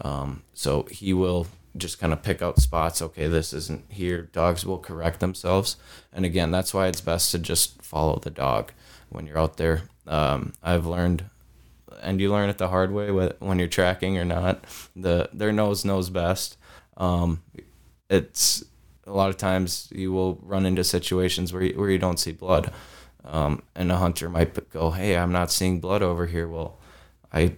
Um, 0.00 0.42
so 0.54 0.86
he 0.90 1.12
will 1.12 1.48
just 1.76 1.98
kind 1.98 2.12
of 2.12 2.22
pick 2.22 2.42
out 2.42 2.58
spots. 2.58 3.02
Okay, 3.02 3.26
this 3.26 3.52
isn't 3.52 3.84
here. 3.88 4.22
Dogs 4.32 4.64
will 4.64 4.78
correct 4.78 5.20
themselves, 5.20 5.76
and 6.12 6.24
again, 6.24 6.50
that's 6.50 6.72
why 6.74 6.86
it's 6.86 7.00
best 7.00 7.32
to 7.32 7.38
just 7.38 7.82
follow 7.82 8.18
the 8.18 8.30
dog 8.30 8.72
when 9.10 9.26
you're 9.26 9.38
out 9.38 9.56
there. 9.56 9.82
Um, 10.06 10.52
I've 10.62 10.86
learned, 10.86 11.24
and 12.02 12.20
you 12.20 12.30
learn 12.30 12.48
it 12.48 12.58
the 12.58 12.68
hard 12.68 12.92
way 12.92 13.10
when 13.38 13.58
you're 13.58 13.68
tracking 13.68 14.18
or 14.18 14.24
not. 14.24 14.64
The 14.96 15.28
their 15.32 15.52
nose 15.52 15.84
knows 15.84 16.10
best. 16.10 16.56
Um, 16.96 17.42
it's 18.10 18.64
a 19.06 19.12
lot 19.12 19.30
of 19.30 19.36
times 19.36 19.88
you 19.92 20.12
will 20.12 20.38
run 20.42 20.66
into 20.66 20.84
situations 20.84 21.52
where 21.52 21.62
you, 21.62 21.78
where 21.78 21.90
you 21.90 21.98
don't 21.98 22.18
see 22.18 22.32
blood, 22.32 22.72
um, 23.24 23.62
and 23.74 23.92
a 23.92 23.96
hunter 23.96 24.28
might 24.28 24.70
go, 24.70 24.90
"Hey, 24.90 25.16
I'm 25.16 25.32
not 25.32 25.50
seeing 25.50 25.80
blood 25.80 26.02
over 26.02 26.26
here." 26.26 26.48
Well, 26.48 26.78
I 27.32 27.56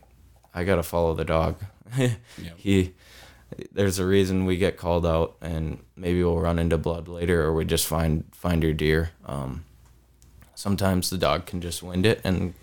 I 0.54 0.64
gotta 0.64 0.82
follow 0.82 1.14
the 1.14 1.24
dog. 1.24 1.56
yep. 1.96 2.18
He 2.56 2.94
there's 3.72 3.98
a 3.98 4.06
reason 4.06 4.46
we 4.46 4.56
get 4.56 4.76
called 4.76 5.06
out, 5.06 5.36
and 5.40 5.82
maybe 5.96 6.22
we'll 6.22 6.38
run 6.38 6.58
into 6.58 6.78
blood 6.78 7.08
later, 7.08 7.42
or 7.42 7.54
we 7.54 7.64
just 7.64 7.86
find 7.86 8.24
find 8.32 8.62
your 8.62 8.72
deer. 8.72 9.10
Um, 9.26 9.64
sometimes 10.60 11.08
the 11.08 11.18
dog 11.18 11.46
can 11.46 11.60
just 11.60 11.82
wind 11.82 12.04
it 12.04 12.20
and 12.22 12.54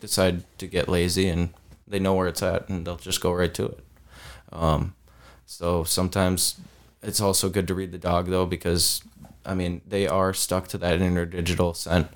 decide 0.00 0.42
to 0.58 0.66
get 0.66 0.88
lazy, 0.88 1.28
and 1.28 1.50
they 1.86 1.98
know 1.98 2.14
where 2.14 2.28
it's 2.28 2.42
at, 2.42 2.68
and 2.68 2.86
they'll 2.86 2.96
just 2.96 3.20
go 3.20 3.32
right 3.32 3.52
to 3.54 3.66
it. 3.66 3.80
Um, 4.52 4.94
so 5.44 5.84
sometimes 5.84 6.58
it's 7.02 7.20
also 7.20 7.48
good 7.48 7.68
to 7.68 7.74
read 7.74 7.92
the 7.92 7.98
dog 7.98 8.26
though, 8.26 8.46
because 8.46 9.02
I 9.44 9.54
mean 9.54 9.82
they 9.86 10.06
are 10.06 10.32
stuck 10.32 10.68
to 10.68 10.78
that 10.78 11.00
interdigital 11.00 11.76
scent 11.76 12.08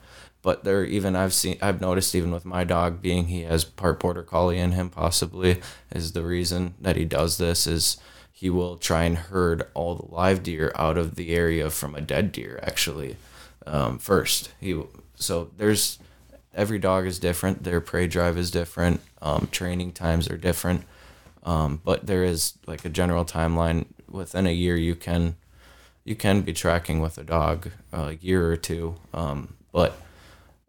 but 0.46 0.62
there 0.62 0.84
even 0.84 1.16
I've 1.16 1.34
seen 1.34 1.58
I've 1.60 1.80
noticed 1.80 2.14
even 2.14 2.30
with 2.30 2.44
my 2.44 2.62
dog 2.62 3.02
being 3.02 3.26
he 3.26 3.42
has 3.42 3.64
part 3.64 3.98
border 3.98 4.22
collie 4.22 4.60
in 4.60 4.70
him 4.70 4.90
possibly 4.90 5.60
is 5.90 6.12
the 6.12 6.22
reason 6.22 6.74
that 6.80 6.94
he 6.94 7.04
does 7.04 7.36
this 7.36 7.66
is 7.66 7.96
he 8.30 8.48
will 8.48 8.76
try 8.76 9.02
and 9.02 9.18
herd 9.18 9.64
all 9.74 9.96
the 9.96 10.14
live 10.14 10.44
deer 10.44 10.70
out 10.76 10.96
of 10.96 11.16
the 11.16 11.34
area 11.34 11.68
from 11.68 11.96
a 11.96 12.00
dead 12.00 12.30
deer 12.30 12.60
actually 12.62 13.16
um, 13.66 13.98
first 13.98 14.52
he 14.60 14.80
so 15.16 15.50
there's 15.56 15.98
every 16.54 16.78
dog 16.78 17.06
is 17.06 17.18
different. 17.18 17.64
Their 17.64 17.80
prey 17.80 18.06
drive 18.06 18.38
is 18.38 18.50
different. 18.50 19.00
Um, 19.20 19.48
training 19.50 19.92
times 19.92 20.30
are 20.30 20.36
different. 20.36 20.84
Um, 21.42 21.80
but 21.84 22.06
there 22.06 22.24
is 22.24 22.54
like 22.66 22.84
a 22.84 22.88
general 22.88 23.24
timeline. 23.24 23.86
Within 24.08 24.46
a 24.46 24.52
year 24.52 24.76
you 24.76 24.94
can 24.94 25.36
you 26.04 26.14
can 26.14 26.42
be 26.42 26.52
tracking 26.52 27.00
with 27.00 27.18
a 27.18 27.24
dog 27.24 27.70
uh, 27.92 28.12
a 28.12 28.14
year 28.14 28.50
or 28.50 28.56
two. 28.56 28.96
Um, 29.12 29.54
but 29.72 30.00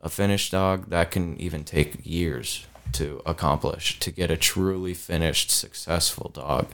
a 0.02 0.10
finished 0.10 0.52
dog 0.52 0.90
that 0.90 1.12
can 1.12 1.40
even 1.40 1.64
take 1.64 2.06
years 2.06 2.66
to 2.94 3.22
accomplish. 3.26 4.00
To 4.00 4.12
get 4.12 4.32
a 4.32 4.38
truly 4.38 4.94
finished 4.94 5.52
successful 5.52 6.32
dog 6.34 6.68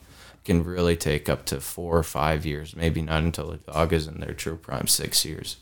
can 0.45 0.63
really 0.63 0.97
take 0.97 1.29
up 1.29 1.45
to 1.45 1.61
four 1.61 1.97
or 1.97 2.03
five 2.03 2.45
years, 2.45 2.75
maybe 2.75 3.01
not 3.01 3.23
until 3.23 3.51
the 3.51 3.57
dog 3.57 3.93
is 3.93 4.07
in 4.07 4.19
their 4.19 4.33
true 4.33 4.57
prime, 4.57 4.87
six 4.87 5.25
years. 5.25 5.57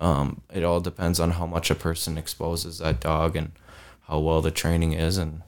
Um, 0.00 0.42
it 0.52 0.62
all 0.62 0.80
depends 0.80 1.18
on 1.18 1.32
how 1.32 1.46
much 1.46 1.70
a 1.70 1.74
person 1.74 2.18
exposes 2.18 2.78
that 2.78 3.00
dog 3.00 3.36
and 3.36 3.52
how 4.02 4.18
well 4.18 4.40
the 4.40 4.50
training 4.50 4.92
is 4.92 5.16
and 5.18 5.42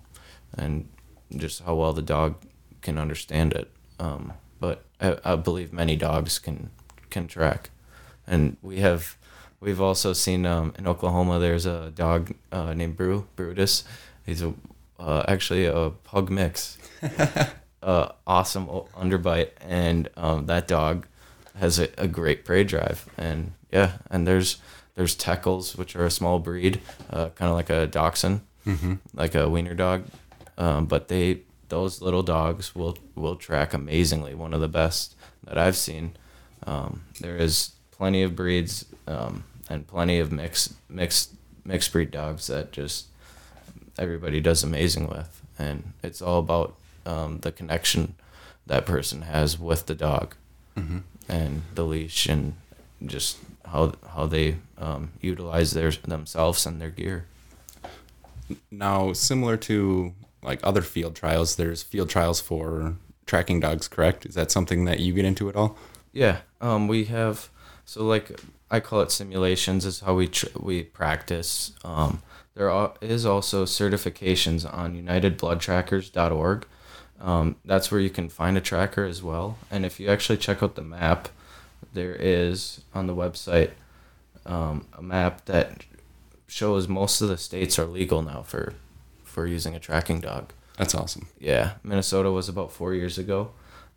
and 0.56 0.88
just 1.36 1.62
how 1.62 1.74
well 1.74 1.92
the 1.92 2.02
dog 2.02 2.36
can 2.80 2.98
understand 2.98 3.52
it. 3.52 3.70
Um, 3.98 4.32
but 4.60 4.84
I, 5.00 5.18
I, 5.24 5.36
believe 5.36 5.72
many 5.72 5.96
dogs 5.96 6.38
can 6.38 6.70
can 7.10 7.26
track, 7.26 7.70
and 8.26 8.56
we 8.62 8.78
have 8.78 9.16
we've 9.60 9.80
also 9.80 10.12
seen 10.12 10.46
um, 10.46 10.72
in 10.78 10.86
Oklahoma. 10.86 11.38
There's 11.38 11.66
a 11.66 11.90
dog 11.90 12.34
uh, 12.50 12.72
named 12.74 12.96
Brew 12.96 13.26
Brutus. 13.36 13.84
He's 14.24 14.42
a 14.42 14.54
uh, 14.98 15.24
actually 15.28 15.66
a 15.66 15.90
pug 16.04 16.30
mix. 16.30 16.78
uh, 17.82 18.08
awesome 18.26 18.66
underbite, 18.66 19.50
and 19.60 20.08
um, 20.16 20.46
that 20.46 20.66
dog 20.66 21.06
has 21.58 21.78
a, 21.78 21.88
a, 21.98 22.08
great 22.08 22.44
prey 22.44 22.64
drive. 22.64 23.08
And 23.16 23.52
yeah, 23.70 23.92
and 24.10 24.26
there's 24.26 24.58
there's 24.94 25.14
Teckels, 25.14 25.76
which 25.76 25.94
are 25.94 26.04
a 26.04 26.10
small 26.10 26.38
breed, 26.38 26.80
uh, 27.10 27.28
kind 27.30 27.50
of 27.50 27.54
like 27.54 27.70
a 27.70 27.86
Dachshund, 27.86 28.40
mm-hmm. 28.66 28.94
like 29.14 29.34
a 29.34 29.48
wiener 29.48 29.74
dog. 29.74 30.04
Um, 30.56 30.86
but 30.86 31.08
they 31.08 31.42
those 31.68 32.00
little 32.00 32.22
dogs 32.22 32.74
will 32.74 32.96
will 33.14 33.36
track 33.36 33.74
amazingly. 33.74 34.34
One 34.34 34.54
of 34.54 34.60
the 34.60 34.68
best 34.68 35.14
that 35.44 35.58
I've 35.58 35.76
seen. 35.76 36.16
Um, 36.66 37.04
there 37.20 37.36
is 37.36 37.72
plenty 37.92 38.22
of 38.22 38.34
breeds 38.34 38.84
um, 39.06 39.44
and 39.68 39.86
plenty 39.86 40.18
of 40.18 40.32
mixed 40.32 40.74
mixed 40.88 41.32
mixed 41.64 41.92
breed 41.92 42.10
dogs 42.10 42.46
that 42.48 42.72
just 42.72 43.06
everybody 43.98 44.40
does 44.40 44.62
amazing 44.62 45.08
with, 45.08 45.42
and 45.58 45.92
it's 46.02 46.20
all 46.22 46.40
about 46.40 46.74
um, 47.06 47.38
the 47.40 47.52
connection 47.52 48.14
that 48.66 48.84
person 48.84 49.22
has 49.22 49.58
with 49.58 49.86
the 49.86 49.94
dog 49.94 50.34
mm-hmm. 50.76 50.98
And 51.28 51.62
the 51.74 51.84
leash 51.84 52.26
and 52.26 52.54
just 53.04 53.38
how 53.66 53.92
how 54.14 54.26
they 54.26 54.56
um, 54.78 55.12
utilize 55.20 55.72
their 55.72 55.90
themselves 55.90 56.66
and 56.66 56.80
their 56.80 56.90
gear. 56.90 57.26
Now, 58.70 59.12
similar 59.12 59.56
to 59.58 60.14
like 60.42 60.60
other 60.62 60.82
field 60.82 61.14
trials, 61.14 61.56
there's 61.56 61.82
field 61.82 62.08
trials 62.08 62.40
for 62.40 62.96
tracking 63.26 63.60
dogs. 63.60 63.88
Correct? 63.88 64.24
Is 64.26 64.34
that 64.34 64.50
something 64.50 64.84
that 64.86 65.00
you 65.00 65.12
get 65.12 65.24
into 65.24 65.48
at 65.48 65.56
all? 65.56 65.76
Yeah, 66.12 66.38
um, 66.60 66.88
we 66.88 67.04
have. 67.04 67.50
So 67.84 68.04
like 68.04 68.40
I 68.70 68.80
call 68.80 69.00
it 69.00 69.10
simulations. 69.10 69.84
Is 69.84 70.00
how 70.00 70.14
we 70.14 70.28
tr- 70.28 70.58
we 70.58 70.82
practice. 70.82 71.72
Um, 71.84 72.22
there 72.54 72.90
is 73.00 73.24
also 73.24 73.64
certifications 73.64 74.70
on 74.70 75.00
UnitedBloodTrackers.org 75.00 76.66
um, 77.20 77.56
that's 77.64 77.90
where 77.90 78.00
you 78.00 78.10
can 78.10 78.28
find 78.28 78.56
a 78.56 78.60
tracker 78.60 79.04
as 79.04 79.22
well. 79.22 79.58
And 79.70 79.84
if 79.84 79.98
you 79.98 80.08
actually 80.08 80.38
check 80.38 80.62
out 80.62 80.74
the 80.74 80.82
map, 80.82 81.28
there 81.92 82.14
is 82.14 82.82
on 82.94 83.06
the 83.06 83.14
website 83.14 83.72
um, 84.46 84.86
a 84.96 85.02
map 85.02 85.44
that 85.46 85.84
shows 86.46 86.88
most 86.88 87.20
of 87.20 87.28
the 87.28 87.36
states 87.36 87.78
are 87.78 87.84
legal 87.84 88.22
now 88.22 88.42
for 88.42 88.74
for 89.22 89.46
using 89.46 89.74
a 89.74 89.80
tracking 89.80 90.20
dog. 90.20 90.52
That's 90.78 90.94
awesome. 90.94 91.28
Yeah, 91.38 91.72
Minnesota 91.82 92.30
was 92.30 92.48
about 92.48 92.72
four 92.72 92.94
years 92.94 93.18
ago, 93.18 93.50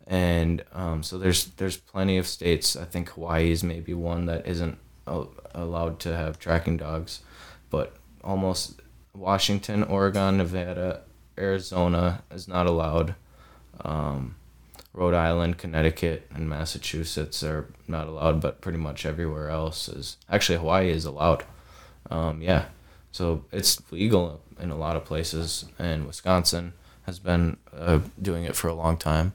and 0.06 0.62
um, 0.72 1.02
so 1.02 1.18
there's 1.18 1.46
there's 1.56 1.76
plenty 1.76 2.18
of 2.18 2.26
states. 2.26 2.76
I 2.76 2.84
think 2.84 3.10
Hawaii 3.10 3.50
is 3.50 3.64
maybe 3.64 3.94
one 3.94 4.26
that 4.26 4.46
isn't 4.46 4.78
allowed 5.06 5.98
to 6.00 6.16
have 6.16 6.38
tracking 6.38 6.76
dogs, 6.76 7.20
but 7.70 7.96
almost 8.22 8.80
Washington, 9.14 9.82
Oregon, 9.82 10.38
Nevada, 10.38 11.02
Arizona 11.38 12.22
is 12.30 12.48
not 12.48 12.66
allowed. 12.66 13.14
Um, 13.84 14.36
Rhode 14.94 15.14
Island, 15.14 15.56
Connecticut, 15.56 16.28
and 16.34 16.48
Massachusetts 16.48 17.42
are 17.42 17.72
not 17.88 18.06
allowed, 18.06 18.40
but 18.40 18.60
pretty 18.60 18.78
much 18.78 19.06
everywhere 19.06 19.48
else 19.48 19.88
is. 19.88 20.18
Actually, 20.28 20.58
Hawaii 20.58 20.90
is 20.90 21.06
allowed. 21.06 21.44
Um, 22.10 22.42
yeah, 22.42 22.66
so 23.10 23.44
it's 23.52 23.80
legal 23.90 24.42
in 24.60 24.70
a 24.70 24.76
lot 24.76 24.96
of 24.96 25.04
places, 25.04 25.64
and 25.78 26.06
Wisconsin 26.06 26.74
has 27.04 27.18
been 27.18 27.56
uh, 27.74 28.00
doing 28.20 28.44
it 28.44 28.54
for 28.54 28.68
a 28.68 28.74
long 28.74 28.98
time, 28.98 29.32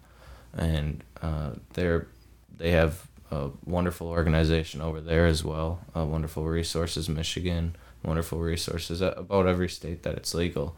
and 0.56 1.04
uh, 1.22 1.52
they're 1.74 2.08
they 2.56 2.72
have 2.72 3.08
a 3.32 3.50
wonderful 3.66 4.08
organization 4.08 4.82
over 4.82 5.02
there 5.02 5.26
as 5.26 5.44
well. 5.44 5.82
Uh, 5.96 6.06
wonderful 6.06 6.46
resources, 6.46 7.10
Michigan. 7.10 7.76
Wonderful 8.04 8.40
resources 8.40 9.02
about 9.02 9.48
every 9.48 9.68
state 9.70 10.04
that 10.04 10.16
it's 10.16 10.34
legal. 10.34 10.76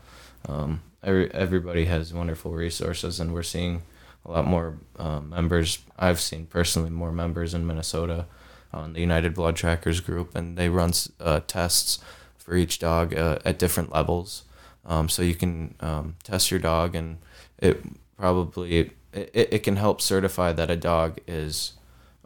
Um, 0.47 0.81
every 1.03 1.33
everybody 1.33 1.85
has 1.85 2.13
wonderful 2.13 2.51
resources, 2.51 3.19
and 3.19 3.33
we're 3.33 3.43
seeing 3.43 3.83
a 4.25 4.31
lot 4.31 4.45
more 4.45 4.77
uh, 4.97 5.19
members. 5.19 5.79
I've 5.97 6.19
seen 6.19 6.45
personally 6.45 6.89
more 6.89 7.11
members 7.11 7.53
in 7.53 7.65
Minnesota 7.67 8.25
on 8.71 8.93
the 8.93 9.01
United 9.01 9.33
Blood 9.33 9.55
Trackers 9.55 9.99
group, 9.99 10.35
and 10.35 10.57
they 10.57 10.69
run 10.69 10.93
uh, 11.19 11.41
tests 11.47 11.99
for 12.37 12.55
each 12.55 12.79
dog 12.79 13.13
uh, 13.15 13.39
at 13.45 13.59
different 13.59 13.91
levels. 13.91 14.43
Um, 14.85 15.09
so 15.09 15.21
you 15.21 15.35
can 15.35 15.75
um, 15.79 16.15
test 16.23 16.51
your 16.51 16.59
dog, 16.59 16.95
and 16.95 17.17
it 17.57 17.83
probably 18.17 18.79
it, 19.13 19.31
it 19.33 19.63
can 19.63 19.75
help 19.75 20.01
certify 20.01 20.53
that 20.53 20.69
a 20.69 20.75
dog 20.75 21.19
is 21.27 21.73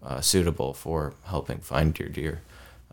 uh, 0.01 0.21
suitable 0.21 0.73
for 0.73 1.13
helping 1.25 1.59
find 1.59 1.97
your 1.97 2.09
deer. 2.09 2.41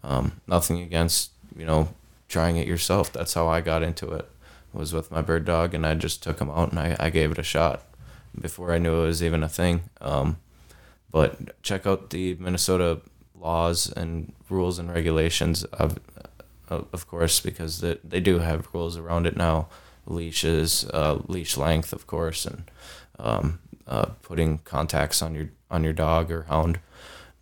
Um, 0.03 0.41
nothing 0.47 0.81
against 0.81 1.33
you 1.57 1.67
know 1.67 1.89
trying 2.29 2.57
it 2.57 2.67
yourself. 2.67 3.13
That's 3.13 3.35
how 3.35 3.49
I 3.49 3.61
got 3.61 3.83
into 3.83 4.11
it. 4.11 4.30
Was 4.73 4.93
with 4.93 5.11
my 5.11 5.21
bird 5.21 5.45
dog, 5.45 5.75
and 5.75 5.85
I 5.85 5.95
just 5.95 6.23
took 6.23 6.41
him 6.41 6.51
out 6.51 6.71
and 6.71 6.79
I, 6.79 6.97
I 6.99 7.11
gave 7.11 7.33
it 7.33 7.39
a 7.39 7.43
shot 7.43 7.83
before 8.39 8.73
I 8.73 8.79
knew 8.79 9.03
it 9.03 9.07
was 9.07 9.23
even 9.23 9.43
a 9.43 9.49
thing. 9.49 9.83
Um, 10.01 10.37
but 11.11 11.61
check 11.63 11.87
out 11.87 12.11
the 12.11 12.37
Minnesota 12.37 13.01
laws 13.35 13.91
and 13.91 14.33
rules 14.49 14.79
and 14.79 14.93
regulations 14.93 15.65
of, 15.65 15.99
of 16.71 17.07
course, 17.09 17.41
because 17.41 17.81
they, 17.81 17.99
they 18.05 18.21
do 18.21 18.39
have 18.39 18.69
rules 18.73 18.97
around 18.97 19.27
it 19.27 19.37
now. 19.37 19.69
Leashes, 20.07 20.89
uh, 20.93 21.19
leash 21.27 21.57
length, 21.57 21.93
of 21.93 22.07
course, 22.07 22.47
and 22.47 22.65
um, 23.19 23.59
uh, 23.87 24.07
putting 24.23 24.59
contacts 24.59 25.23
on 25.23 25.35
your 25.35 25.51
on 25.71 25.85
your 25.85 25.93
dog 25.93 26.31
or 26.31 26.43
hound. 26.45 26.81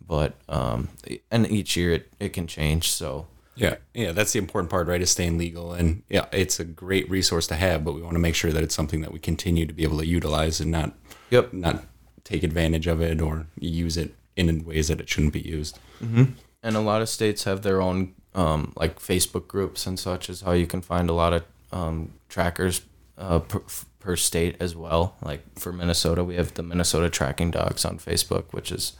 But 0.05 0.33
um, 0.49 0.89
and 1.31 1.49
each 1.49 1.77
year 1.77 1.93
it, 1.93 2.13
it 2.19 2.33
can 2.33 2.47
change. 2.47 2.91
So 2.91 3.27
yeah, 3.59 3.75
yeah, 3.93 4.11
that's 4.11 4.33
the 4.33 4.39
important 4.39 4.69
part, 4.69 4.87
right? 4.87 5.01
Is 5.01 5.11
staying 5.11 5.37
legal, 5.37 5.73
and 5.73 6.03
yeah, 6.09 6.25
it's 6.31 6.59
a 6.59 6.65
great 6.65 7.09
resource 7.09 7.47
to 7.47 7.55
have, 7.55 7.83
but 7.83 7.93
we 7.93 8.01
want 8.01 8.15
to 8.15 8.19
make 8.19 8.35
sure 8.35 8.51
that 8.51 8.63
it's 8.63 8.75
something 8.75 9.01
that 9.01 9.11
we 9.11 9.19
continue 9.19 9.65
to 9.65 9.73
be 9.73 9.83
able 9.83 9.97
to 9.99 10.05
utilize 10.05 10.59
and 10.59 10.71
not, 10.71 10.93
yep, 11.29 11.53
not 11.53 11.83
take 12.23 12.43
advantage 12.43 12.87
of 12.87 13.01
it 13.01 13.21
or 13.21 13.47
use 13.59 13.97
it 13.97 14.15
in 14.35 14.63
ways 14.63 14.87
that 14.87 15.01
it 15.01 15.09
shouldn't 15.09 15.33
be 15.33 15.41
used. 15.41 15.79
Mm-hmm. 16.01 16.23
And 16.63 16.75
a 16.75 16.81
lot 16.81 17.01
of 17.01 17.09
states 17.09 17.43
have 17.43 17.61
their 17.61 17.81
own 17.81 18.13
um, 18.35 18.73
like 18.75 18.99
Facebook 18.99 19.47
groups 19.47 19.85
and 19.85 19.99
such 19.99 20.29
is 20.29 20.41
how 20.41 20.51
you 20.51 20.67
can 20.67 20.81
find 20.81 21.09
a 21.09 21.13
lot 21.13 21.33
of 21.33 21.43
um, 21.71 22.13
trackers 22.29 22.81
uh, 23.17 23.39
per, 23.39 23.61
per, 23.99 24.15
state 24.15 24.55
as 24.59 24.75
well. 24.75 25.15
Like 25.21 25.59
for 25.59 25.73
Minnesota, 25.73 26.23
we 26.23 26.35
have 26.35 26.53
the 26.53 26.63
Minnesota 26.63 27.09
Tracking 27.09 27.51
Dogs 27.51 27.85
on 27.85 27.97
Facebook, 27.97 28.45
which 28.51 28.71
is 28.71 28.93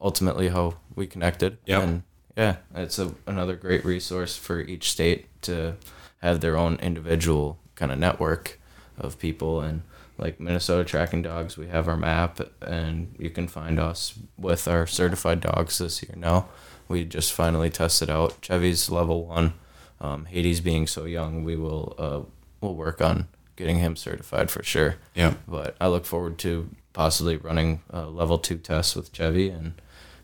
ultimately 0.00 0.48
how 0.48 0.74
we 0.94 1.06
connected. 1.06 1.58
Yeah. 1.66 1.80
And 1.80 2.02
yeah, 2.36 2.56
it's 2.74 2.98
a, 2.98 3.14
another 3.26 3.56
great 3.56 3.84
resource 3.84 4.36
for 4.36 4.60
each 4.60 4.90
state 4.90 5.26
to 5.42 5.76
have 6.20 6.40
their 6.40 6.56
own 6.56 6.76
individual 6.76 7.58
kind 7.74 7.92
of 7.92 7.98
network 7.98 8.58
of 8.98 9.18
people. 9.18 9.60
And 9.60 9.82
like 10.18 10.40
Minnesota 10.40 10.84
Tracking 10.84 11.22
Dogs, 11.22 11.56
we 11.56 11.68
have 11.68 11.88
our 11.88 11.96
map, 11.96 12.40
and 12.60 13.14
you 13.18 13.30
can 13.30 13.48
find 13.48 13.78
us 13.78 14.14
with 14.38 14.68
our 14.68 14.86
certified 14.86 15.40
dogs 15.40 15.78
this 15.78 16.02
year 16.02 16.14
now. 16.16 16.48
We 16.88 17.04
just 17.04 17.32
finally 17.32 17.70
tested 17.70 18.10
out. 18.10 18.40
Chevy's 18.42 18.90
level 18.90 19.26
one. 19.26 19.54
Um, 20.00 20.24
Hades 20.26 20.60
being 20.60 20.86
so 20.86 21.04
young, 21.04 21.44
we 21.44 21.56
will 21.56 21.94
uh, 21.96 22.20
we'll 22.60 22.74
work 22.74 23.00
on 23.00 23.28
getting 23.56 23.78
him 23.78 23.94
certified 23.96 24.50
for 24.50 24.62
sure. 24.62 24.96
Yeah. 25.14 25.34
But 25.46 25.76
I 25.80 25.88
look 25.88 26.04
forward 26.04 26.38
to 26.38 26.68
possibly 26.92 27.36
running 27.36 27.82
a 27.90 28.06
level 28.06 28.38
two 28.38 28.58
tests 28.58 28.96
with 28.96 29.12
Chevy 29.12 29.48
and 29.48 29.80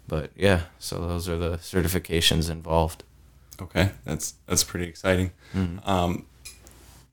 but 0.08 0.30
yeah, 0.34 0.62
so 0.78 0.98
those 1.06 1.28
are 1.28 1.38
the 1.38 1.58
certifications 1.58 2.50
involved. 2.50 3.04
Okay, 3.60 3.90
that's 4.04 4.34
that's 4.46 4.64
pretty 4.64 4.86
exciting. 4.86 5.32
Mm-hmm. 5.54 5.88
Um, 5.88 6.26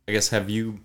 I 0.07 0.11
guess 0.11 0.29
have 0.29 0.49
you 0.49 0.79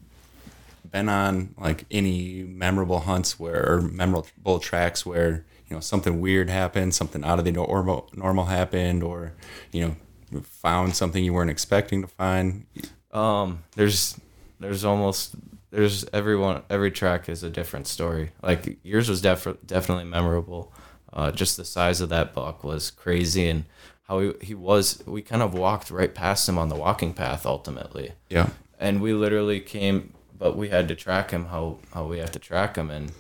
been 0.91 1.09
on 1.09 1.55
like 1.59 1.85
any 1.91 2.43
memorable 2.43 3.01
hunts 3.01 3.39
where 3.39 3.65
or 3.67 3.81
memorable 3.81 4.59
tracks 4.59 5.07
where 5.07 5.45
you 5.69 5.77
know 5.77 5.81
something 5.81 6.21
weird 6.21 6.51
happened, 6.51 6.95
something 6.95 7.25
out 7.25 7.39
of 7.39 7.45
the 7.45 7.53
normal 7.53 8.11
normal 8.15 8.47
happened, 8.47 9.03
or 9.03 9.33
you 9.73 9.87
know 10.33 10.41
found 10.43 10.97
something 10.97 11.25
you 11.25 11.33
weren't 11.33 11.51
expecting 11.51 12.03
to 12.03 12.09
find? 12.09 12.67
Um, 13.13 13.65
there's 13.77 14.19
there's 14.59 14.85
almost 14.85 15.35
there's 15.71 16.05
everyone 16.13 16.63
every 16.69 16.91
track 16.91 17.29
is 17.29 17.43
a 17.43 17.51
different 17.51 17.87
story. 17.87 18.31
Like 18.43 18.79
yours 18.83 19.09
was 19.09 19.21
def- 19.21 19.57
definitely 19.67 20.05
memorable. 20.05 20.73
Uh, 21.13 21.31
just 21.31 21.57
the 21.57 21.65
size 21.65 22.01
of 22.01 22.09
that 22.09 22.33
buck 22.33 22.63
was 22.63 22.91
crazy, 22.91 23.49
and 23.49 23.65
how 24.09 24.21
he, 24.21 24.33
he 24.43 24.55
was. 24.55 25.03
We 25.07 25.23
kind 25.23 25.43
of 25.43 25.55
walked 25.55 25.91
right 25.91 26.15
past 26.15 26.49
him 26.49 26.59
on 26.59 26.69
the 26.69 26.77
walking 26.77 27.15
path 27.15 27.47
ultimately. 27.47 28.13
Yeah. 28.29 28.51
And 28.79 29.03
we 29.03 29.13
literally 29.13 29.61
came, 29.61 30.15
but 30.39 30.57
we 30.57 30.69
had 30.69 30.89
to 30.89 30.95
track 30.95 31.31
him. 31.31 31.47
How 31.47 31.79
how 31.93 32.07
we 32.07 32.19
have 32.19 32.33
to 32.33 32.39
track 32.39 32.77
him, 32.77 32.91
and 32.91 33.13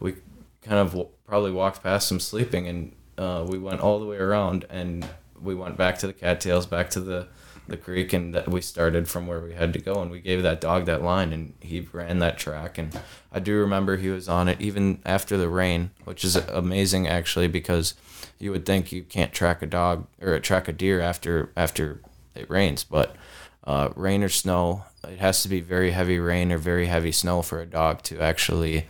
we 0.00 0.14
kind 0.62 0.78
of 0.78 0.88
w- 0.90 1.08
probably 1.26 1.52
walked 1.52 1.82
past 1.82 2.10
him 2.10 2.20
sleeping, 2.20 2.66
and 2.68 2.92
uh, 3.16 3.46
we 3.48 3.58
went 3.58 3.80
all 3.80 3.98
the 3.98 4.06
way 4.06 4.16
around, 4.16 4.66
and 4.68 5.06
we 5.40 5.54
went 5.54 5.76
back 5.76 5.98
to 5.98 6.06
the 6.06 6.12
cattails, 6.12 6.66
back 6.66 6.90
to 6.90 7.00
the 7.00 7.28
the 7.68 7.76
creek 7.76 8.12
and 8.12 8.34
that 8.34 8.48
we 8.48 8.60
started 8.60 9.08
from 9.08 9.26
where 9.26 9.40
we 9.40 9.54
had 9.54 9.72
to 9.72 9.78
go 9.78 10.00
and 10.00 10.10
we 10.10 10.20
gave 10.20 10.42
that 10.42 10.60
dog 10.60 10.86
that 10.86 11.02
line 11.02 11.32
and 11.32 11.54
he 11.60 11.80
ran 11.92 12.18
that 12.18 12.38
track 12.38 12.78
and 12.78 12.98
I 13.32 13.40
do 13.40 13.56
remember 13.56 13.96
he 13.96 14.08
was 14.08 14.28
on 14.28 14.48
it 14.48 14.60
even 14.60 15.00
after 15.04 15.36
the 15.36 15.48
rain 15.48 15.90
which 16.04 16.24
is 16.24 16.36
amazing 16.36 17.08
actually 17.08 17.48
because 17.48 17.94
you 18.38 18.50
would 18.52 18.66
think 18.66 18.92
you 18.92 19.02
can't 19.02 19.32
track 19.32 19.62
a 19.62 19.66
dog 19.66 20.06
or 20.20 20.38
track 20.40 20.68
a 20.68 20.72
deer 20.72 21.00
after 21.00 21.50
after 21.56 22.00
it 22.34 22.48
rains 22.48 22.84
but 22.84 23.16
uh, 23.64 23.88
rain 23.96 24.22
or 24.22 24.28
snow 24.28 24.84
it 25.04 25.18
has 25.18 25.42
to 25.42 25.48
be 25.48 25.60
very 25.60 25.90
heavy 25.90 26.18
rain 26.18 26.52
or 26.52 26.58
very 26.58 26.86
heavy 26.86 27.12
snow 27.12 27.42
for 27.42 27.60
a 27.60 27.66
dog 27.66 28.02
to 28.02 28.20
actually 28.20 28.86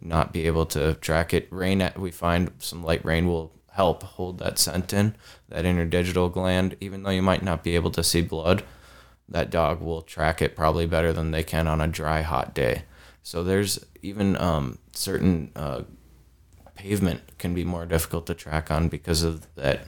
not 0.00 0.32
be 0.32 0.46
able 0.46 0.66
to 0.66 0.94
track 0.94 1.34
it. 1.34 1.48
Rain 1.50 1.90
we 1.96 2.10
find 2.10 2.50
some 2.58 2.82
light 2.82 3.04
rain 3.04 3.26
will 3.26 3.52
help 3.78 4.02
hold 4.02 4.38
that 4.38 4.58
scent 4.58 4.92
in, 4.92 5.14
that 5.48 5.64
interdigital 5.64 6.32
gland. 6.32 6.76
Even 6.80 7.04
though 7.04 7.10
you 7.10 7.22
might 7.22 7.44
not 7.44 7.62
be 7.62 7.76
able 7.76 7.92
to 7.92 8.02
see 8.02 8.20
blood, 8.20 8.64
that 9.28 9.50
dog 9.50 9.80
will 9.80 10.02
track 10.02 10.42
it 10.42 10.56
probably 10.56 10.84
better 10.84 11.12
than 11.12 11.30
they 11.30 11.44
can 11.44 11.68
on 11.68 11.80
a 11.80 11.86
dry, 11.86 12.22
hot 12.22 12.52
day. 12.52 12.82
So 13.22 13.44
there's 13.44 13.78
even 14.02 14.36
um, 14.36 14.78
certain 14.92 15.52
uh, 15.54 15.82
pavement 16.74 17.20
can 17.38 17.54
be 17.54 17.62
more 17.64 17.86
difficult 17.86 18.26
to 18.26 18.34
track 18.34 18.68
on 18.68 18.88
because 18.88 19.22
of 19.22 19.46
that 19.54 19.86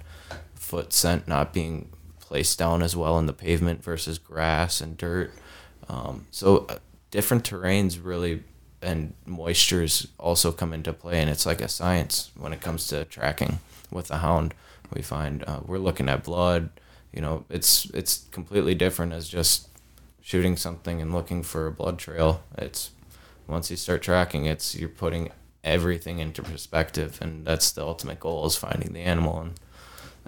foot 0.54 0.92
scent 0.92 1.26
not 1.26 1.52
being 1.52 1.90
placed 2.20 2.60
down 2.60 2.84
as 2.84 2.94
well 2.94 3.18
in 3.18 3.26
the 3.26 3.32
pavement 3.32 3.82
versus 3.82 4.18
grass 4.18 4.80
and 4.80 4.96
dirt. 4.96 5.32
Um, 5.88 6.28
so 6.30 6.66
uh, 6.68 6.76
different 7.10 7.42
terrains 7.42 7.98
really 8.00 8.44
and 8.80 9.14
moistures 9.26 10.06
also 10.16 10.52
come 10.52 10.72
into 10.72 10.92
play, 10.92 11.20
and 11.20 11.28
it's 11.28 11.44
like 11.44 11.60
a 11.60 11.68
science 11.68 12.30
when 12.38 12.52
it 12.52 12.60
comes 12.60 12.86
to 12.86 13.04
tracking 13.06 13.58
with 13.90 14.08
the 14.08 14.18
hound. 14.18 14.54
We 14.94 15.02
find 15.02 15.44
uh, 15.46 15.60
we're 15.64 15.78
looking 15.78 16.08
at 16.08 16.24
blood. 16.24 16.70
You 17.12 17.20
know, 17.20 17.44
it's 17.48 17.86
it's 17.90 18.26
completely 18.30 18.74
different 18.74 19.12
as 19.12 19.28
just 19.28 19.68
shooting 20.20 20.56
something 20.56 21.00
and 21.00 21.12
looking 21.12 21.42
for 21.42 21.66
a 21.66 21.72
blood 21.72 21.98
trail. 21.98 22.42
It's 22.56 22.90
once 23.46 23.70
you 23.70 23.76
start 23.76 24.02
tracking, 24.02 24.46
it's 24.46 24.74
you're 24.74 24.88
putting 24.88 25.30
everything 25.64 26.18
into 26.18 26.42
perspective, 26.42 27.18
and 27.20 27.44
that's 27.44 27.72
the 27.72 27.82
ultimate 27.82 28.20
goal 28.20 28.46
is 28.46 28.56
finding 28.56 28.92
the 28.92 29.00
animal, 29.00 29.40
and 29.40 29.60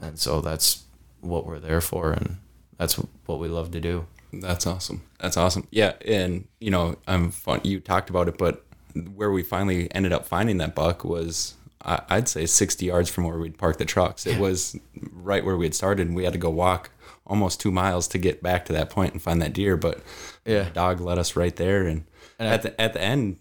and 0.01 0.19
so 0.19 0.41
that's 0.41 0.85
what 1.21 1.47
we're 1.47 1.61
there 1.61 1.81
for, 1.81 2.13
and 2.13 2.39
that's 2.77 2.95
what 2.95 3.39
we 3.39 3.49
love 3.49 3.71
to 3.73 3.81
do. 3.81 4.07
That's 4.33 4.67
awesome. 4.67 5.03
That's 5.21 5.37
awesome. 5.37 5.69
Yeah, 5.71 5.93
and 6.05 6.49
you 6.59 6.71
know, 6.71 6.97
I'm 7.07 7.31
fun. 7.31 7.61
You 7.65 7.81
talked 7.81 8.11
about 8.11 8.29
it, 8.29 8.39
but 8.39 8.65
where 9.15 9.31
we 9.31 9.43
finally 9.43 9.93
ended 9.95 10.13
up 10.13 10.27
finding 10.27 10.59
that 10.59 10.75
buck 10.75 11.05
was 11.05 11.55
I'd 11.85 12.29
say 12.29 12.47
60 12.47 12.87
yards 12.87 13.11
from 13.11 13.25
where 13.25 13.39
we'd 13.39 13.59
parked 13.59 13.79
the 13.79 13.85
trucks. 13.85 14.27
It 14.27 14.39
was 14.39 14.79
right 15.13 15.45
where 15.45 15.57
we 15.57 15.67
had 15.67 15.75
started, 15.75 16.07
and 16.07 16.17
we 16.17 16.25
had 16.25 16.33
to 16.33 16.39
go 16.39 16.51
walk 16.51 16.91
almost 17.27 17.61
two 17.61 17.71
miles 17.71 18.09
to 18.09 18.19
get 18.19 18.43
back 18.43 18.65
to 18.67 18.73
that 18.73 18.91
point 18.91 19.13
and 19.13 19.23
find 19.23 19.43
that 19.43 19.53
deer. 19.53 19.77
But 19.77 20.01
yeah, 20.45 20.65
the 20.65 20.71
dog 20.71 21.01
led 21.01 21.19
us 21.19 21.35
right 21.37 21.55
there, 21.57 21.87
and, 21.87 22.05
and 22.39 22.49
at 22.49 22.61
I, 22.61 22.63
the 22.63 22.81
at 22.81 22.93
the 22.93 23.01
end, 23.01 23.39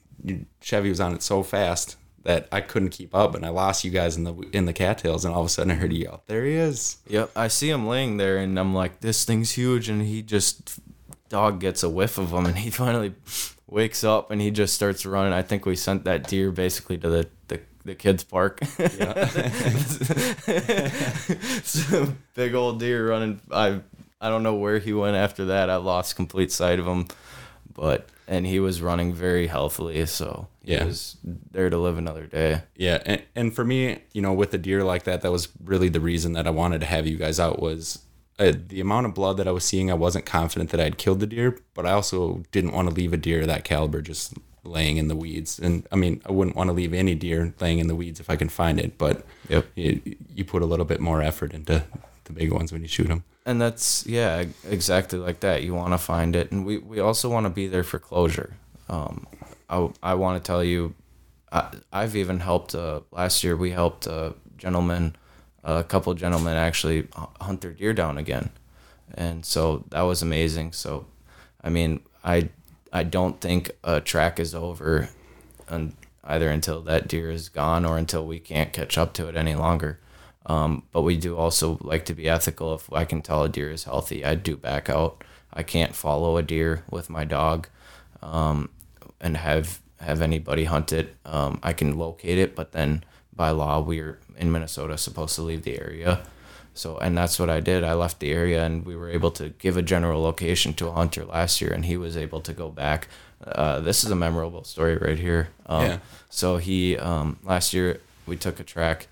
Chevy 0.60 0.90
was 0.90 1.00
on 1.00 1.14
it 1.14 1.22
so 1.22 1.44
fast 1.44 1.98
that 2.24 2.48
I 2.52 2.62
couldn't 2.62 2.90
keep 2.90 3.14
up, 3.16 3.36
and 3.36 3.46
I 3.46 3.50
lost 3.50 3.84
you 3.84 3.92
guys 3.92 4.18
in 4.18 4.24
the 4.24 4.34
in 4.52 4.66
the 4.66 4.74
cattails, 4.74 5.24
and 5.24 5.34
all 5.34 5.42
of 5.42 5.48
a 5.48 5.50
sudden 5.50 5.72
I 5.72 5.76
heard 5.76 5.94
you 5.94 6.04
yell, 6.04 6.24
"There 6.26 6.46
he 6.46 6.54
is!" 6.54 6.98
Yep, 7.08 7.32
I 7.36 7.48
see 7.48 7.70
him 7.70 7.88
laying 7.88 8.18
there, 8.18 8.38
and 8.38 8.60
I'm 8.60 8.74
like, 8.74 9.02
"This 9.02 9.24
thing's 9.24 9.52
huge," 9.52 9.88
and 9.88 10.02
he 10.02 10.22
just 10.24 10.80
dog 11.30 11.60
gets 11.60 11.84
a 11.84 11.90
whiff 11.90 12.18
of 12.18 12.32
him, 12.32 12.46
and 12.46 12.58
he 12.58 12.70
finally 12.72 13.14
wakes 13.72 14.04
up 14.04 14.30
and 14.30 14.42
he 14.42 14.52
just 14.52 14.76
starts 14.76 15.06
running. 15.06 15.34
I 15.34 15.42
think 15.42 15.66
we 15.66 15.76
sent 15.76 16.04
that 16.04 16.28
deer 16.28 16.52
basically 16.52 16.98
to 17.00 17.10
the 17.10 17.30
the 17.48 17.62
the 17.86 17.96
kids 17.96 18.24
park. 18.24 18.60
Yeah. 18.80 19.30
big 22.34 22.56
old 22.56 22.80
deer 22.80 23.10
running. 23.10 23.42
I 23.52 23.82
I 24.20 24.30
don't 24.30 24.44
know 24.44 24.56
where 24.56 24.80
he 24.80 24.94
went 24.94 25.16
after 25.16 25.46
that. 25.46 25.70
I 25.70 25.78
lost 25.78 26.16
complete 26.16 26.52
sight 26.52 26.80
of 26.80 26.86
him, 26.86 27.08
but 27.74 28.08
and 28.28 28.46
he 28.46 28.60
was 28.60 28.82
running 28.82 29.14
very 29.14 29.48
healthily, 29.48 30.06
so 30.06 30.48
he 30.64 30.74
Yeah. 30.74 30.86
was 30.86 31.18
there 31.24 31.70
to 31.70 31.78
live 31.78 31.98
another 31.98 32.26
day. 32.28 32.62
Yeah, 32.76 33.02
and, 33.06 33.22
and 33.36 33.54
for 33.54 33.66
me, 33.66 34.00
you 34.14 34.22
know, 34.22 34.32
with 34.32 34.54
a 34.54 34.58
deer 34.58 34.84
like 34.84 35.04
that, 35.04 35.22
that 35.22 35.32
was 35.32 35.50
really 35.64 35.90
the 35.90 36.00
reason 36.00 36.34
that 36.34 36.48
I 36.48 36.52
wanted 36.52 36.80
to 36.82 36.86
have 36.88 37.08
you 37.08 37.18
guys 37.18 37.40
out 37.40 37.60
was 37.62 38.00
uh, 38.40 38.54
the 38.68 38.80
amount 38.80 39.06
of 39.08 39.14
blood 39.14 39.38
that 39.38 39.48
I 39.48 39.52
was 39.52 39.64
seeing. 39.66 39.92
I 39.92 39.96
wasn't 39.96 40.26
confident 40.26 40.70
that 40.70 40.80
I'd 40.80 40.98
killed 40.98 41.20
the 41.20 41.28
deer, 41.28 41.60
but 41.74 41.86
I 41.86 41.92
also 41.92 42.44
didn't 42.52 42.72
want 42.74 42.88
to 42.90 42.94
leave 42.96 43.12
a 43.12 43.18
deer 43.18 43.42
of 43.42 43.48
that 43.48 43.64
caliber 43.66 44.02
just 44.02 44.34
laying 44.64 44.98
in 44.98 45.08
the 45.08 45.16
weeds. 45.16 45.60
And 45.60 45.88
I 45.92 45.96
mean, 45.96 46.22
I 46.26 46.32
wouldn't 46.32 46.56
want 46.56 46.68
to 46.70 46.74
leave 46.74 46.94
any 46.94 47.16
deer 47.16 47.54
laying 47.60 47.80
in 47.80 47.88
the 47.88 47.96
weeds 47.96 48.20
if 48.20 48.30
I 48.30 48.36
can 48.36 48.50
find 48.50 48.80
it. 48.80 48.98
But 48.98 49.26
Yep. 49.50 49.66
you, 49.76 50.02
you 50.36 50.46
put 50.46 50.62
a 50.62 50.66
little 50.66 50.86
bit 50.86 51.00
more 51.00 51.22
effort 51.22 51.54
into 51.54 51.84
the 52.26 52.34
big 52.34 52.52
ones 52.52 52.72
when 52.72 52.82
you 52.82 52.88
shoot 52.88 53.08
them. 53.08 53.24
And 53.46 53.60
that's 53.60 54.06
yeah, 54.06 54.46
exactly 54.70 55.18
like 55.18 55.40
that. 55.40 55.64
You 55.64 55.74
want 55.74 55.94
to 55.94 55.98
find 55.98 56.36
it, 56.36 56.52
and 56.52 56.64
we 56.64 56.78
we 56.78 57.00
also 57.00 57.28
want 57.28 57.46
to 57.46 57.50
be 57.50 57.68
there 57.68 57.84
for 57.84 57.98
closure. 57.98 58.56
Um, 58.88 59.26
I 59.68 59.90
I 60.04 60.14
want 60.14 60.44
to 60.44 60.48
tell 60.48 60.64
you, 60.64 60.94
I, 61.52 61.72
I've 61.92 62.16
even 62.16 62.40
helped. 62.40 62.76
Uh, 62.76 63.00
last 63.12 63.44
year 63.44 63.56
we 63.58 63.72
helped 63.72 64.06
a 64.06 64.36
gentleman, 64.58 65.16
a 65.64 65.84
couple 65.84 66.14
gentlemen 66.14 66.56
actually 66.56 67.08
hunt 67.42 67.62
their 67.62 67.72
deer 67.72 67.94
down 67.94 68.20
again, 68.20 68.52
and 69.16 69.44
so 69.44 69.86
that 69.90 70.04
was 70.04 70.22
amazing. 70.22 70.72
So, 70.74 71.08
I 71.64 71.70
mean, 71.70 72.02
I 72.24 72.50
I 72.92 73.04
don't 73.04 73.40
think 73.40 73.72
a 73.84 74.02
track 74.02 74.40
is 74.40 74.54
over, 74.54 75.10
and 75.68 75.96
either 76.24 76.50
until 76.50 76.82
that 76.82 77.08
deer 77.08 77.32
is 77.32 77.50
gone 77.50 77.86
or 77.86 77.98
until 77.98 78.26
we 78.26 78.40
can't 78.40 78.74
catch 78.74 78.98
up 78.98 79.14
to 79.14 79.28
it 79.28 79.36
any 79.36 79.56
longer. 79.56 80.00
Um, 80.46 80.84
but 80.92 81.04
we 81.04 81.18
do 81.18 81.38
also 81.38 81.78
like 81.82 82.06
to 82.06 82.14
be 82.14 82.28
ethical. 82.28 82.74
If 82.74 82.92
I 82.92 83.06
can 83.06 83.22
tell 83.22 83.44
a 83.44 83.50
deer 83.50 83.72
is 83.72 83.84
healthy, 83.86 84.26
I 84.26 84.36
do 84.36 84.58
back 84.58 84.90
out. 84.90 85.24
I 85.54 85.64
can't 85.64 85.96
follow 85.96 86.38
a 86.38 86.44
deer 86.44 86.84
with 86.90 87.10
my 87.10 87.26
dog, 87.26 87.68
um, 88.22 88.70
and 89.20 89.38
have 89.38 89.80
have 90.00 90.22
anybody 90.22 90.66
hunt 90.66 90.92
it. 90.92 91.16
Um, 91.26 91.60
I 91.62 91.74
can 91.74 91.98
locate 91.98 92.40
it, 92.40 92.56
but 92.56 92.72
then 92.72 93.04
by 93.36 93.52
law, 93.52 93.80
we're 93.80 94.20
in 94.38 94.52
Minnesota 94.52 94.98
supposed 94.98 95.36
to 95.36 95.42
leave 95.44 95.64
the 95.64 95.80
area. 95.80 96.22
So, 96.74 96.98
and 96.98 97.18
that's 97.18 97.38
what 97.38 97.50
I 97.50 97.60
did. 97.60 97.84
I 97.84 97.94
left 97.94 98.20
the 98.20 98.32
area, 98.32 98.64
and 98.64 98.86
we 98.86 98.96
were 98.96 99.10
able 99.10 99.32
to 99.32 99.50
give 99.50 99.76
a 99.78 99.82
general 99.82 100.22
location 100.22 100.74
to 100.76 100.88
a 100.88 100.92
hunter 100.94 101.26
last 101.26 101.60
year, 101.62 101.72
and 101.74 101.86
he 101.86 101.98
was 101.98 102.16
able 102.16 102.40
to 102.42 102.54
go 102.54 102.70
back. 102.70 103.08
Uh, 103.46 103.80
this 103.80 104.04
is 104.04 104.12
a 104.12 104.16
memorable 104.16 104.64
story 104.64 104.98
right 104.98 105.20
here. 105.20 105.50
Um, 105.66 105.86
Yeah. 105.86 105.98
So 106.30 106.58
he 106.58 106.98
um, 106.98 107.40
last 107.44 107.74
year 107.74 108.00
we 108.26 108.38
took 108.38 108.60
a 108.60 108.64
track. 108.64 109.08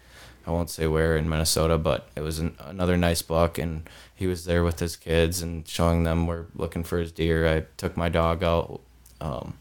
I 0.47 0.51
won't 0.51 0.69
say 0.69 0.87
where 0.87 1.17
in 1.17 1.27
Minnesota, 1.29 1.77
but 1.77 2.07
it 2.15 2.21
was 2.21 2.39
an, 2.39 2.55
another 2.59 2.95
nice 2.97 3.21
buck, 3.21 3.57
and 3.57 3.87
he 4.15 4.25
was 4.25 4.45
there 4.45 4.63
with 4.63 4.79
his 4.79 4.95
kids 4.95 5.41
and 5.41 5.67
showing 5.67 6.03
them 6.03 6.27
we're 6.27 6.45
looking 6.55 6.83
for 6.83 6.97
his 6.97 7.11
deer. 7.11 7.47
I 7.47 7.65
took 7.77 7.97
my 7.97 8.09
dog 8.09 8.43
out, 8.43 8.79
um, 9.19 9.55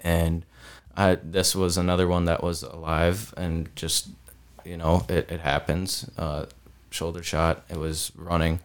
and 0.00 0.44
I 0.96 1.16
this 1.22 1.54
was 1.54 1.76
another 1.76 2.08
one 2.08 2.24
that 2.24 2.42
was 2.42 2.62
alive 2.62 3.34
and 3.36 3.68
just 3.76 4.08
you 4.64 4.76
know 4.76 5.04
it, 5.08 5.30
it 5.30 5.40
happens. 5.40 6.08
Uh, 6.16 6.46
shoulder 6.96 7.22
shot. 7.22 7.64
It 7.68 7.76
was 7.76 8.12
running, 8.16 8.60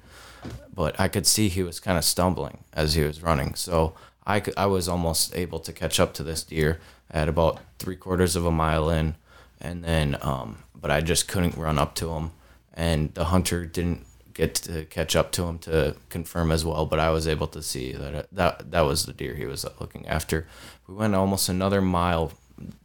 but 0.73 0.99
I 0.99 1.07
could 1.07 1.27
see 1.27 1.49
he 1.49 1.63
was 1.63 1.79
kind 1.79 1.97
of 1.97 2.03
stumbling 2.03 2.63
as 2.73 2.95
he 2.95 3.03
was 3.03 3.21
running. 3.21 3.55
So 3.55 3.93
I, 4.25 4.39
could, 4.39 4.53
I 4.57 4.65
was 4.67 4.87
almost 4.87 5.35
able 5.35 5.59
to 5.59 5.73
catch 5.73 5.99
up 5.99 6.13
to 6.15 6.23
this 6.23 6.43
deer 6.43 6.79
at 7.09 7.27
about 7.27 7.59
three 7.79 7.95
quarters 7.95 8.35
of 8.35 8.45
a 8.45 8.51
mile 8.51 8.89
in, 8.89 9.15
and 9.59 9.83
then 9.83 10.17
um, 10.21 10.63
but 10.73 10.91
I 10.91 11.01
just 11.01 11.27
couldn't 11.27 11.57
run 11.57 11.77
up 11.77 11.95
to 11.95 12.09
him, 12.11 12.31
and 12.73 13.13
the 13.13 13.25
hunter 13.25 13.65
didn't 13.65 14.05
get 14.33 14.55
to 14.55 14.85
catch 14.85 15.15
up 15.15 15.31
to 15.33 15.43
him 15.43 15.59
to 15.59 15.95
confirm 16.09 16.51
as 16.51 16.63
well. 16.63 16.85
But 16.85 16.99
I 16.99 17.09
was 17.09 17.27
able 17.27 17.47
to 17.47 17.61
see 17.61 17.91
that 17.93 18.27
that 18.31 18.71
that 18.71 18.81
was 18.81 19.05
the 19.05 19.13
deer 19.13 19.35
he 19.35 19.45
was 19.45 19.65
looking 19.79 20.07
after. 20.07 20.47
We 20.87 20.95
went 20.95 21.15
almost 21.15 21.49
another 21.49 21.81
mile. 21.81 22.31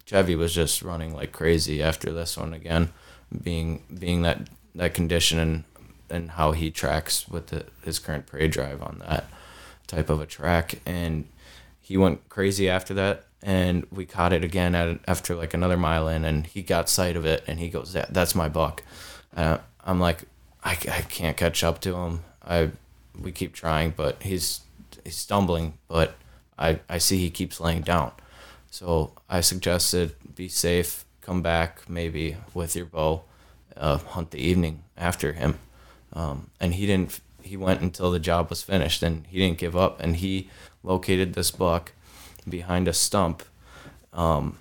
Chevy 0.04 0.36
was 0.36 0.54
just 0.54 0.82
running 0.82 1.14
like 1.14 1.32
crazy 1.32 1.82
after 1.82 2.12
this 2.12 2.36
one 2.36 2.54
again, 2.54 2.92
being 3.42 3.82
being 3.98 4.22
that 4.22 4.48
that 4.76 4.94
condition 4.94 5.38
and 5.38 5.64
and 6.08 6.32
how 6.32 6.52
he 6.52 6.70
tracks 6.70 7.28
with 7.28 7.48
the, 7.48 7.66
his 7.84 7.98
current 7.98 8.26
prey 8.26 8.48
drive 8.48 8.80
on 8.82 9.02
that 9.06 9.24
type 9.86 10.10
of 10.10 10.20
a 10.20 10.26
track. 10.26 10.80
And 10.86 11.26
he 11.80 11.96
went 11.96 12.28
crazy 12.28 12.68
after 12.68 12.94
that 12.94 13.24
and 13.42 13.86
we 13.90 14.06
caught 14.06 14.32
it 14.32 14.44
again 14.44 14.74
at 14.74 14.98
after 15.06 15.34
like 15.34 15.54
another 15.54 15.76
mile 15.76 16.08
in 16.08 16.24
and 16.24 16.46
he 16.46 16.62
got 16.62 16.88
sight 16.88 17.16
of 17.16 17.24
it 17.26 17.44
and 17.46 17.60
he 17.60 17.68
goes 17.68 17.92
that, 17.92 18.12
that's 18.12 18.34
my 18.34 18.48
buck. 18.48 18.82
Uh, 19.36 19.58
i'm 19.84 20.00
like 20.00 20.24
I, 20.64 20.72
I 20.72 21.02
can't 21.02 21.36
catch 21.36 21.62
up 21.62 21.80
to 21.82 21.94
him. 21.94 22.20
I 22.44 22.70
we 23.20 23.30
keep 23.32 23.52
trying 23.52 23.92
but 23.96 24.22
he's 24.22 24.62
he's 25.04 25.16
stumbling 25.16 25.74
but 25.86 26.14
i 26.58 26.80
i 26.88 26.98
see 26.98 27.18
he 27.18 27.30
keeps 27.30 27.60
laying 27.60 27.82
down. 27.82 28.12
So 28.70 29.12
i 29.28 29.40
suggested 29.40 30.14
be 30.34 30.48
safe. 30.48 31.04
Come 31.20 31.42
back 31.42 31.88
maybe 31.88 32.36
with 32.54 32.74
your 32.74 32.86
bow 32.86 33.22
uh, 33.76 33.98
hunt 33.98 34.30
the 34.30 34.38
evening 34.38 34.82
after 34.96 35.32
him. 35.32 35.58
Um, 36.12 36.50
and 36.60 36.74
he 36.74 36.86
didn't 36.86 37.20
he 37.42 37.56
went 37.56 37.80
until 37.80 38.10
the 38.10 38.18
job 38.18 38.50
was 38.50 38.62
finished 38.62 39.02
and 39.02 39.24
he 39.28 39.38
didn't 39.38 39.58
give 39.58 39.76
up. 39.76 40.00
And 40.00 40.16
he 40.16 40.50
located 40.82 41.34
this 41.34 41.50
buck 41.50 41.92
behind 42.48 42.88
a 42.88 42.92
stump 42.92 43.42
um, 44.12 44.58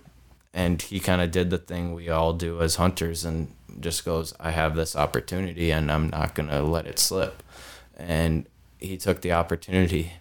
and 0.53 0.81
he 0.81 0.99
kind 0.99 1.21
of 1.21 1.31
did 1.31 1.49
the 1.49 1.57
thing 1.57 1.93
we 1.93 2.09
all 2.09 2.33
do 2.33 2.61
as 2.61 2.75
hunters 2.75 3.25
and 3.25 3.53
just 3.79 4.05
goes 4.05 4.33
i 4.39 4.51
have 4.51 4.75
this 4.75 4.95
opportunity 4.95 5.69
and 5.69 5.91
i'm 5.91 6.09
not 6.09 6.33
going 6.33 6.49
to 6.49 6.61
let 6.61 6.85
it 6.85 6.99
slip. 6.99 7.41
And 7.97 8.45
he 8.79 8.97
took 8.97 9.21
the 9.21 9.31
opportunity 9.31 10.13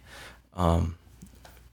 um, 0.55 0.97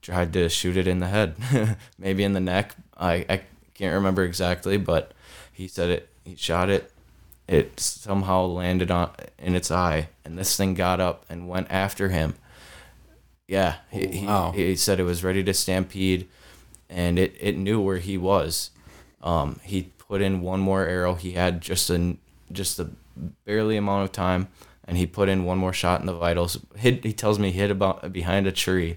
tried 0.02 0.34
to 0.34 0.50
shoot 0.50 0.78
it 0.78 0.88
in 0.88 1.00
the 1.00 1.08
head 1.08 1.36
maybe 2.00 2.24
in 2.24 2.34
the 2.34 2.40
neck. 2.40 2.76
I, 2.98 3.26
I 3.30 3.42
can't 3.74 3.94
remember 3.94 4.24
exactly 4.24 4.78
but 4.78 5.12
he 5.52 5.68
said 5.68 5.90
it 5.90 6.10
he 6.24 6.36
shot 6.36 6.70
it 6.70 6.92
it 7.52 7.80
somehow 7.82 8.46
landed 8.46 8.90
on 8.90 9.12
in 9.38 9.56
its 9.56 9.70
eye 9.70 10.08
and 10.24 10.38
this 10.38 10.56
thing 10.56 10.74
got 10.74 11.02
up 11.02 11.26
and 11.30 11.50
went 11.50 11.68
after 11.70 12.08
him. 12.10 12.34
Yeah 13.48 13.76
he, 13.92 14.08
he- 14.08 14.26
Wow. 14.26 14.54
he, 14.56 14.76
said 14.78 15.00
it 15.00 15.04
was 15.04 15.24
ready 15.24 15.44
to 15.44 15.54
stampede 15.54 16.28
and 16.90 17.20
it, 17.20 17.36
it 17.40 17.58
knew 17.58 17.82
where 17.82 17.98
he 17.98 18.18
was. 18.18 18.72
Um, 19.22 19.60
he 19.64 19.92
put 19.98 20.22
in 20.22 20.42
one 20.42 20.60
more 20.62 20.86
arrow. 20.86 21.16
He 21.16 21.34
had 21.34 21.62
just 21.62 21.90
a 21.90 22.16
just 22.52 22.80
a 22.80 22.90
barely 23.46 23.76
amount 23.78 24.06
of 24.06 24.12
time 24.14 24.48
and 24.86 24.98
he 24.98 25.06
put 25.06 25.28
in 25.30 25.44
one 25.44 25.58
more 25.58 25.74
shot 25.74 26.00
in 26.00 26.06
the 26.06 26.14
vitals. 26.14 26.58
Hid 26.78 27.04
he 27.04 27.12
tells 27.14 27.38
me 27.38 27.52
he 27.52 27.60
hid 27.60 27.72
about 27.72 28.14
behind 28.14 28.48
a 28.48 28.52
tree 28.54 28.96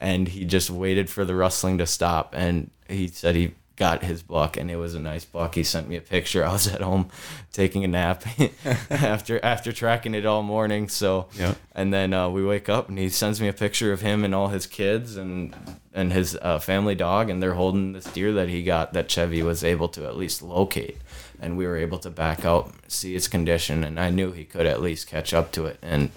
and 0.00 0.28
he 0.28 0.44
just 0.44 0.70
waited 0.70 1.10
for 1.10 1.24
the 1.24 1.34
rustling 1.34 1.78
to 1.78 1.86
stop 1.86 2.32
and 2.36 2.70
he 2.88 3.08
said 3.08 3.34
he 3.34 3.54
got 3.76 4.02
his 4.02 4.22
buck 4.22 4.56
and 4.56 4.70
it 4.70 4.76
was 4.76 4.94
a 4.94 5.00
nice 5.00 5.24
buck 5.24 5.54
he 5.54 5.62
sent 5.62 5.88
me 5.88 5.96
a 5.96 6.00
picture. 6.00 6.44
I 6.44 6.52
was 6.52 6.66
at 6.66 6.80
home 6.80 7.10
taking 7.52 7.84
a 7.84 7.88
nap 7.88 8.24
after 8.90 9.42
after 9.44 9.72
tracking 9.72 10.14
it 10.14 10.24
all 10.26 10.42
morning. 10.42 10.88
So 10.88 11.28
Yeah. 11.38 11.54
and 11.74 11.92
then 11.92 12.12
uh, 12.12 12.28
we 12.30 12.44
wake 12.44 12.68
up 12.68 12.88
and 12.88 12.98
he 12.98 13.08
sends 13.08 13.40
me 13.40 13.48
a 13.48 13.52
picture 13.52 13.92
of 13.92 14.00
him 14.00 14.24
and 14.24 14.34
all 14.34 14.48
his 14.48 14.66
kids 14.66 15.16
and 15.16 15.54
and 15.92 16.12
his 16.12 16.38
uh, 16.42 16.58
family 16.58 16.94
dog 16.94 17.30
and 17.30 17.42
they're 17.42 17.54
holding 17.54 17.92
this 17.92 18.04
deer 18.06 18.32
that 18.32 18.48
he 18.48 18.62
got 18.62 18.92
that 18.94 19.08
chevy 19.08 19.42
was 19.42 19.62
able 19.64 19.88
to 19.88 20.06
at 20.06 20.16
least 20.16 20.42
locate. 20.42 20.98
And 21.40 21.56
we 21.58 21.66
were 21.66 21.76
able 21.76 21.98
to 21.98 22.10
back 22.10 22.44
out 22.44 22.72
see 22.88 23.14
its 23.14 23.28
condition 23.28 23.84
and 23.84 24.00
i 24.00 24.08
knew 24.10 24.32
he 24.32 24.44
could 24.44 24.64
at 24.66 24.80
least 24.80 25.06
catch 25.06 25.34
up 25.34 25.52
to 25.52 25.66
it. 25.66 25.78
And 25.82 26.10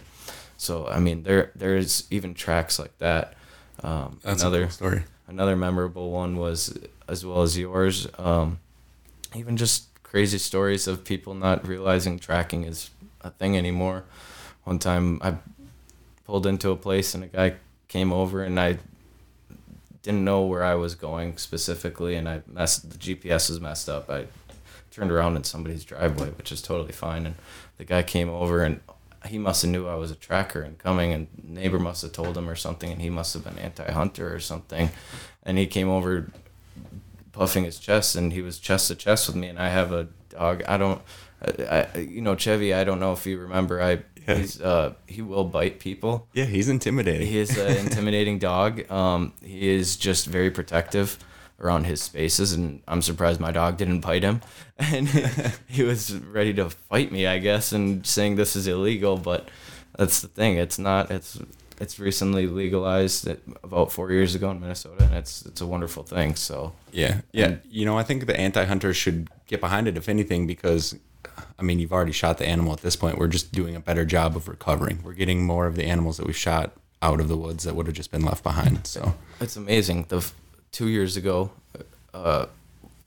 so 0.57 0.87
i 0.87 0.99
mean 0.99 1.23
there 1.23 1.51
there's 1.55 2.05
even 2.09 2.33
tracks 2.33 2.79
like 2.79 2.97
that. 2.99 3.33
Um, 3.83 4.19
That's 4.23 4.41
another 4.41 4.63
cool 4.63 4.71
story. 4.71 5.03
another 5.27 5.55
memorable 5.55 6.11
one 6.11 6.35
was 6.37 6.77
as 7.09 7.25
well 7.25 7.41
as 7.41 7.57
yours. 7.57 8.07
Um, 8.17 8.59
even 9.35 9.57
just 9.57 9.87
crazy 10.03 10.37
stories 10.37 10.87
of 10.87 11.03
people 11.03 11.33
not 11.33 11.67
realizing 11.67 12.17
tracking 12.17 12.63
is 12.63 12.89
a 13.21 13.29
thing 13.29 13.57
anymore. 13.57 14.05
One 14.63 14.79
time 14.79 15.19
i 15.21 15.35
pulled 16.25 16.45
into 16.45 16.69
a 16.69 16.75
place 16.75 17.13
and 17.15 17.23
a 17.23 17.27
guy 17.27 17.55
came 17.87 18.13
over 18.13 18.43
and 18.43 18.59
i 18.59 18.77
didn't 20.03 20.23
know 20.23 20.43
where 20.43 20.63
i 20.63 20.75
was 20.75 20.93
going 20.93 21.37
specifically 21.37 22.15
and 22.15 22.29
i 22.29 22.41
messed 22.45 22.91
the 22.91 22.97
gps 22.97 23.49
was 23.49 23.59
messed 23.59 23.89
up. 23.89 24.09
I 24.09 24.27
turned 24.91 25.11
around 25.11 25.35
in 25.37 25.43
somebody's 25.43 25.83
driveway 25.83 26.29
which 26.29 26.51
is 26.51 26.61
totally 26.61 26.91
fine. 26.91 27.25
And 27.25 27.35
the 27.77 27.85
guy 27.85 28.03
came 28.03 28.29
over 28.29 28.63
and 28.63 28.81
he 29.25 29.37
must 29.37 29.61
have 29.61 29.71
knew 29.71 29.87
I 29.87 29.95
was 29.95 30.11
a 30.11 30.15
tracker 30.15 30.61
and 30.61 30.77
coming, 30.77 31.11
and 31.11 31.27
neighbor 31.43 31.79
must 31.79 32.01
have 32.03 32.13
told 32.13 32.37
him 32.37 32.49
or 32.49 32.55
something, 32.55 32.91
and 32.91 33.01
he 33.01 33.09
must 33.09 33.33
have 33.33 33.43
been 33.43 33.60
anti-hunter 33.60 34.33
or 34.33 34.39
something, 34.39 34.89
and 35.43 35.57
he 35.57 35.67
came 35.67 35.89
over, 35.89 36.31
puffing 37.32 37.63
his 37.63 37.80
chest, 37.80 38.15
and 38.15 38.34
he 38.34 38.42
was 38.42 38.60
chest 38.60 38.88
to 38.90 38.96
chest 38.96 39.27
with 39.27 39.36
me, 39.36 39.48
and 39.48 39.60
I 39.60 39.69
have 39.69 39.92
a 39.92 40.08
dog. 40.30 40.63
I 40.67 40.77
don't, 40.77 41.02
I, 41.42 41.88
I 41.94 41.98
you 42.00 42.21
know, 42.21 42.36
Chevy. 42.36 42.73
I 42.73 42.84
don't 42.84 43.00
know 43.00 43.13
if 43.13 43.25
you 43.25 43.38
remember. 43.40 43.82
I 43.82 44.04
Yeah. 44.27 44.36
he's 44.36 44.62
uh 44.62 44.94
he 45.08 45.21
will 45.21 45.46
bite 45.46 45.80
people. 45.80 46.27
Yeah, 46.34 46.46
he's 46.46 46.69
intimidating. 46.69 47.27
He 47.27 47.38
is 47.40 47.58
an 47.58 47.77
intimidating 47.86 48.40
dog. 48.40 48.90
Um, 48.92 49.34
he 49.42 49.69
is 49.69 49.98
just 49.98 50.27
very 50.27 50.52
protective 50.52 51.17
around 51.60 51.86
his 51.86 52.02
spaces, 52.02 52.54
and 52.54 52.82
I'm 52.88 53.02
surprised 53.02 53.40
my 53.42 53.52
dog 53.52 53.77
didn't 53.77 54.02
bite 54.02 54.23
him. 54.23 54.42
And 54.80 55.10
he 55.67 55.84
was 55.84 56.13
ready 56.15 56.54
to 56.54 56.69
fight 56.69 57.12
me, 57.12 57.27
I 57.27 57.38
guess, 57.40 57.73
and 57.73 58.06
saying 58.08 58.36
this 58.38 58.56
is 58.56 58.65
illegal. 58.65 59.17
But 59.17 59.50
that's 59.98 60.21
the 60.21 60.30
thing; 60.30 60.58
it's 60.58 60.80
not. 60.80 61.12
It's 61.12 61.38
it's 61.80 62.00
recently 62.00 62.48
legalized 62.48 63.27
about 63.63 63.92
four 63.92 64.12
years 64.12 64.36
ago 64.36 64.52
in 64.52 64.60
Minnesota, 64.60 65.06
and 65.06 65.15
it's 65.15 65.46
it's 65.46 65.62
a 65.62 65.67
wonderful 65.67 66.04
thing. 66.04 66.36
So 66.36 66.73
Yeah, 66.92 67.21
yeah. 67.32 67.56
You 67.69 67.86
know, 67.86 67.98
I 67.98 68.04
think 68.04 68.25
the 68.25 68.38
anti-hunters 68.38 68.98
should 68.98 69.30
get 69.48 69.62
behind 69.62 69.88
it, 69.88 69.98
if 69.98 70.10
anything, 70.10 70.48
because 70.48 70.96
I 71.58 71.63
mean, 71.63 71.80
you've 71.80 71.94
already 71.94 72.12
shot 72.12 72.38
the 72.38 72.48
animal 72.48 72.73
at 72.73 72.82
this 72.82 72.96
point. 72.96 73.17
We're 73.17 73.27
just 73.27 73.52
doing 73.52 73.75
a 73.75 73.80
better 73.80 74.06
job 74.06 74.36
of 74.36 74.48
recovering. 74.48 75.02
We're 75.04 75.13
getting 75.13 75.46
more 75.46 75.67
of 75.67 75.75
the 75.75 75.86
animals 75.86 76.17
that 76.17 76.27
we 76.27 76.34
shot 76.34 76.71
out 77.02 77.19
of 77.19 77.27
the 77.27 77.38
woods 77.38 77.63
that 77.63 77.75
would 77.75 77.88
have 77.88 77.96
just 77.96 78.12
been 78.12 78.23
left 78.23 78.44
behind. 78.44 78.86
So 78.86 79.15
it's 79.40 79.56
amazing. 79.56 80.06
The 80.10 80.30
two 80.71 80.88
years 80.88 81.17
ago, 81.17 81.52
uh, 82.13 82.48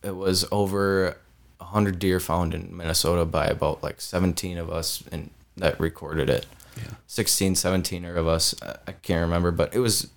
it 0.03 0.17
was 0.17 0.47
over 0.51 1.19
hundred 1.61 1.99
deer 1.99 2.21
found 2.21 2.53
in 2.53 2.77
Minnesota 2.77 3.25
by 3.25 3.47
about 3.47 3.83
like 3.83 4.01
seventeen 4.01 4.59
of 4.59 4.71
us, 4.71 5.03
and 5.13 5.31
that 5.57 5.79
recorded 5.81 6.29
it. 6.29 6.47
Yeah. 6.77 6.95
16, 7.07 7.55
17 7.55 8.05
of 8.05 8.27
us. 8.27 8.55
I- 8.63 8.93
can't 9.03 9.21
remember, 9.23 9.51
but 9.51 9.75
it 9.75 9.81
was 9.81 10.11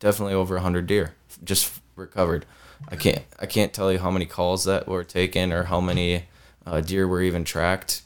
definitely 0.00 0.34
over 0.34 0.58
hundred 0.58 0.86
deer 0.86 1.14
just 1.44 1.80
recovered. 1.96 2.46
I 2.88 2.96
can't 2.96 3.22
I 3.38 3.46
can't 3.46 3.72
tell 3.72 3.92
you 3.92 3.98
how 3.98 4.10
many 4.10 4.26
calls 4.26 4.64
that 4.64 4.88
were 4.88 5.04
taken 5.04 5.52
or 5.52 5.64
how 5.64 5.80
many 5.80 6.24
uh, 6.66 6.80
deer 6.80 7.06
were 7.06 7.20
even 7.22 7.44
tracked, 7.44 8.02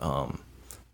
um, 0.00 0.40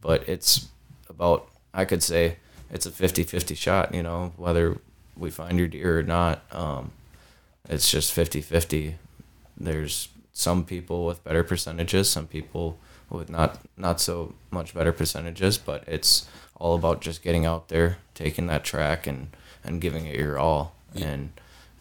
but 0.00 0.28
it's 0.28 0.68
about 1.08 1.48
I 1.72 1.84
could 1.84 2.02
say 2.02 2.36
it's 2.70 2.86
a 2.86 2.90
50-50 2.90 3.56
shot. 3.56 3.94
You 3.94 4.02
know 4.02 4.32
whether 4.36 4.78
we 5.16 5.30
find 5.30 5.58
your 5.58 5.68
deer 5.68 5.98
or 6.00 6.02
not. 6.02 6.42
Um, 6.52 6.92
it's 7.68 7.90
just 7.90 8.14
50-50. 8.14 8.94
There's 9.56 10.08
some 10.32 10.64
people 10.64 11.06
with 11.06 11.24
better 11.24 11.42
percentages, 11.44 12.10
some 12.10 12.26
people 12.26 12.78
with 13.10 13.30
not 13.30 13.60
not 13.76 14.00
so 14.00 14.34
much 14.50 14.74
better 14.74 14.92
percentages, 14.92 15.56
but 15.58 15.84
it's 15.86 16.26
all 16.56 16.74
about 16.74 17.00
just 17.00 17.22
getting 17.22 17.44
out 17.44 17.68
there, 17.68 17.98
taking 18.14 18.46
that 18.46 18.64
track 18.64 19.06
and 19.06 19.28
and 19.62 19.80
giving 19.80 20.06
it 20.06 20.16
your 20.16 20.38
all. 20.38 20.74
And 20.94 21.30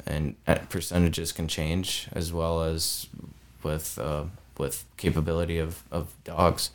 and 0.05 0.35
uh, 0.47 0.55
percentages 0.69 1.31
can 1.31 1.47
change 1.47 2.07
as 2.13 2.33
well 2.33 2.63
as 2.63 3.07
with 3.61 3.97
uh, 3.99 4.25
with 4.57 4.85
capability 4.97 5.57
of, 5.57 5.83
of 5.91 6.13
dogs. 6.23 6.71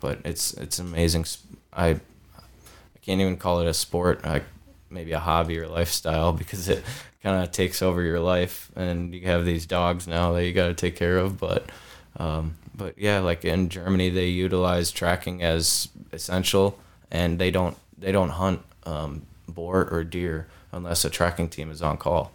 But 0.00 0.20
it's 0.24 0.52
it's 0.54 0.78
amazing. 0.78 1.26
I 1.72 1.88
I 1.88 2.98
can't 3.02 3.20
even 3.20 3.36
call 3.36 3.60
it 3.60 3.66
a 3.66 3.74
sport. 3.74 4.20
I, 4.24 4.42
maybe 4.88 5.12
a 5.12 5.20
hobby 5.20 5.58
or 5.58 5.68
lifestyle 5.68 6.32
because 6.40 6.68
it 6.68 6.84
kind 7.22 7.42
of 7.42 7.50
takes 7.52 7.82
over 7.82 8.02
your 8.02 8.20
life, 8.20 8.70
and 8.76 9.14
you 9.14 9.22
have 9.22 9.44
these 9.44 9.66
dogs 9.66 10.06
now 10.06 10.32
that 10.32 10.44
you 10.44 10.52
got 10.52 10.68
to 10.68 10.74
take 10.74 10.96
care 10.96 11.18
of. 11.18 11.38
But 11.38 11.70
um, 12.16 12.56
but 12.74 12.98
yeah, 12.98 13.20
like 13.20 13.44
in 13.44 13.68
Germany, 13.68 14.10
they 14.10 14.28
utilize 14.28 14.90
tracking 14.90 15.42
as 15.42 15.88
essential, 16.12 16.78
and 17.10 17.38
they 17.38 17.50
don't 17.50 17.76
they 17.98 18.12
don't 18.12 18.30
hunt 18.30 18.62
um, 18.84 19.22
boar 19.48 19.88
or 19.90 20.04
deer 20.04 20.48
unless 20.72 21.04
a 21.04 21.10
tracking 21.10 21.48
team 21.48 21.70
is 21.70 21.82
on 21.82 21.96
call. 21.96 22.32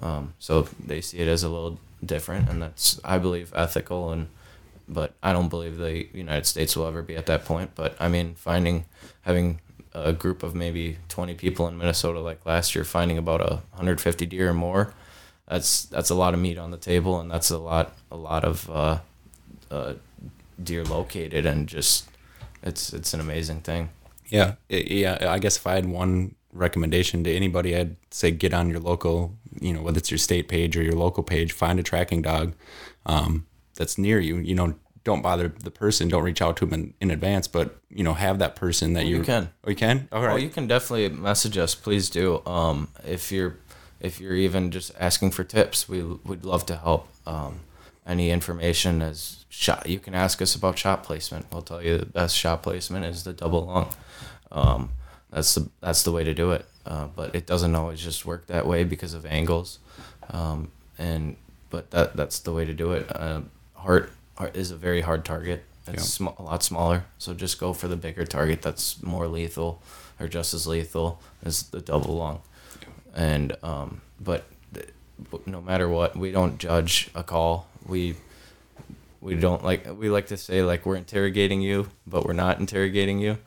Um, 0.00 0.34
so 0.38 0.68
they 0.84 1.00
see 1.00 1.18
it 1.18 1.28
as 1.28 1.42
a 1.42 1.48
little 1.48 1.78
different, 2.04 2.48
and 2.48 2.62
that's 2.62 3.00
I 3.04 3.18
believe 3.18 3.52
ethical 3.54 4.12
and 4.12 4.28
but 4.88 5.12
I 5.22 5.32
don't 5.32 5.48
believe 5.48 5.76
the 5.76 6.06
United 6.16 6.46
States 6.46 6.76
will 6.76 6.86
ever 6.86 7.02
be 7.02 7.14
at 7.14 7.26
that 7.26 7.44
point. 7.44 7.72
But 7.74 7.94
I 8.00 8.08
mean, 8.08 8.34
finding 8.34 8.86
having 9.22 9.60
a 9.92 10.12
group 10.12 10.42
of 10.42 10.54
maybe 10.54 10.98
20 11.08 11.34
people 11.34 11.68
in 11.68 11.76
Minnesota 11.76 12.20
like 12.20 12.44
last 12.46 12.74
year, 12.74 12.84
finding 12.84 13.18
about 13.18 13.40
a 13.40 13.62
150 13.72 14.26
deer 14.26 14.50
or 14.50 14.54
more, 14.54 14.94
that's 15.46 15.84
that's 15.84 16.10
a 16.10 16.14
lot 16.14 16.34
of 16.34 16.40
meat 16.40 16.58
on 16.58 16.70
the 16.70 16.76
table, 16.76 17.20
and 17.20 17.30
that's 17.30 17.50
a 17.50 17.58
lot 17.58 17.96
a 18.10 18.16
lot 18.16 18.44
of 18.44 18.70
uh, 18.70 18.98
uh, 19.70 19.94
deer 20.62 20.84
located, 20.84 21.46
and 21.46 21.68
just 21.68 22.08
it's 22.62 22.92
it's 22.92 23.14
an 23.14 23.20
amazing 23.20 23.60
thing. 23.60 23.90
yeah, 24.28 24.54
yeah. 24.68 25.26
I 25.28 25.38
guess 25.38 25.56
if 25.56 25.66
I 25.66 25.74
had 25.74 25.86
one 25.86 26.34
recommendation 26.52 27.24
to 27.24 27.32
anybody, 27.34 27.76
I'd 27.76 27.96
say 28.10 28.30
get 28.30 28.52
on 28.54 28.70
your 28.70 28.80
local, 28.80 29.36
you 29.60 29.72
know, 29.72 29.82
whether 29.82 29.98
it's 29.98 30.10
your 30.10 30.18
state 30.18 30.48
page 30.48 30.76
or 30.76 30.82
your 30.82 30.94
local 30.94 31.22
page, 31.22 31.52
find 31.52 31.78
a 31.78 31.82
tracking 31.82 32.22
dog 32.22 32.54
um, 33.06 33.46
that's 33.74 33.98
near 33.98 34.18
you. 34.18 34.36
You 34.36 34.54
know, 34.54 34.74
don't 35.04 35.22
bother 35.22 35.48
the 35.48 35.70
person. 35.70 36.08
Don't 36.08 36.24
reach 36.24 36.42
out 36.42 36.56
to 36.58 36.66
them 36.66 36.74
in, 36.74 36.94
in 37.00 37.10
advance, 37.10 37.48
but 37.48 37.78
you 37.88 38.04
know, 38.04 38.14
have 38.14 38.38
that 38.40 38.56
person 38.56 38.92
that 38.94 39.06
You 39.06 39.18
you 39.18 39.22
can. 39.22 39.50
Oh, 39.64 39.70
you 39.70 39.76
can. 39.76 40.08
All 40.12 40.20
right. 40.22 40.34
Well, 40.34 40.42
you 40.42 40.50
can 40.50 40.66
definitely 40.66 41.08
message 41.08 41.56
us. 41.56 41.74
Please 41.74 42.10
do. 42.10 42.42
Um, 42.44 42.88
if 43.06 43.32
you're 43.32 43.56
if 44.00 44.20
you're 44.20 44.34
even 44.34 44.70
just 44.70 44.92
asking 44.98 45.30
for 45.30 45.44
tips, 45.44 45.88
we 45.88 46.02
would 46.02 46.44
love 46.44 46.66
to 46.66 46.76
help. 46.76 47.08
Um, 47.26 47.60
any 48.08 48.30
information 48.30 49.02
as 49.02 49.44
shot, 49.48 49.88
you 49.88 50.00
can 50.00 50.14
ask 50.14 50.40
us 50.42 50.54
about 50.54 50.78
shot 50.78 51.02
placement. 51.04 51.46
We'll 51.52 51.62
tell 51.62 51.82
you 51.82 51.98
the 51.98 52.06
best 52.06 52.36
shot 52.36 52.62
placement 52.62 53.04
is 53.04 53.24
the 53.24 53.32
double 53.32 53.66
lung. 53.66 53.88
Um, 54.50 54.90
that's 55.30 55.54
the 55.54 55.68
that's 55.80 56.02
the 56.02 56.12
way 56.12 56.24
to 56.24 56.34
do 56.34 56.52
it. 56.52 56.66
Uh, 56.86 57.06
but 57.14 57.34
it 57.34 57.46
doesn't 57.46 57.74
always 57.74 58.00
just 58.00 58.24
work 58.24 58.46
that 58.46 58.66
way 58.66 58.82
because 58.82 59.12
of 59.12 59.26
angles. 59.26 59.78
Um, 60.30 60.70
and 60.98 61.36
but 61.70 61.90
that 61.90 62.16
that's 62.16 62.38
the 62.40 62.52
way 62.52 62.64
to 62.64 62.72
do 62.72 62.92
it. 62.92 63.14
Uh, 63.14 63.42
heart, 63.74 64.10
heart 64.36 64.56
is 64.56 64.70
a 64.70 64.76
very 64.76 65.02
hard 65.02 65.24
target. 65.24 65.64
It's 65.86 66.04
sm- 66.04 66.28
a 66.38 66.42
lot 66.42 66.62
smaller, 66.62 67.04
so 67.18 67.32
just 67.34 67.58
go 67.58 67.72
for 67.72 67.88
the 67.88 67.96
bigger 67.96 68.24
target 68.26 68.60
that's 68.60 69.02
more 69.02 69.26
lethal 69.26 69.82
or 70.20 70.28
just 70.28 70.52
as 70.52 70.66
lethal 70.66 71.20
as 71.42 71.62
the 71.64 71.80
double 71.80 72.16
lung. 72.16 72.40
And 73.14 73.56
um, 73.62 74.02
but 74.20 74.44
th- 74.74 74.90
but 75.30 75.46
no 75.46 75.60
matter 75.60 75.88
what, 75.88 76.16
we 76.16 76.30
don't 76.30 76.58
judge 76.58 77.10
a 77.14 77.22
call. 77.22 77.67
We 77.88 78.16
we 79.20 79.34
don't 79.34 79.64
like 79.64 79.86
we 79.98 80.10
like 80.10 80.28
to 80.28 80.36
say 80.36 80.62
like 80.62 80.86
we're 80.86 80.96
interrogating 80.96 81.60
you, 81.60 81.88
but 82.06 82.24
we're 82.24 82.34
not 82.34 82.60
interrogating 82.60 83.18
you. 83.18 83.38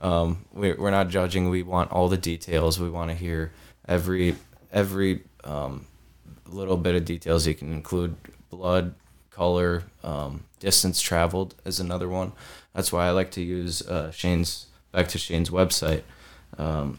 Um, 0.00 0.44
we're, 0.52 0.76
we're 0.76 0.90
not 0.90 1.08
judging. 1.08 1.50
We 1.50 1.62
want 1.62 1.90
all 1.90 2.08
the 2.08 2.16
details. 2.16 2.78
We 2.78 2.88
want 2.88 3.10
to 3.10 3.16
hear 3.16 3.52
every 3.86 4.36
every 4.72 5.22
um, 5.44 5.86
little 6.46 6.76
bit 6.76 6.94
of 6.94 7.04
details. 7.04 7.46
You 7.46 7.54
can 7.54 7.72
include 7.72 8.16
blood, 8.50 8.94
color, 9.30 9.84
um, 10.02 10.44
distance 10.60 11.00
traveled 11.00 11.54
is 11.64 11.80
another 11.80 12.08
one. 12.08 12.32
That's 12.74 12.92
why 12.92 13.06
I 13.06 13.10
like 13.10 13.30
to 13.32 13.42
use 13.42 13.82
uh, 13.82 14.10
Shane's 14.12 14.66
back 14.92 15.08
to 15.08 15.18
Shane's 15.18 15.50
website. 15.50 16.02
Um, 16.56 16.98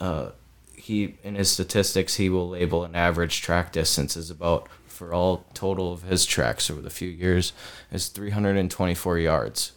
uh, 0.00 0.30
he 0.74 1.14
in 1.22 1.36
his 1.36 1.50
statistics 1.50 2.16
he 2.16 2.28
will 2.28 2.48
label 2.48 2.84
an 2.84 2.96
average 2.96 3.40
track 3.40 3.70
distance 3.70 4.16
is 4.16 4.30
about 4.30 4.68
for 4.92 5.12
all 5.12 5.44
total 5.54 5.92
of 5.92 6.02
his 6.02 6.24
tracks 6.24 6.70
over 6.70 6.80
the 6.80 6.90
few 6.90 7.08
years 7.08 7.52
is 7.90 8.08
324 8.08 9.18
yards. 9.18 9.72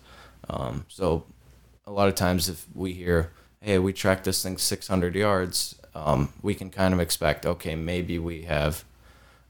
Um, 0.49 0.86
so 0.88 1.26
a 1.88 1.91
lot 1.91 2.07
of 2.07 2.16
times 2.16 2.49
if 2.49 2.66
we 2.74 2.93
hear, 2.93 3.32
hey, 3.61 3.80
we 3.80 3.93
tracked 3.93 4.26
this 4.26 4.43
thing 4.43 4.57
600 4.57 5.16
yards, 5.16 5.76
um, 5.95 6.34
we 6.41 6.53
can 6.53 6.70
kind 6.70 6.93
of 6.93 6.99
expect, 6.99 7.45
okay, 7.45 7.76
maybe 7.76 8.20
we 8.20 8.43
have 8.43 8.84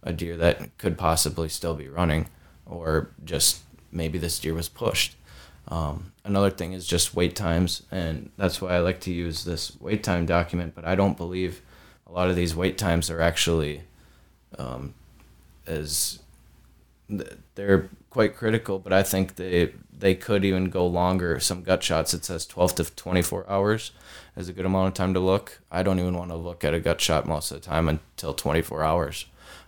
a 0.04 0.14
deer 0.14 0.38
that 0.38 0.78
could 0.78 0.98
possibly 0.98 1.50
still 1.50 1.74
be 1.74 1.90
running, 1.90 2.30
or 2.66 3.10
just 3.24 3.62
maybe 3.92 4.20
this 4.20 4.40
deer 4.40 4.54
was 4.54 4.70
pushed. 4.70 5.16
Um, 5.68 6.14
another 6.24 6.52
thing 6.52 6.74
is 6.74 6.86
just 6.86 7.16
wait 7.16 7.36
times, 7.36 7.82
and 7.92 8.30
that's 8.38 8.62
why 8.62 8.76
I 8.76 8.80
like 8.80 9.00
to 9.02 9.12
use 9.12 9.44
this 9.44 9.76
wait 9.82 10.04
time 10.04 10.28
document. 10.28 10.76
But 10.76 10.86
I 10.86 10.94
don't 10.94 11.18
believe 11.18 11.62
a 12.06 12.12
lot 12.12 12.30
of 12.30 12.36
these 12.36 12.56
wait 12.56 12.78
times 12.78 13.10
are 13.10 13.22
actually 13.22 13.82
um, 14.60 14.94
as 15.68 16.20
they're 17.56 17.90
quite 18.10 18.36
critical. 18.36 18.80
But 18.80 18.94
I 18.94 19.04
think 19.04 19.36
they 19.36 19.74
they 19.98 20.16
could 20.16 20.44
even 20.44 20.70
go 20.70 20.86
longer. 20.86 21.40
Some 21.40 21.64
gut 21.64 21.84
shots 21.84 22.14
it 22.14 22.26
says 22.26 22.46
12 22.46 22.76
to 22.76 22.96
24 22.96 23.50
hours 23.50 23.92
is 24.36 24.50
a 24.50 24.54
good 24.54 24.66
amount 24.66 24.90
of 24.90 24.94
time 24.94 25.14
to 25.14 25.20
look. 25.20 25.62
I 25.72 25.84
don't 25.84 26.00
even 26.00 26.18
want 26.18 26.32
to 26.32 26.36
look 26.38 26.64
at 26.64 26.74
a 26.74 26.80
gut 26.80 27.00
shot 27.02 27.26
most 27.26 27.52
of 27.52 27.62
the 27.62 27.66
time 27.66 27.88
until 27.88 28.34
24 28.34 28.84
hours, 28.84 29.26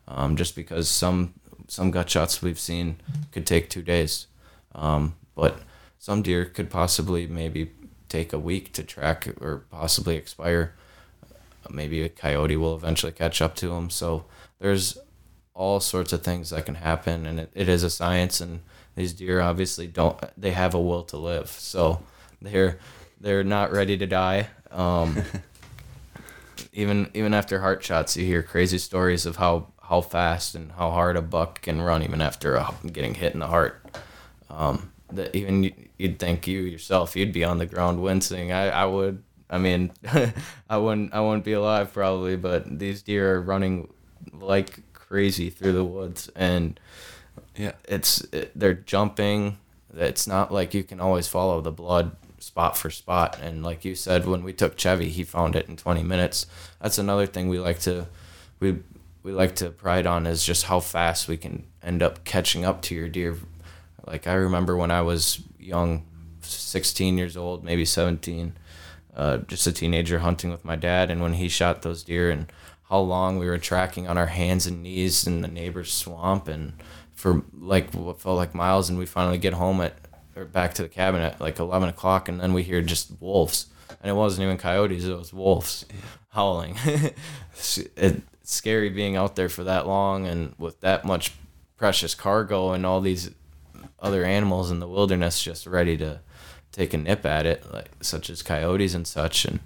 um, 0.07 0.35
just 0.35 0.55
because 0.55 0.89
some 0.89 1.33
some 1.67 1.91
gut 1.91 2.09
shots 2.09 2.41
we've 2.41 2.59
seen 2.59 2.97
could 3.31 3.45
take 3.45 3.69
two 3.69 3.81
days, 3.81 4.27
um, 4.73 5.15
but 5.35 5.59
some 5.99 6.21
deer 6.21 6.45
could 6.45 6.69
possibly 6.69 7.27
maybe 7.27 7.71
take 8.07 8.31
a 8.31 8.39
week 8.39 8.71
to 8.73 8.83
track 8.83 9.27
or 9.41 9.65
possibly 9.69 10.15
expire. 10.15 10.73
Maybe 11.69 12.01
a 12.01 12.07
coyote 12.07 12.55
will 12.55 12.75
eventually 12.75 13.11
catch 13.11 13.41
up 13.41 13.53
to 13.55 13.67
them. 13.67 13.89
So 13.89 14.23
there's 14.59 14.97
all 15.57 15.79
sorts 15.79 16.13
of 16.13 16.21
things 16.21 16.51
that 16.51 16.65
can 16.65 16.75
happen, 16.75 17.25
and 17.25 17.39
it, 17.39 17.51
it 17.53 17.67
is 17.67 17.83
a 17.83 17.89
science. 17.89 18.39
And 18.39 18.61
these 18.95 19.13
deer 19.13 19.41
obviously 19.41 19.87
don't 19.87 20.17
they 20.37 20.51
have 20.51 20.73
a 20.73 20.79
will 20.81 21.03
to 21.05 21.17
live, 21.17 21.49
so 21.49 22.01
they're 22.41 22.79
they're 23.19 23.43
not 23.43 23.71
ready 23.71 23.97
to 23.97 24.05
die. 24.05 24.47
Um, 24.71 25.23
even 26.73 27.09
even 27.13 27.33
after 27.33 27.59
heart 27.59 27.83
shots, 27.83 28.15
you 28.17 28.25
hear 28.25 28.43
crazy 28.43 28.77
stories 28.77 29.25
of 29.25 29.37
how 29.37 29.67
how 29.81 30.01
fast 30.01 30.53
and 30.55 30.71
how 30.73 30.91
hard 30.91 31.15
a 31.15 31.21
buck 31.21 31.61
can 31.61 31.81
run 31.81 32.03
even 32.03 32.21
after 32.21 32.57
uh, 32.57 32.71
getting 32.91 33.13
hit 33.15 33.33
in 33.33 33.39
the 33.39 33.47
heart. 33.47 33.83
Um, 34.49 34.91
that 35.13 35.33
even 35.35 35.63
you- 35.63 35.73
you'd 35.97 36.19
think 36.19 36.45
you 36.47 36.59
yourself 36.59 37.15
you'd 37.15 37.31
be 37.33 37.43
on 37.43 37.57
the 37.57 37.65
ground 37.65 38.01
wincing. 38.01 38.51
I, 38.51 38.69
I 38.69 38.85
would. 38.85 39.23
I 39.49 39.57
mean, 39.57 39.91
I 40.69 40.77
wouldn't 40.77 41.13
I 41.13 41.21
wouldn't 41.21 41.45
be 41.45 41.53
alive 41.53 41.93
probably, 41.93 42.35
but 42.35 42.79
these 42.79 43.01
deer 43.01 43.35
are 43.35 43.41
running 43.41 43.93
like 44.33 44.79
crazy 45.07 45.49
through 45.49 45.73
the 45.73 45.83
woods 45.85 46.29
and 46.35 46.79
Yeah. 47.55 47.73
it's 47.87 48.21
it, 48.33 48.51
they're 48.55 48.73
jumping. 48.73 49.57
It's 49.95 50.27
not 50.27 50.51
like 50.53 50.73
you 50.73 50.83
can 50.83 50.99
always 50.99 51.27
follow 51.27 51.61
the 51.61 51.71
blood 51.71 52.15
spot 52.39 52.77
for 52.77 52.89
spot. 52.89 53.39
And 53.41 53.63
like 53.63 53.83
you 53.85 53.95
said, 53.95 54.27
when 54.27 54.43
we 54.43 54.53
took 54.53 54.77
Chevy, 54.77 55.09
he 55.09 55.23
found 55.23 55.55
it 55.55 55.67
in 55.67 55.75
20 55.77 56.03
minutes. 56.03 56.45
That's 56.81 56.97
another 56.97 57.25
thing 57.25 57.47
we 57.49 57.59
like 57.59 57.79
to 57.81 58.07
we 58.59 58.79
we 59.23 59.31
like 59.31 59.55
to 59.55 59.69
pride 59.69 60.05
on 60.05 60.25
is 60.27 60.43
just 60.43 60.65
how 60.65 60.79
fast 60.79 61.27
we 61.27 61.37
can 61.37 61.65
end 61.81 62.03
up 62.03 62.23
catching 62.23 62.63
up 62.65 62.81
to 62.83 62.95
your 62.95 63.09
deer. 63.09 63.37
Like 64.05 64.27
I 64.27 64.33
remember 64.33 64.75
when 64.77 64.91
I 64.91 65.01
was 65.01 65.41
young, 65.59 66.05
16 66.41 67.17
years 67.17 67.35
old, 67.35 67.63
maybe 67.63 67.83
17, 67.83 68.53
uh, 69.15 69.37
just 69.39 69.67
a 69.67 69.71
teenager 69.71 70.19
hunting 70.19 70.49
with 70.51 70.63
my 70.63 70.75
dad, 70.77 71.09
and 71.11 71.21
when 71.21 71.33
he 71.33 71.49
shot 71.49 71.81
those 71.81 72.03
deer 72.03 72.29
and 72.31 72.51
how 72.89 72.99
long 72.99 73.37
we 73.37 73.47
were 73.47 73.57
tracking 73.57 74.07
on 74.07 74.17
our 74.17 74.27
hands 74.27 74.65
and 74.65 74.83
knees 74.83 75.27
in 75.27 75.41
the 75.41 75.47
neighbor's 75.47 75.91
swamp 75.91 76.47
and 76.47 76.73
for 77.13 77.43
like 77.53 77.93
what 77.93 78.21
felt 78.21 78.37
like 78.37 78.55
miles. 78.55 78.89
And 78.89 78.97
we 78.97 79.05
finally 79.05 79.37
get 79.37 79.53
home 79.53 79.81
at 79.81 79.95
or 80.35 80.45
back 80.45 80.73
to 80.75 80.83
the 80.83 80.89
cabin 80.89 81.21
at 81.21 81.41
like 81.41 81.59
11 81.59 81.89
o'clock 81.89 82.29
and 82.29 82.39
then 82.39 82.53
we 82.53 82.63
hear 82.63 82.81
just 82.81 83.11
wolves. 83.19 83.67
And 84.01 84.09
it 84.09 84.13
wasn't 84.13 84.45
even 84.45 84.57
coyotes 84.57 85.05
it 85.05 85.17
was 85.17 85.33
wolves 85.33 85.85
howling. 86.29 86.77
It's, 87.55 88.21
scary 88.43 88.89
being 88.89 89.17
out 89.17 89.35
there 89.35 89.49
for 89.49 89.65
that 89.65 89.85
long 89.85 90.25
and 90.25 90.55
with 90.57 90.79
that 90.79 91.03
much 91.03 91.33
precious 91.75 92.15
cargo 92.15 92.71
and 92.71 92.85
all 92.85 93.01
these 93.01 93.29
other 93.99 94.23
animals 94.23 94.71
in 94.71 94.79
the 94.79 94.87
wilderness 94.87 95.43
just 95.43 95.67
ready 95.67 95.97
to 95.97 96.21
take 96.71 96.93
a 96.93 96.97
nip 96.97 97.25
at 97.25 97.45
it 97.45 97.61
like 97.73 97.89
such 97.99 98.29
as 98.29 98.41
coyotes 98.41 98.93
and 98.93 99.05
such. 99.05 99.43
And 99.43 99.59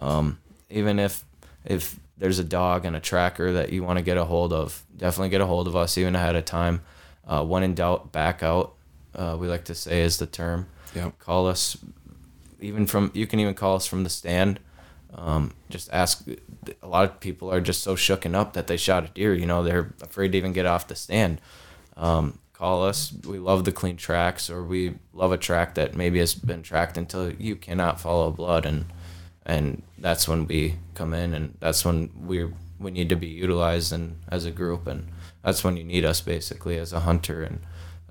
um, 0.00 0.40
even 0.68 0.98
if 0.98 1.24
if 1.64 2.00
there's 2.18 2.38
a 2.38 2.44
dog 2.44 2.84
and 2.84 2.96
a 2.96 3.00
tracker 3.00 3.52
that 3.52 3.72
you 3.72 3.82
want 3.82 3.98
to 3.98 4.04
get 4.04 4.16
a 4.16 4.24
hold 4.24 4.52
of, 4.52 4.82
definitely 4.96 5.28
get 5.28 5.40
a 5.40 5.46
hold 5.46 5.66
of 5.66 5.76
us 5.76 5.98
even 5.98 6.14
ahead 6.14 6.36
of 6.36 6.44
time. 6.44 6.82
Uh, 7.26 7.44
when 7.44 7.62
in 7.62 7.74
doubt, 7.74 8.12
back 8.12 8.42
out. 8.42 8.74
Uh, 9.14 9.36
we 9.38 9.48
like 9.48 9.64
to 9.64 9.74
say 9.74 10.02
is 10.02 10.18
the 10.18 10.26
term. 10.26 10.68
Yep. 10.94 11.18
Call 11.18 11.46
us, 11.46 11.76
even 12.60 12.86
from 12.86 13.10
you 13.14 13.26
can 13.26 13.40
even 13.40 13.54
call 13.54 13.76
us 13.76 13.86
from 13.86 14.04
the 14.04 14.10
stand. 14.10 14.60
Um, 15.14 15.54
just 15.68 15.92
ask. 15.92 16.26
A 16.82 16.88
lot 16.88 17.04
of 17.04 17.20
people 17.20 17.52
are 17.52 17.60
just 17.60 17.82
so 17.82 17.96
shooken 17.96 18.34
up 18.34 18.52
that 18.52 18.66
they 18.66 18.76
shot 18.76 19.04
a 19.04 19.08
deer. 19.08 19.34
You 19.34 19.46
know, 19.46 19.62
they're 19.62 19.94
afraid 20.02 20.32
to 20.32 20.38
even 20.38 20.52
get 20.52 20.66
off 20.66 20.88
the 20.88 20.94
stand. 20.94 21.40
Um, 21.96 22.38
call 22.52 22.84
us. 22.84 23.12
We 23.26 23.38
love 23.38 23.64
the 23.64 23.72
clean 23.72 23.96
tracks, 23.96 24.50
or 24.50 24.62
we 24.62 24.96
love 25.12 25.32
a 25.32 25.38
track 25.38 25.74
that 25.74 25.94
maybe 25.94 26.18
has 26.18 26.34
been 26.34 26.62
tracked 26.62 26.96
until 26.96 27.32
you 27.32 27.56
cannot 27.56 28.00
follow 28.00 28.30
blood 28.30 28.66
and 28.66 28.86
and 29.46 29.82
that's 29.98 30.28
when 30.28 30.46
we 30.46 30.74
come 30.94 31.14
in 31.14 31.32
and 31.32 31.56
that's 31.60 31.84
when 31.84 32.10
we 32.26 32.46
we 32.78 32.90
need 32.90 33.08
to 33.08 33.16
be 33.16 33.28
utilized 33.28 33.92
and 33.92 34.16
as 34.28 34.44
a 34.44 34.50
group 34.50 34.86
and 34.86 35.06
that's 35.42 35.64
when 35.64 35.76
you 35.78 35.84
need 35.84 36.04
us 36.04 36.20
basically 36.20 36.76
as 36.76 36.92
a 36.92 37.00
hunter 37.00 37.42
and 37.42 37.60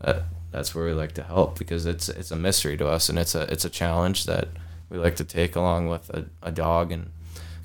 uh, 0.04 0.22
that's 0.52 0.74
where 0.74 0.86
we 0.86 0.94
like 0.94 1.12
to 1.12 1.24
help 1.24 1.60
because 1.60 1.86
it's 1.86 2.10
it's 2.10 2.32
a 2.32 2.36
mystery 2.36 2.78
to 2.78 2.88
us 2.88 3.10
and 3.10 3.20
it's 3.20 3.36
a 3.36 3.42
it's 3.52 3.66
a 3.66 3.70
challenge 3.70 4.26
that 4.26 4.48
we 4.90 4.98
like 4.98 5.16
to 5.18 5.24
take 5.24 5.56
along 5.56 5.88
with 5.88 6.10
a, 6.10 6.26
a 6.42 6.52
dog 6.52 6.92
and 6.92 7.12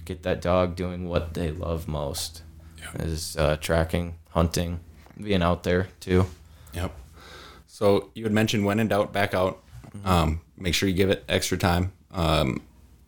get 0.05 0.23
that 0.25 0.43
dog 0.43 0.75
doing 0.77 1.09
what 1.09 1.33
they 1.35 1.51
love 1.51 1.87
most 1.89 2.43
Yeah. 2.79 3.03
is 3.05 3.37
uh, 3.37 3.57
tracking 3.61 4.17
hunting 4.31 4.81
being 5.17 5.43
out 5.43 5.63
there 5.63 5.89
too 6.01 6.27
Yep. 6.73 6.93
So 7.67 8.11
you 8.15 8.25
had 8.25 8.33
mentioned 8.33 8.65
when 8.65 8.79
in 8.79 8.89
doubt, 8.89 9.13
back 9.13 9.35
out. 9.35 9.63
Um, 10.05 10.41
make 10.57 10.73
sure 10.75 10.89
you 10.89 10.95
give 10.95 11.11
it 11.11 11.25
extra 11.29 11.59
time. 11.59 11.93
Um, 12.13 12.61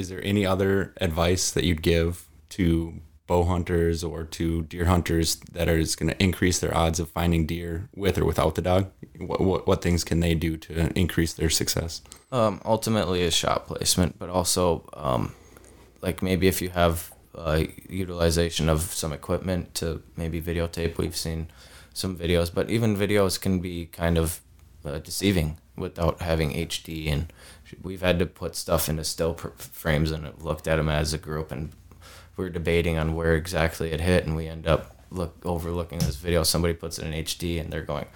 is 0.02 0.08
there 0.08 0.24
any 0.24 0.44
other 0.44 0.92
advice 1.00 1.52
that 1.52 1.62
you'd 1.62 1.80
give 1.80 2.26
to 2.50 3.00
bow 3.28 3.44
hunters 3.44 4.02
or 4.02 4.24
to 4.24 4.62
deer 4.62 4.86
hunters 4.86 5.36
that 5.52 5.68
is 5.68 5.94
going 5.94 6.10
to 6.10 6.20
increase 6.20 6.58
their 6.58 6.76
odds 6.76 6.98
of 6.98 7.08
finding 7.08 7.46
deer 7.46 7.88
with 7.94 8.18
or 8.18 8.24
without 8.24 8.56
the 8.56 8.62
dog? 8.62 8.90
What, 9.18 9.40
what, 9.40 9.66
what 9.68 9.80
things 9.80 10.02
can 10.02 10.18
they 10.18 10.34
do 10.34 10.56
to 10.56 10.92
increase 10.98 11.32
their 11.34 11.48
success? 11.48 12.02
Um, 12.32 12.60
ultimately, 12.64 13.22
is 13.22 13.32
shot 13.32 13.68
placement, 13.68 14.18
but 14.18 14.28
also 14.28 14.88
um, 14.94 15.34
like 16.00 16.20
maybe 16.20 16.48
if 16.48 16.60
you 16.60 16.70
have 16.70 17.12
uh, 17.36 17.62
utilization 17.88 18.68
of 18.68 18.80
some 18.80 19.12
equipment 19.12 19.74
to 19.76 20.02
maybe 20.16 20.42
videotape. 20.42 20.98
We've 20.98 21.16
seen 21.16 21.46
some 21.94 22.16
videos, 22.16 22.52
but 22.52 22.68
even 22.70 22.96
videos 22.96 23.40
can 23.40 23.60
be 23.60 23.86
kind 23.86 24.18
of 24.18 24.40
uh, 24.84 24.98
deceiving 24.98 25.58
without 25.76 26.20
having 26.22 26.50
HD. 26.50 27.10
And 27.10 27.32
we've 27.82 28.02
had 28.02 28.18
to 28.18 28.26
put 28.26 28.56
stuff 28.56 28.88
into 28.88 29.04
still 29.04 29.34
pr- 29.34 29.48
frames 29.56 30.10
and 30.10 30.30
looked 30.42 30.66
at 30.68 30.76
them 30.76 30.88
as 30.88 31.12
a 31.12 31.18
group, 31.18 31.52
and 31.52 31.72
we're 32.36 32.50
debating 32.50 32.98
on 32.98 33.14
where 33.14 33.34
exactly 33.34 33.92
it 33.92 34.00
hit, 34.00 34.26
and 34.26 34.36
we 34.36 34.48
end 34.48 34.66
up 34.66 34.96
look 35.10 35.36
overlooking 35.44 35.98
this 36.00 36.16
video. 36.16 36.42
Somebody 36.42 36.74
puts 36.74 36.98
it 36.98 37.06
in 37.06 37.12
HD, 37.12 37.60
and 37.60 37.72
they're 37.72 37.82
going, 37.82 38.06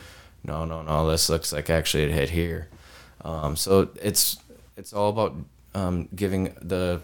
"No, 0.44 0.64
no, 0.64 0.82
no, 0.82 1.08
this 1.08 1.28
looks 1.28 1.52
like 1.52 1.70
actually 1.70 2.04
it 2.04 2.10
hit 2.10 2.30
here." 2.30 2.68
Um, 3.24 3.56
so 3.56 3.90
it's 4.02 4.38
it's 4.76 4.92
all 4.92 5.10
about 5.10 5.34
um, 5.74 6.08
giving 6.14 6.54
the 6.60 7.00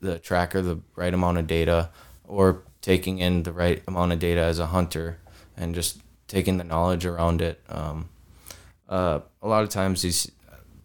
the 0.00 0.18
tracker 0.18 0.62
the 0.62 0.80
right 0.94 1.14
amount 1.14 1.38
of 1.38 1.46
data 1.46 1.90
or 2.26 2.62
taking 2.80 3.18
in 3.18 3.42
the 3.42 3.52
right 3.52 3.82
amount 3.88 4.12
of 4.12 4.18
data 4.18 4.40
as 4.40 4.58
a 4.58 4.66
hunter 4.66 5.18
and 5.56 5.74
just 5.74 6.00
taking 6.28 6.58
the 6.58 6.64
knowledge 6.64 7.06
around 7.06 7.40
it. 7.40 7.62
Um, 7.68 8.10
uh, 8.88 9.20
a 9.40 9.48
lot 9.48 9.62
of 9.62 9.70
times 9.70 10.02
these, 10.02 10.30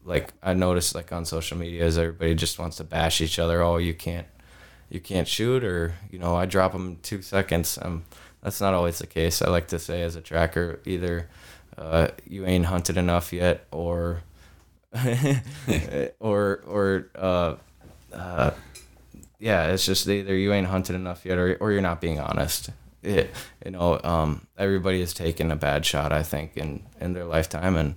like 0.09 0.33
I 0.41 0.55
noticed 0.55 0.95
like 0.95 1.13
on 1.13 1.23
social 1.23 1.55
media 1.55 1.85
is 1.85 1.97
everybody 1.97 2.33
just 2.33 2.57
wants 2.57 2.77
to 2.77 2.83
bash 2.83 3.21
each 3.21 3.37
other. 3.37 3.61
Oh, 3.61 3.77
you 3.77 3.93
can't, 3.93 4.25
you 4.89 4.99
can't 4.99 5.27
shoot 5.27 5.63
or, 5.63 5.93
you 6.09 6.17
know, 6.17 6.35
I 6.35 6.47
drop 6.47 6.73
them 6.73 6.87
in 6.87 6.95
two 6.97 7.21
seconds. 7.21 7.77
Um, 7.79 8.05
that's 8.41 8.59
not 8.59 8.73
always 8.73 8.97
the 8.97 9.07
case. 9.07 9.41
I 9.41 9.49
like 9.49 9.67
to 9.67 9.77
say 9.77 10.01
as 10.01 10.15
a 10.15 10.21
tracker, 10.21 10.79
either 10.83 11.29
uh, 11.77 12.07
you 12.27 12.45
ain't 12.45 12.65
hunted 12.65 12.97
enough 12.97 13.31
yet 13.31 13.67
or, 13.71 14.23
or, 16.19 16.63
or, 16.65 17.07
uh, 17.15 17.55
uh, 18.11 18.51
yeah, 19.37 19.67
it's 19.67 19.85
just 19.85 20.07
either 20.07 20.35
you 20.35 20.51
ain't 20.53 20.67
hunted 20.67 20.95
enough 20.95 21.25
yet, 21.25 21.37
or 21.37 21.55
or 21.61 21.71
you're 21.71 21.81
not 21.81 22.01
being 22.01 22.19
honest. 22.19 22.71
It, 23.01 23.31
you 23.63 23.71
know, 23.71 23.97
um, 24.03 24.47
everybody 24.57 24.99
has 24.99 25.13
taken 25.13 25.49
a 25.49 25.55
bad 25.55 25.85
shot, 25.85 26.11
I 26.11 26.23
think, 26.23 26.57
in 26.57 26.83
in 26.99 27.13
their 27.13 27.23
lifetime, 27.23 27.77
and 27.77 27.95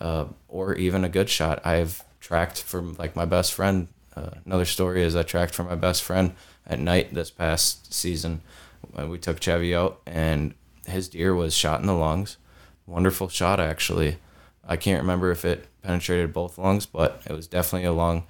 uh, 0.00 0.26
or 0.48 0.74
even 0.74 1.04
a 1.04 1.08
good 1.08 1.28
shot. 1.28 1.64
I've 1.64 2.02
tracked 2.20 2.62
from 2.62 2.94
like 2.98 3.16
my 3.16 3.24
best 3.24 3.52
friend. 3.52 3.88
Uh, 4.16 4.30
another 4.44 4.64
story 4.64 5.02
is 5.02 5.14
I 5.14 5.22
tracked 5.22 5.54
for 5.54 5.64
my 5.64 5.76
best 5.76 6.02
friend 6.02 6.34
at 6.66 6.78
night 6.78 7.14
this 7.14 7.30
past 7.30 7.92
season. 7.92 8.42
We 8.94 9.18
took 9.18 9.40
Chevy 9.40 9.74
out, 9.74 10.00
and 10.06 10.54
his 10.86 11.08
deer 11.08 11.34
was 11.34 11.54
shot 11.54 11.80
in 11.80 11.86
the 11.86 11.94
lungs. 11.94 12.36
Wonderful 12.86 13.28
shot, 13.28 13.60
actually. 13.60 14.18
I 14.66 14.76
can't 14.76 15.00
remember 15.00 15.30
if 15.30 15.44
it 15.44 15.66
penetrated 15.82 16.32
both 16.32 16.58
lungs, 16.58 16.86
but 16.86 17.22
it 17.26 17.32
was 17.32 17.46
definitely 17.46 17.86
a 17.86 17.92
lung, 17.92 18.24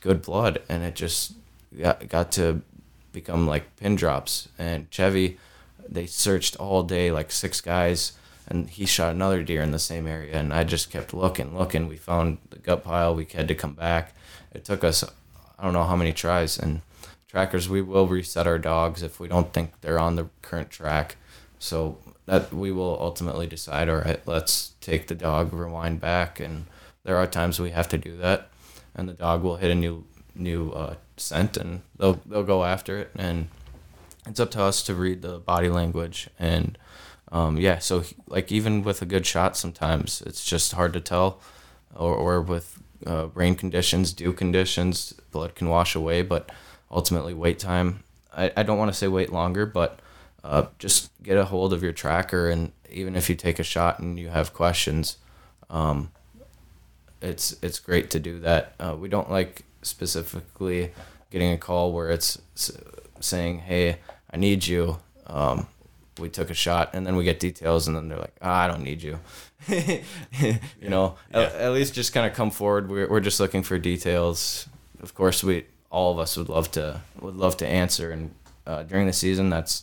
good 0.00 0.22
blood, 0.22 0.60
and 0.68 0.82
it 0.82 0.94
just 0.94 1.34
got, 1.78 2.06
got 2.08 2.32
to 2.32 2.62
become 3.12 3.46
like 3.46 3.76
pin 3.76 3.96
drops. 3.96 4.48
And 4.58 4.90
Chevy, 4.90 5.38
they 5.88 6.06
searched 6.06 6.56
all 6.56 6.82
day, 6.82 7.10
like 7.10 7.30
six 7.30 7.60
guys, 7.60 8.12
and 8.52 8.68
he 8.68 8.84
shot 8.84 9.14
another 9.14 9.42
deer 9.42 9.62
in 9.62 9.70
the 9.70 9.78
same 9.78 10.06
area. 10.06 10.36
And 10.36 10.52
I 10.52 10.62
just 10.62 10.90
kept 10.90 11.14
looking, 11.14 11.56
looking. 11.56 11.88
We 11.88 11.96
found 11.96 12.36
the 12.50 12.58
gut 12.58 12.84
pile. 12.84 13.14
We 13.14 13.24
had 13.24 13.48
to 13.48 13.54
come 13.54 13.72
back. 13.72 14.14
It 14.52 14.66
took 14.66 14.84
us, 14.84 15.02
I 15.58 15.64
don't 15.64 15.72
know 15.72 15.84
how 15.84 15.96
many 15.96 16.12
tries. 16.12 16.58
And 16.58 16.82
trackers, 17.26 17.70
we 17.70 17.80
will 17.80 18.06
reset 18.06 18.46
our 18.46 18.58
dogs 18.58 19.02
if 19.02 19.18
we 19.18 19.26
don't 19.26 19.54
think 19.54 19.80
they're 19.80 19.98
on 19.98 20.16
the 20.16 20.28
current 20.42 20.68
track. 20.68 21.16
So 21.58 21.96
that 22.26 22.52
we 22.52 22.70
will 22.70 22.98
ultimately 23.00 23.46
decide, 23.46 23.88
all 23.88 23.96
right, 23.96 24.20
let's 24.26 24.74
take 24.82 25.06
the 25.06 25.14
dog, 25.14 25.54
rewind 25.54 26.00
back. 26.00 26.38
And 26.38 26.66
there 27.04 27.16
are 27.16 27.26
times 27.26 27.58
we 27.58 27.70
have 27.70 27.88
to 27.88 27.96
do 27.96 28.18
that. 28.18 28.50
And 28.94 29.08
the 29.08 29.14
dog 29.14 29.42
will 29.42 29.56
hit 29.56 29.70
a 29.70 29.74
new 29.74 30.04
new 30.34 30.72
uh, 30.72 30.94
scent 31.16 31.56
and 31.58 31.82
they'll 31.98 32.20
they'll 32.24 32.42
go 32.42 32.64
after 32.64 32.98
it 32.98 33.10
and 33.14 33.48
it's 34.26 34.40
up 34.40 34.50
to 34.50 34.62
us 34.62 34.82
to 34.82 34.94
read 34.94 35.20
the 35.20 35.38
body 35.38 35.68
language 35.68 36.30
and 36.38 36.78
um, 37.32 37.58
yeah 37.58 37.78
so 37.78 38.04
like 38.28 38.52
even 38.52 38.82
with 38.82 39.02
a 39.02 39.06
good 39.06 39.26
shot 39.26 39.56
sometimes 39.56 40.22
it's 40.26 40.44
just 40.44 40.72
hard 40.72 40.92
to 40.92 41.00
tell 41.00 41.40
or, 41.94 42.14
or 42.14 42.40
with 42.40 42.80
uh, 43.06 43.26
rain 43.34 43.56
conditions 43.56 44.12
dew 44.12 44.32
conditions 44.32 45.12
blood 45.32 45.54
can 45.54 45.68
wash 45.68 45.94
away 45.96 46.22
but 46.22 46.50
ultimately 46.90 47.34
wait 47.34 47.58
time 47.58 48.04
I, 48.36 48.52
I 48.56 48.62
don't 48.62 48.78
want 48.78 48.90
to 48.92 48.96
say 48.96 49.08
wait 49.08 49.32
longer 49.32 49.66
but 49.66 49.98
uh, 50.44 50.66
just 50.78 51.10
get 51.22 51.36
a 51.36 51.46
hold 51.46 51.72
of 51.72 51.82
your 51.82 51.92
tracker 51.92 52.48
and 52.48 52.70
even 52.90 53.16
if 53.16 53.28
you 53.28 53.34
take 53.34 53.58
a 53.58 53.64
shot 53.64 53.98
and 53.98 54.18
you 54.18 54.28
have 54.28 54.52
questions 54.52 55.16
um, 55.70 56.12
it's 57.20 57.56
it's 57.62 57.80
great 57.80 58.10
to 58.10 58.20
do 58.20 58.38
that 58.40 58.74
uh, 58.78 58.94
we 58.98 59.08
don't 59.08 59.30
like 59.30 59.64
specifically 59.82 60.92
getting 61.32 61.50
a 61.50 61.58
call 61.58 61.92
where 61.92 62.10
it's 62.10 62.38
saying, 63.20 63.60
"Hey, 63.60 63.98
I 64.30 64.36
need 64.36 64.66
you." 64.66 64.98
Um, 65.26 65.66
we 66.22 66.30
took 66.30 66.48
a 66.48 66.54
shot, 66.54 66.90
and 66.94 67.06
then 67.06 67.16
we 67.16 67.24
get 67.24 67.38
details, 67.40 67.86
and 67.86 67.96
then 67.96 68.08
they're 68.08 68.18
like, 68.18 68.36
"Ah, 68.40 68.64
"I 68.64 68.68
don't 68.68 68.82
need 68.82 69.02
you." 69.02 69.18
you 69.68 70.88
know, 70.88 71.16
Yeah. 71.30 71.40
At, 71.40 71.54
at 71.54 71.72
least 71.72 71.94
just 71.94 72.12
kind 72.14 72.26
of 72.26 72.34
come 72.34 72.50
forward. 72.50 72.88
We're 72.88 73.08
we're 73.08 73.20
just 73.20 73.40
looking 73.40 73.62
for 73.62 73.78
details. 73.78 74.68
Of 75.02 75.14
course, 75.14 75.44
we 75.44 75.66
all 75.90 76.12
of 76.12 76.18
us 76.18 76.36
would 76.36 76.48
love 76.48 76.70
to 76.72 77.00
would 77.20 77.36
love 77.36 77.56
to 77.58 77.66
answer, 77.66 78.10
and 78.10 78.34
uh, 78.66 78.84
during 78.84 79.06
the 79.06 79.12
season, 79.12 79.50
that's 79.50 79.82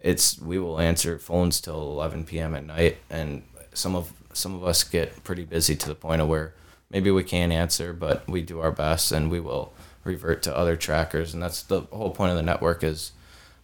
it's 0.00 0.40
we 0.40 0.58
will 0.58 0.80
answer 0.80 1.18
phones 1.18 1.60
till 1.60 1.80
11 1.80 2.24
p.m. 2.24 2.54
at 2.54 2.64
night, 2.64 2.98
and 3.10 3.42
some 3.74 3.94
of 3.94 4.12
some 4.32 4.54
of 4.54 4.64
us 4.64 4.84
get 4.84 5.22
pretty 5.24 5.44
busy 5.44 5.76
to 5.76 5.88
the 5.88 5.94
point 5.94 6.20
of 6.20 6.28
where 6.28 6.54
maybe 6.90 7.10
we 7.10 7.24
can't 7.24 7.52
answer, 7.52 7.92
but 7.92 8.28
we 8.28 8.42
do 8.42 8.60
our 8.60 8.72
best 8.72 9.12
and 9.12 9.30
we 9.30 9.40
will 9.40 9.72
revert 10.04 10.42
to 10.42 10.56
other 10.56 10.76
trackers. 10.76 11.34
And 11.34 11.42
that's 11.42 11.62
the 11.62 11.80
whole 11.92 12.10
point 12.10 12.30
of 12.30 12.36
the 12.36 12.42
network 12.42 12.84
is 12.84 13.12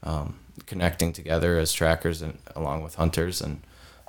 um, 0.02 0.38
connecting 0.66 1.12
together 1.12 1.58
as 1.58 1.72
trackers 1.72 2.22
and 2.22 2.38
along 2.54 2.82
with 2.82 2.96
hunters 2.96 3.40
and 3.40 3.62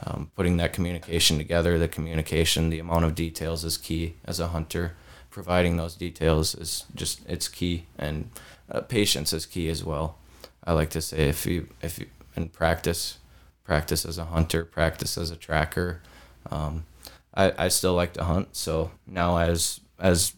um, 0.06 0.32
putting 0.36 0.58
that 0.58 0.74
communication 0.74 1.38
together. 1.38 1.78
The 1.78 1.88
communication, 1.88 2.70
the 2.70 2.80
amount 2.80 3.06
of 3.06 3.16
details 3.16 3.64
is 3.64 3.78
key 3.78 4.16
as 4.26 4.40
a 4.40 4.50
hunter. 4.50 4.96
Providing 5.30 5.78
those 5.78 5.96
details 5.96 6.54
is 6.54 6.86
just 6.94 7.28
it's 7.28 7.48
key, 7.48 7.86
and 7.98 8.30
uh, 8.70 8.82
patience 8.82 9.34
is 9.34 9.48
key 9.48 9.68
as 9.68 9.84
well. 9.84 10.18
I 10.64 10.74
like 10.74 10.92
to 10.92 11.02
say 11.02 11.28
if 11.28 11.46
you 11.46 11.70
if 11.82 11.98
you 11.98 12.06
and 12.36 12.54
practice, 12.54 13.18
practice 13.64 14.06
as 14.06 14.18
a 14.18 14.26
hunter, 14.26 14.64
practice 14.64 15.18
as 15.18 15.32
a 15.32 15.36
tracker. 15.36 16.02
Um, 16.52 16.86
I, 17.34 17.54
I 17.58 17.68
still 17.70 17.96
like 17.96 18.14
to 18.14 18.24
hunt, 18.24 18.56
so 18.56 18.92
now 19.08 19.38
as 19.38 19.80
as 20.00 20.34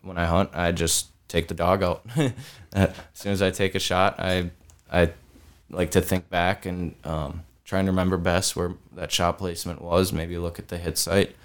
when 0.00 0.16
I 0.16 0.24
hunt, 0.24 0.50
I 0.54 0.72
just 0.72 1.08
take 1.28 1.48
the 1.48 1.54
dog 1.54 1.82
out. 1.82 2.06
as 2.72 2.94
soon 3.12 3.32
as 3.32 3.42
I 3.42 3.50
take 3.50 3.74
a 3.74 3.80
shot, 3.80 4.18
I 4.18 4.50
I 4.90 5.12
like 5.70 5.90
to 5.92 6.00
think 6.00 6.30
back 6.30 6.66
and 6.66 6.94
um, 7.04 7.42
try 7.64 7.78
and 7.78 7.88
remember 7.88 8.16
best 8.16 8.56
where 8.56 8.74
that 8.92 9.12
shot 9.12 9.38
placement 9.38 9.82
was. 9.82 10.12
Maybe 10.12 10.38
look 10.38 10.58
at 10.58 10.68
the 10.68 10.78
hit 10.78 10.98
site. 10.98 11.36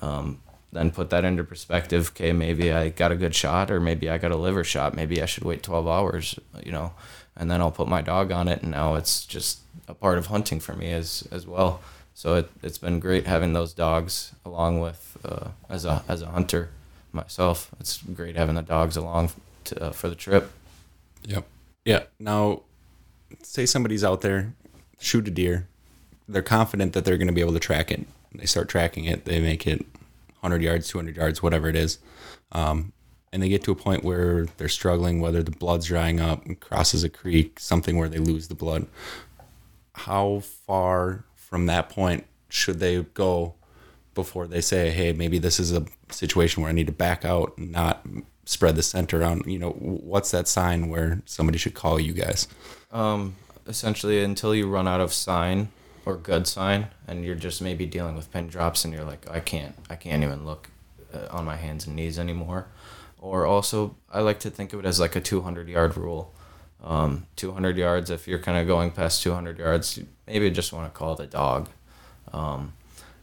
Um, 0.00 0.40
then 0.72 0.90
put 0.90 1.10
that 1.10 1.24
into 1.24 1.44
perspective. 1.44 2.08
Okay, 2.08 2.32
maybe 2.32 2.72
I 2.72 2.88
got 2.88 3.12
a 3.12 3.16
good 3.16 3.34
shot, 3.34 3.70
or 3.70 3.78
maybe 3.78 4.08
I 4.08 4.18
got 4.18 4.32
a 4.32 4.36
liver 4.36 4.64
shot. 4.64 4.94
Maybe 4.94 5.22
I 5.22 5.26
should 5.26 5.44
wait 5.44 5.62
12 5.62 5.86
hours, 5.86 6.38
you 6.64 6.72
know, 6.72 6.94
and 7.36 7.50
then 7.50 7.60
I'll 7.60 7.70
put 7.70 7.88
my 7.88 8.00
dog 8.00 8.32
on 8.32 8.48
it. 8.48 8.62
And 8.62 8.70
now 8.70 8.94
it's 8.94 9.26
just 9.26 9.60
a 9.86 9.94
part 9.94 10.16
of 10.16 10.26
hunting 10.26 10.60
for 10.60 10.74
me 10.74 10.90
as 10.90 11.28
as 11.30 11.46
well. 11.46 11.80
So 12.14 12.36
it, 12.36 12.50
it's 12.62 12.78
been 12.78 13.00
great 13.00 13.26
having 13.26 13.52
those 13.52 13.72
dogs 13.72 14.32
along 14.44 14.80
with 14.80 15.16
uh, 15.24 15.48
as 15.68 15.84
a 15.84 16.02
as 16.08 16.22
a 16.22 16.26
hunter 16.26 16.70
myself. 17.12 17.70
It's 17.78 17.98
great 18.02 18.36
having 18.36 18.54
the 18.54 18.62
dogs 18.62 18.96
along 18.96 19.30
to, 19.64 19.84
uh, 19.84 19.90
for 19.92 20.08
the 20.08 20.14
trip. 20.14 20.50
Yep. 21.24 21.44
Yeah. 21.84 22.04
Now, 22.18 22.62
say 23.42 23.66
somebody's 23.66 24.04
out 24.04 24.20
there, 24.20 24.54
shoot 24.98 25.28
a 25.28 25.30
deer. 25.30 25.68
They're 26.28 26.42
confident 26.42 26.92
that 26.92 27.04
they're 27.04 27.18
going 27.18 27.28
to 27.28 27.32
be 27.32 27.40
able 27.40 27.52
to 27.52 27.60
track 27.60 27.90
it. 27.90 28.06
They 28.34 28.46
start 28.46 28.68
tracking 28.68 29.04
it. 29.04 29.24
They 29.24 29.40
make 29.40 29.66
it 29.66 29.80
100 30.40 30.62
yards, 30.62 30.88
200 30.88 31.16
yards, 31.16 31.42
whatever 31.42 31.68
it 31.68 31.76
is. 31.76 31.98
Um, 32.52 32.92
and 33.32 33.42
they 33.42 33.48
get 33.48 33.62
to 33.64 33.72
a 33.72 33.76
point 33.76 34.04
where 34.04 34.46
they're 34.56 34.68
struggling, 34.68 35.20
whether 35.20 35.42
the 35.42 35.50
blood's 35.50 35.86
drying 35.86 36.20
up, 36.20 36.44
crosses 36.60 37.02
a 37.02 37.08
creek, 37.08 37.58
something 37.58 37.96
where 37.96 38.08
they 38.08 38.18
lose 38.18 38.48
the 38.48 38.54
blood. 38.54 38.86
How 39.94 40.40
far 40.40 41.24
from 41.34 41.66
that 41.66 41.88
point 41.88 42.26
should 42.48 42.78
they 42.78 43.02
go 43.02 43.54
before 44.14 44.46
they 44.46 44.60
say, 44.60 44.90
hey, 44.90 45.12
maybe 45.12 45.38
this 45.38 45.58
is 45.58 45.72
a 45.72 45.86
situation 46.10 46.62
where 46.62 46.70
I 46.70 46.74
need 46.74 46.86
to 46.86 46.92
back 46.92 47.24
out 47.24 47.56
and 47.56 47.72
not 47.72 48.06
spread 48.44 48.76
the 48.76 48.82
scent 48.82 49.12
around? 49.14 49.46
You 49.46 49.58
know, 49.58 49.70
what's 49.70 50.30
that 50.30 50.48
sign 50.48 50.88
where 50.88 51.22
somebody 51.26 51.58
should 51.58 51.74
call 51.74 52.00
you 52.00 52.12
guys? 52.12 52.48
Um, 52.90 53.36
essentially, 53.66 54.22
until 54.22 54.54
you 54.54 54.68
run 54.68 54.88
out 54.88 55.00
of 55.00 55.12
sign 55.12 55.68
or 56.04 56.16
good 56.16 56.46
sign, 56.46 56.88
and 57.06 57.24
you're 57.24 57.34
just 57.34 57.62
maybe 57.62 57.86
dealing 57.86 58.16
with 58.16 58.32
pin 58.32 58.48
drops, 58.48 58.84
and 58.84 58.92
you're 58.92 59.04
like, 59.04 59.28
I 59.30 59.40
can't, 59.40 59.74
I 59.88 59.96
can't 59.96 60.22
even 60.22 60.44
look 60.44 60.70
uh, 61.14 61.28
on 61.30 61.44
my 61.44 61.56
hands 61.56 61.86
and 61.86 61.96
knees 61.96 62.18
anymore. 62.18 62.66
Or 63.18 63.46
also, 63.46 63.94
I 64.10 64.20
like 64.20 64.40
to 64.40 64.50
think 64.50 64.72
of 64.72 64.80
it 64.80 64.86
as 64.86 64.98
like 64.98 65.14
a 65.14 65.20
200 65.20 65.68
yard 65.68 65.96
rule. 65.96 66.34
Um, 66.82 67.26
200 67.36 67.76
yards, 67.76 68.10
if 68.10 68.26
you're 68.26 68.40
kind 68.40 68.58
of 68.58 68.66
going 68.66 68.90
past 68.90 69.22
200 69.22 69.58
yards, 69.58 70.00
maybe 70.26 70.50
just 70.50 70.72
want 70.72 70.92
to 70.92 70.98
call 70.98 71.14
the 71.14 71.26
dog. 71.26 71.68
Um, 72.32 72.72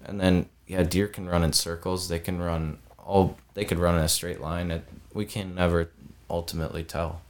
and 0.05 0.22
then, 0.22 0.47
yeah, 0.65 0.84
deer 0.84 1.07
can 1.07 1.28
run 1.28 1.43
in 1.43 1.51
circles. 1.51 2.07
They 2.07 2.20
can 2.20 2.41
run 2.41 2.78
all, 2.97 3.38
they 3.55 3.65
could 3.65 3.78
run 3.78 3.95
in 3.95 4.01
a 4.01 4.07
straight 4.07 4.39
line. 4.39 4.72
It, 4.72 4.86
we 5.20 5.26
can 5.26 5.53
never 5.53 5.89
ultimately 6.30 6.82
tell. 6.82 7.22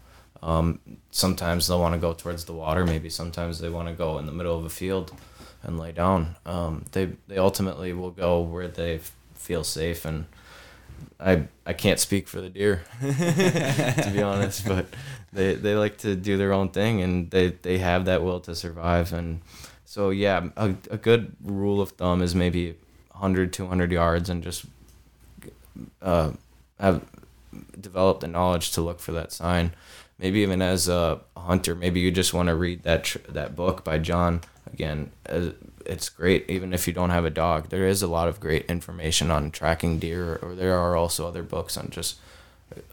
Um, 0.44 0.80
sometimes 1.10 1.68
they'll 1.68 1.80
want 1.80 1.96
to 1.96 2.00
go 2.00 2.14
towards 2.14 2.46
the 2.46 2.54
water. 2.54 2.86
Maybe 2.86 3.10
sometimes 3.10 3.58
they 3.60 3.70
want 3.70 3.88
to 3.88 3.96
go 3.96 4.20
in 4.20 4.28
the 4.28 4.32
middle 4.32 4.56
of 4.56 4.64
a 4.64 4.70
field 4.70 5.12
and 5.64 5.80
lay 5.80 5.92
down. 5.92 6.36
Um, 6.46 6.86
they 6.92 7.06
they 7.28 7.40
ultimately 7.40 7.92
will 7.94 8.12
go 8.12 8.42
where 8.42 8.68
they 8.68 8.98
f- 8.98 9.12
feel 9.34 9.64
safe, 9.64 10.06
and 10.06 10.26
I 11.20 11.48
I 11.66 11.74
can't 11.74 12.00
speak 12.00 12.28
for 12.28 12.40
the 12.42 12.50
deer 12.50 12.84
to 13.02 14.12
be 14.14 14.22
honest, 14.22 14.68
but 14.68 14.86
they 15.34 15.56
they 15.56 15.74
like 15.74 15.98
to 16.06 16.16
do 16.16 16.38
their 16.38 16.54
own 16.54 16.70
thing, 16.70 17.02
and 17.02 17.32
they 17.32 17.48
they 17.64 17.80
have 17.80 18.06
that 18.06 18.22
will 18.22 18.40
to 18.42 18.54
survive, 18.56 19.12
and 19.14 19.42
so 19.84 20.12
yeah, 20.12 20.48
a, 20.56 20.76
a 20.92 20.98
good 20.98 21.36
rule 21.44 21.82
of 21.82 21.90
thumb 21.94 22.22
is 22.22 22.36
maybe 22.36 22.78
100 23.14 23.52
200 23.52 23.92
yards, 23.92 24.30
and 24.30 24.44
just 24.44 24.66
uh, 26.04 26.32
have 26.80 27.02
developed 27.80 28.22
the 28.22 28.28
knowledge 28.28 28.72
to 28.72 28.82
look 28.82 29.00
for 29.00 29.12
that 29.14 29.32
sign. 29.32 29.74
Maybe 30.18 30.40
even 30.40 30.62
as 30.62 30.90
a 30.90 31.22
hunter, 31.38 31.76
maybe 31.76 32.00
you 32.02 32.12
just 32.12 32.34
want 32.34 32.50
to 32.50 32.56
read 32.56 32.84
that 32.84 33.06
tr- 33.06 33.20
that 33.30 33.56
book 33.56 33.84
by 33.84 34.00
John 34.00 34.42
again. 34.72 35.12
It's 35.86 36.10
great 36.10 36.50
even 36.50 36.74
if 36.74 36.88
you 36.88 36.94
don't 36.94 37.10
have 37.10 37.26
a 37.26 37.30
dog. 37.30 37.70
There 37.70 37.88
is 37.88 38.02
a 38.02 38.08
lot 38.08 38.28
of 38.28 38.40
great 38.40 38.66
information 38.66 39.32
on 39.32 39.52
tracking 39.52 39.98
deer, 40.00 40.34
or, 40.34 40.50
or 40.50 40.56
there 40.56 40.78
are 40.78 40.96
also 40.96 41.28
other 41.28 41.44
books 41.44 41.78
on 41.78 41.90
just 41.90 42.18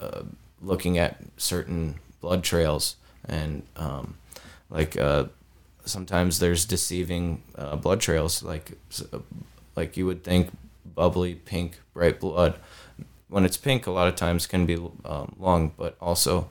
uh, 0.01 0.23
looking 0.62 0.99
at 0.99 1.19
certain 1.37 1.97
blood 2.21 2.43
trails 2.43 2.97
and 3.29 3.62
um, 3.77 4.17
like 4.71 4.97
uh, 4.97 5.25
sometimes 5.85 6.39
there's 6.39 6.64
deceiving 6.64 7.43
uh, 7.57 7.77
blood 7.77 8.01
trails 8.01 8.43
like 8.43 8.73
like 9.75 9.97
you 9.97 10.07
would 10.07 10.25
think 10.25 10.51
bubbly 10.95 11.35
pink 11.35 11.79
bright 11.93 12.21
blood 12.21 12.59
when 13.29 13.45
it's 13.45 13.57
pink, 13.57 13.87
a 13.87 13.91
lot 13.91 14.09
of 14.09 14.16
times 14.16 14.47
can 14.47 14.66
be 14.66 14.77
um, 15.05 15.35
lung, 15.39 15.72
but 15.77 15.97
also 16.01 16.49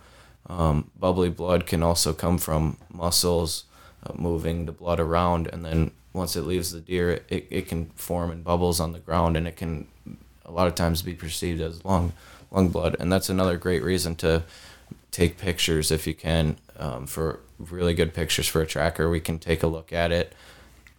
um, 0.48 0.92
bubbly 1.00 1.30
blood 1.30 1.66
can 1.66 1.82
also 1.82 2.14
come 2.14 2.38
from 2.38 2.78
muscles 2.92 3.66
uh, 4.06 4.14
moving 4.16 4.66
the 4.66 4.72
blood 4.72 5.00
around, 5.00 5.48
and 5.48 5.64
then 5.64 5.92
once 6.14 6.36
it 6.36 6.44
leaves 6.44 6.72
the 6.72 6.80
deer, 6.80 7.22
it, 7.30 7.48
it 7.50 7.68
can 7.68 7.88
form 7.96 8.32
in 8.32 8.42
bubbles 8.42 8.80
on 8.80 8.92
the 8.92 9.00
ground, 9.00 9.38
and 9.38 9.48
it 9.48 9.56
can 9.56 9.88
a 10.46 10.52
lot 10.52 10.68
of 10.68 10.76
times 10.76 11.02
be 11.02 11.14
perceived 11.14 11.62
as 11.62 11.84
lung 11.84 12.14
lung 12.52 12.70
blood, 12.70 12.96
and 13.00 13.12
that's 13.12 13.30
another 13.30 13.58
great 13.58 13.84
reason 13.84 14.16
to 14.16 14.44
take 15.12 15.38
pictures 15.38 15.92
if 15.92 16.06
you 16.06 16.14
can 16.14 16.58
um, 16.78 17.08
for 17.08 17.40
really 17.58 17.94
good 17.94 18.14
pictures 18.14 18.48
for 18.48 18.62
a 18.62 18.68
tracker. 18.68 19.10
We 19.10 19.20
can 19.20 19.40
take 19.40 19.64
a 19.64 19.68
look 19.68 19.92
at 19.92 20.12
it, 20.12 20.34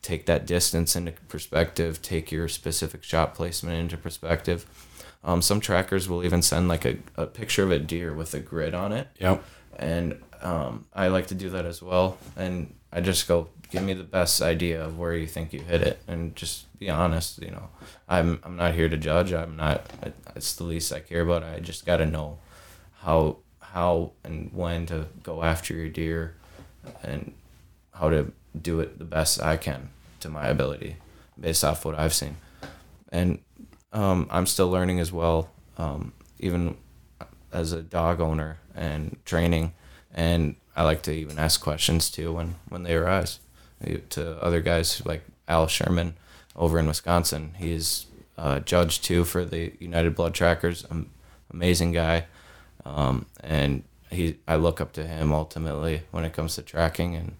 take 0.03 0.27
that 0.27 0.47
distance 0.47 0.97
into 0.97 1.12
perspective, 1.29 2.03
take 2.03 2.33
your 2.33 2.49
specific 2.49 3.05
shot 3.05 3.35
placement 3.35 3.79
into 3.79 3.97
perspective 3.97 4.66
um, 5.27 5.43
some 5.43 5.61
trackers 5.61 6.09
will 6.09 6.24
even 6.24 6.41
send 6.41 6.68
like 6.68 6.87
a, 6.87 6.97
a 7.16 7.27
picture 7.27 7.64
of 7.64 7.70
a 7.70 7.79
deer 7.79 8.14
with 8.14 8.33
a 8.33 8.41
grid 8.41 8.74
on 8.74 8.93
it. 8.93 9.09
Yep. 9.18 9.45
And 9.79 10.22
um, 10.41 10.87
I 10.95 11.09
like 11.09 11.27
to 11.27 11.35
do 11.35 11.51
that 11.51 11.66
as 11.66 11.83
well. 11.83 12.16
And 12.37 12.72
I 12.93 13.01
just 13.01 13.29
go, 13.29 13.49
give 13.70 13.83
me 13.83 13.93
the 13.93 14.05
best 14.05 14.41
idea 14.41 14.83
of 14.83 14.99
where 14.99 15.14
you 15.14 15.27
think 15.27 15.53
you 15.53 15.61
hit 15.61 15.83
it, 15.83 16.01
and 16.07 16.35
just 16.37 16.79
be 16.79 16.89
honest. 16.89 17.43
You 17.43 17.51
know, 17.51 17.68
I'm 18.09 18.41
I'm 18.45 18.57
not 18.57 18.74
here 18.74 18.89
to 18.89 18.97
judge. 18.97 19.33
I'm 19.33 19.57
not. 19.57 19.85
It's 20.35 20.55
the 20.55 20.64
least 20.64 20.93
I 20.93 21.01
care 21.01 21.22
about. 21.22 21.43
I 21.43 21.61
just 21.61 21.85
got 21.85 21.99
to 21.99 22.07
know 22.07 22.39
how 23.01 23.39
how 23.61 24.12
and 24.24 24.51
when 24.53 24.87
to 24.87 25.07
go 25.22 25.43
after 25.43 25.74
your 25.74 25.89
deer, 25.89 26.37
and 27.03 27.35
how 27.93 28.09
to 28.09 28.33
do 28.61 28.81
it 28.81 28.99
the 28.99 29.05
best 29.05 29.43
I 29.43 29.57
can 29.57 29.91
to 30.20 30.29
my 30.29 30.47
ability, 30.47 30.97
based 31.39 31.64
off 31.64 31.85
what 31.85 31.99
I've 31.99 32.14
seen. 32.14 32.37
And 33.11 33.41
um, 33.97 34.28
I'm 34.30 34.47
still 34.47 34.68
learning 34.68 35.01
as 35.01 35.11
well, 35.11 35.49
um, 35.78 36.12
even 36.38 36.76
as 37.51 37.72
a 37.72 37.80
dog 37.80 38.20
owner 38.20 38.59
and 38.74 39.16
training. 39.24 39.72
And 40.14 40.57
I 40.76 40.82
like 40.82 41.01
to 41.03 41.12
even 41.12 41.38
ask 41.38 41.62
questions 41.62 42.11
too 42.11 42.34
when, 42.34 42.57
when 42.68 42.82
they 42.82 42.94
arise 42.94 43.40
to 44.11 44.42
other 44.42 44.61
guys 44.61 45.05
like 45.07 45.22
Al 45.49 45.66
Sherman 45.66 46.14
over 46.55 46.78
in 46.78 46.86
Wisconsin. 46.86 47.55
He's 47.57 48.07
a 48.36 48.61
judge 48.61 49.01
too 49.01 49.24
for 49.24 49.47
the 49.47 49.72
United 49.80 50.14
Blood 50.14 50.34
Trackers. 50.34 50.84
Amazing 51.51 51.92
guy. 51.92 52.26
Um, 52.84 53.24
and 53.42 53.82
he, 54.11 54.36
I 54.47 54.57
look 54.57 54.78
up 54.80 54.92
to 54.92 55.07
him 55.07 55.32
ultimately 55.32 56.03
when 56.11 56.24
it 56.24 56.34
comes 56.34 56.55
to 56.57 56.62
tracking. 56.62 57.14
And 57.14 57.36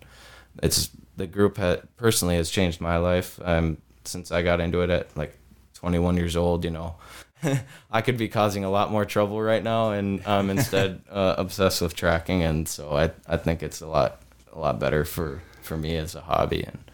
it's 0.63 0.89
the 1.19 1.27
group 1.27 1.59
ha- 1.59 1.83
personally 1.99 2.37
has 2.37 2.49
changed 2.49 2.81
my 2.81 2.97
life. 2.97 3.39
Um, 3.43 3.77
since 4.07 4.33
I 4.33 4.41
got 4.41 4.61
into 4.61 4.81
it 4.81 4.89
at 4.89 5.15
like 5.17 5.37
21 5.77 6.17
years 6.17 6.37
old, 6.37 6.65
you 6.65 6.71
know, 6.71 6.97
I 7.91 8.01
could 8.01 8.17
be 8.17 8.29
causing 8.29 8.65
a 8.65 8.71
lot 8.71 8.91
more 8.91 9.05
trouble 9.05 9.41
right 9.41 9.63
now, 9.63 9.91
and 9.91 10.23
I'm 10.27 10.51
instead 10.51 11.03
uh, 11.11 11.35
obsessed 11.39 11.83
with 11.83 11.95
tracking, 11.95 12.43
and 12.43 12.69
so 12.69 12.97
I 12.97 13.11
I 13.27 13.37
think 13.37 13.63
it's 13.63 13.81
a 13.81 13.87
lot 13.87 14.23
a 14.53 14.59
lot 14.59 14.81
better 14.81 15.05
for 15.05 15.43
for 15.63 15.77
me 15.77 15.97
as 15.97 16.15
a 16.15 16.23
hobby. 16.23 16.63
And 16.63 16.91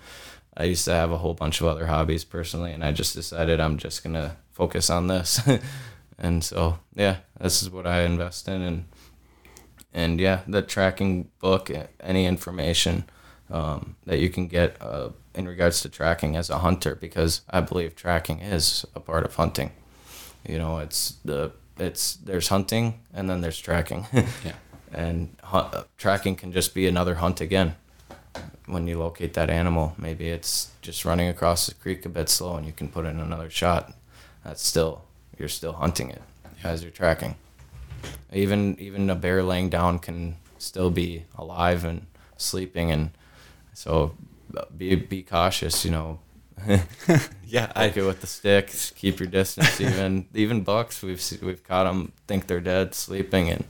I 0.57 0.65
used 0.65 0.85
to 0.87 0.93
have 0.93 1.13
a 1.13 1.19
whole 1.19 1.35
bunch 1.35 1.61
of 1.61 1.67
other 1.67 1.87
hobbies 1.87 2.25
personally, 2.25 2.73
and 2.73 2.85
I 2.85 2.93
just 2.93 3.15
decided 3.15 3.61
I'm 3.61 3.79
just 3.79 4.03
gonna 4.03 4.37
focus 4.51 4.91
on 4.91 5.07
this. 5.07 5.41
and 6.19 6.43
so 6.43 6.79
yeah, 6.95 7.19
this 7.41 7.63
is 7.63 7.71
what 7.71 7.87
I 7.87 8.03
invest 8.03 8.49
in, 8.49 8.63
and 8.63 8.85
and 9.95 10.21
yeah, 10.21 10.41
the 10.49 10.63
tracking 10.63 11.31
book, 11.39 11.71
any 12.01 12.27
information 12.27 13.05
um, 13.51 13.97
that 14.07 14.19
you 14.19 14.29
can 14.29 14.49
get. 14.49 14.77
Uh, 14.81 15.11
in 15.35 15.49
regards 15.49 15.81
to 15.83 15.89
tracking 15.89 16.37
as 16.37 16.51
a 16.51 16.59
hunter 16.59 16.95
because 16.95 17.43
I 17.51 17.61
believe 17.61 17.95
tracking 17.97 18.41
is 18.41 18.85
a 18.95 19.01
part 19.01 19.25
of 19.25 19.35
hunting. 19.37 19.73
You 20.47 20.59
know, 20.59 20.79
it's 20.79 21.17
the 21.25 21.53
it's 21.79 22.17
there's 22.17 22.49
hunting 22.49 23.01
and 23.15 23.29
then 23.31 23.41
there's 23.41 23.59
tracking. 23.59 24.07
Yeah. 24.45 24.53
and 24.93 25.37
uh, 25.43 25.85
tracking 25.97 26.37
can 26.37 26.53
just 26.53 26.75
be 26.75 26.87
another 26.87 27.15
hunt 27.17 27.41
again. 27.41 27.77
When 28.67 28.87
you 28.87 28.99
locate 28.99 29.35
that 29.35 29.51
animal, 29.51 29.95
maybe 29.99 30.29
it's 30.29 30.71
just 30.83 31.05
running 31.05 31.29
across 31.29 31.67
the 31.67 31.75
creek 31.75 32.07
a 32.07 32.09
bit 32.09 32.29
slow, 32.29 32.57
and 32.57 32.67
you 32.67 32.73
can 32.73 32.89
put 32.89 33.07
in 33.07 33.19
another 33.19 33.51
shot. 33.51 33.93
That's 34.45 34.65
still 34.67 35.03
you're 35.39 35.49
still 35.49 35.73
hunting 35.73 36.11
it 36.11 36.23
as 36.63 36.83
you're 36.83 36.93
tracking. 36.93 37.37
Even 38.33 38.77
even 38.79 39.11
a 39.11 39.15
bear 39.15 39.43
laying 39.43 39.69
down 39.71 39.99
can 39.99 40.37
still 40.59 40.91
be 40.91 41.25
alive 41.37 41.85
and 41.85 42.07
sleeping, 42.37 42.91
and 42.93 43.11
so 43.75 44.15
be 44.77 44.95
be 44.95 45.23
cautious. 45.23 45.85
You 45.85 45.91
know, 45.91 46.19
Yeah, 47.47 47.71
I 47.75 47.87
it 47.87 47.97
with 47.97 48.21
the 48.21 48.27
sticks. 48.27 48.93
Keep 48.93 49.21
your 49.21 49.29
distance. 49.29 49.81
Even 49.81 50.27
even 50.35 50.63
bucks, 50.63 51.03
we've 51.03 51.23
we've 51.43 51.63
caught 51.63 51.85
them 51.85 52.13
think 52.27 52.47
they're 52.47 52.61
dead, 52.61 52.95
sleeping, 52.95 53.51
and 53.51 53.65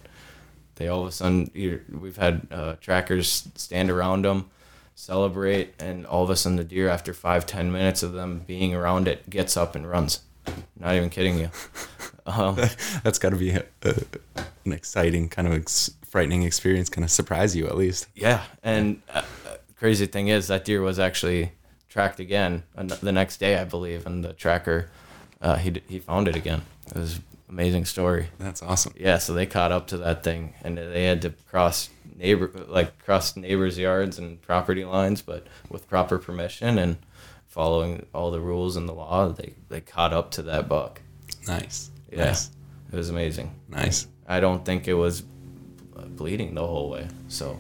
they 0.77 0.89
all 0.89 1.03
of 1.03 1.09
a 1.09 1.13
sudden 1.13 1.51
we've 1.55 2.17
had 2.17 2.47
uh, 2.51 2.75
trackers 2.81 3.49
stand 3.55 3.91
around 3.91 4.25
them, 4.25 4.51
celebrate, 4.95 5.75
and 5.81 6.07
all 6.07 6.23
of 6.23 6.31
a 6.31 6.37
sudden 6.37 6.57
the 6.57 6.65
deer, 6.65 6.89
after 6.89 7.13
five 7.13 7.47
ten 7.47 7.73
minutes 7.73 8.03
of 8.03 8.13
them 8.13 8.43
being 8.47 8.75
around 8.75 9.09
it, 9.09 9.29
gets 9.29 9.57
up 9.57 9.75
and 9.75 9.89
runs. 9.89 10.21
Not 10.79 10.95
even 10.95 11.11
kidding 11.11 11.39
you. 11.39 11.51
Um, 12.25 12.55
that's 13.03 13.19
got 13.19 13.31
to 13.31 13.37
be 13.37 13.51
a, 13.51 13.65
a, 13.83 13.95
an 14.65 14.73
exciting 14.73 15.29
kind 15.29 15.49
of 15.49 15.55
ex- 15.55 15.91
frightening 16.05 16.45
experience. 16.45 16.89
Kind 16.89 17.05
of 17.05 17.11
surprise 17.11 17.57
you 17.57 17.67
at 17.67 17.77
least. 17.77 18.07
Yeah, 18.15 18.45
and 18.63 19.03
uh, 19.13 19.23
crazy 19.83 20.07
thing 20.07 20.29
is 20.29 20.47
that 20.47 20.65
deer 20.65 20.81
was 20.81 21.01
actually 21.01 21.51
tracked 21.89 22.21
again 22.21 22.63
the 22.77 23.11
next 23.11 23.39
day, 23.39 23.59
I 23.59 23.65
believe, 23.65 24.07
and 24.07 24.25
the 24.25 24.33
tracker 24.33 24.89
uh, 25.41 25.57
he 25.57 25.83
he 25.89 25.99
found 25.99 26.29
it 26.29 26.37
again. 26.37 26.63
It 26.87 26.95
was 26.99 27.17
an 27.17 27.25
amazing 27.49 27.85
story. 27.87 28.29
That's 28.39 28.63
awesome. 28.63 28.95
Yeah, 28.97 29.19
so 29.19 29.35
they 29.35 29.45
caught 29.45 29.73
up 29.73 29.89
to 29.89 29.97
that 29.99 30.23
thing, 30.23 30.55
and 30.63 30.79
they 30.79 31.05
had 31.07 31.21
to 31.23 31.31
cross 31.51 31.91
neighbor 32.17 32.49
like 32.69 32.97
cross 33.05 33.35
neighbors' 33.37 33.77
yards 33.77 34.21
and 34.21 34.41
property 34.41 34.85
lines, 34.85 35.21
but 35.21 35.49
with 35.69 35.89
proper 35.89 36.17
permission 36.19 36.79
and 36.79 36.97
following 37.49 38.07
all 38.15 38.31
the 38.31 38.41
rules 38.41 38.77
and 38.77 38.89
the 38.89 38.95
law, 38.95 39.29
they 39.31 39.55
they 39.69 39.81
caught 39.81 40.13
up 40.13 40.31
to 40.33 40.43
that 40.43 40.69
buck. 40.69 41.01
Nice. 41.49 41.91
Yeah, 42.13 42.27
Nice. 42.27 42.51
it 42.93 42.97
was 42.97 43.11
amazing. 43.11 43.53
Nice. 43.69 44.07
I 44.29 44.39
don't 44.39 44.65
think 44.65 44.87
it 44.87 44.95
was 44.95 45.25
bleeding 46.17 46.55
the 46.55 46.65
whole 46.67 46.89
way. 46.89 47.09
So 47.27 47.59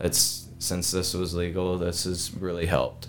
it's 0.00 0.41
since 0.62 0.90
this 0.92 1.12
was 1.12 1.34
legal, 1.34 1.76
this 1.76 2.04
has 2.04 2.32
really 2.34 2.66
helped 2.66 3.08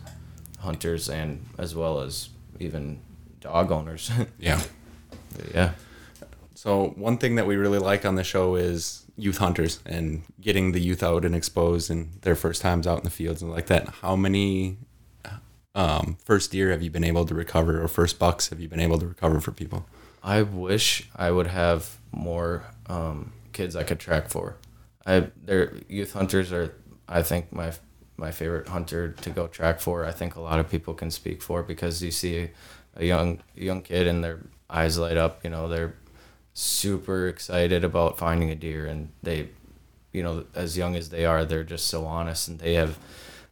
hunters 0.60 1.10
and 1.10 1.46
as 1.58 1.76
well 1.76 2.00
as 2.00 2.30
even 2.60 3.00
dog 3.40 3.72
owners. 3.72 4.12
Yeah. 4.40 4.62
yeah. 5.54 5.72
So 6.56 6.94
one 6.96 7.18
thing 7.18 7.36
that 7.36 7.48
we 7.48 7.56
really 7.56 7.80
like 7.80 8.06
on 8.06 8.16
the 8.16 8.24
show 8.24 8.56
is 8.56 9.06
youth 9.16 9.38
hunters 9.38 9.80
and 9.86 10.24
getting 10.42 10.72
the 10.72 10.80
youth 10.80 11.04
out 11.04 11.26
and 11.26 11.36
exposed 11.36 11.90
and 11.92 12.22
their 12.22 12.36
first 12.36 12.62
times 12.62 12.88
out 12.88 13.00
in 13.00 13.04
the 13.04 13.10
fields 13.10 13.42
and 13.42 13.52
like 13.52 13.68
that. 13.68 13.88
How 14.02 14.16
many 14.16 14.78
um, 15.76 16.18
first 16.24 16.52
deer 16.52 16.72
have 16.72 16.82
you 16.82 16.90
been 16.90 17.04
able 17.04 17.26
to 17.26 17.36
recover 17.36 17.82
or 17.82 17.88
first 17.88 18.20
bucks 18.20 18.50
have 18.50 18.60
you 18.60 18.68
been 18.68 18.80
able 18.80 19.00
to 19.00 19.08
recover 19.08 19.40
for 19.40 19.52
people? 19.52 19.86
I 20.24 20.42
wish 20.42 21.10
I 21.16 21.32
would 21.32 21.48
have 21.48 21.98
more 22.12 22.64
um, 22.88 23.34
kids 23.52 23.76
I 23.76 23.84
could 23.84 24.00
track 24.00 24.30
for. 24.30 24.56
I 25.06 25.28
their 25.44 25.74
youth 25.90 26.14
hunters 26.14 26.52
are 26.54 26.74
I 27.14 27.22
think 27.22 27.54
my 27.54 27.72
my 28.18 28.32
favorite 28.32 28.68
hunter 28.68 29.12
to 29.12 29.30
go 29.30 29.48
track 29.48 29.80
for. 29.80 30.06
I 30.06 30.12
think 30.12 30.36
a 30.36 30.42
lot 30.42 30.60
of 30.60 30.70
people 30.70 30.94
can 30.94 31.12
speak 31.12 31.42
for 31.42 31.64
because 31.64 32.04
you 32.04 32.12
see 32.12 32.50
a, 32.96 33.06
young 33.06 33.40
young 33.56 33.82
kid 33.82 34.08
and 34.08 34.24
their 34.24 34.40
eyes 34.70 34.98
light 34.98 35.18
up. 35.18 35.44
You 35.44 35.52
know 35.52 35.68
they're 35.68 35.94
super 36.54 37.28
excited 37.28 37.84
about 37.84 38.18
finding 38.18 38.50
a 38.50 38.56
deer 38.56 38.86
and 38.86 39.10
they, 39.24 39.50
you 40.12 40.22
know, 40.22 40.46
as 40.54 40.78
young 40.78 40.96
as 40.96 41.10
they 41.10 41.26
are, 41.26 41.44
they're 41.44 41.64
just 41.64 41.88
so 41.88 42.06
honest 42.06 42.48
and 42.48 42.60
they 42.60 42.76
have 42.76 42.98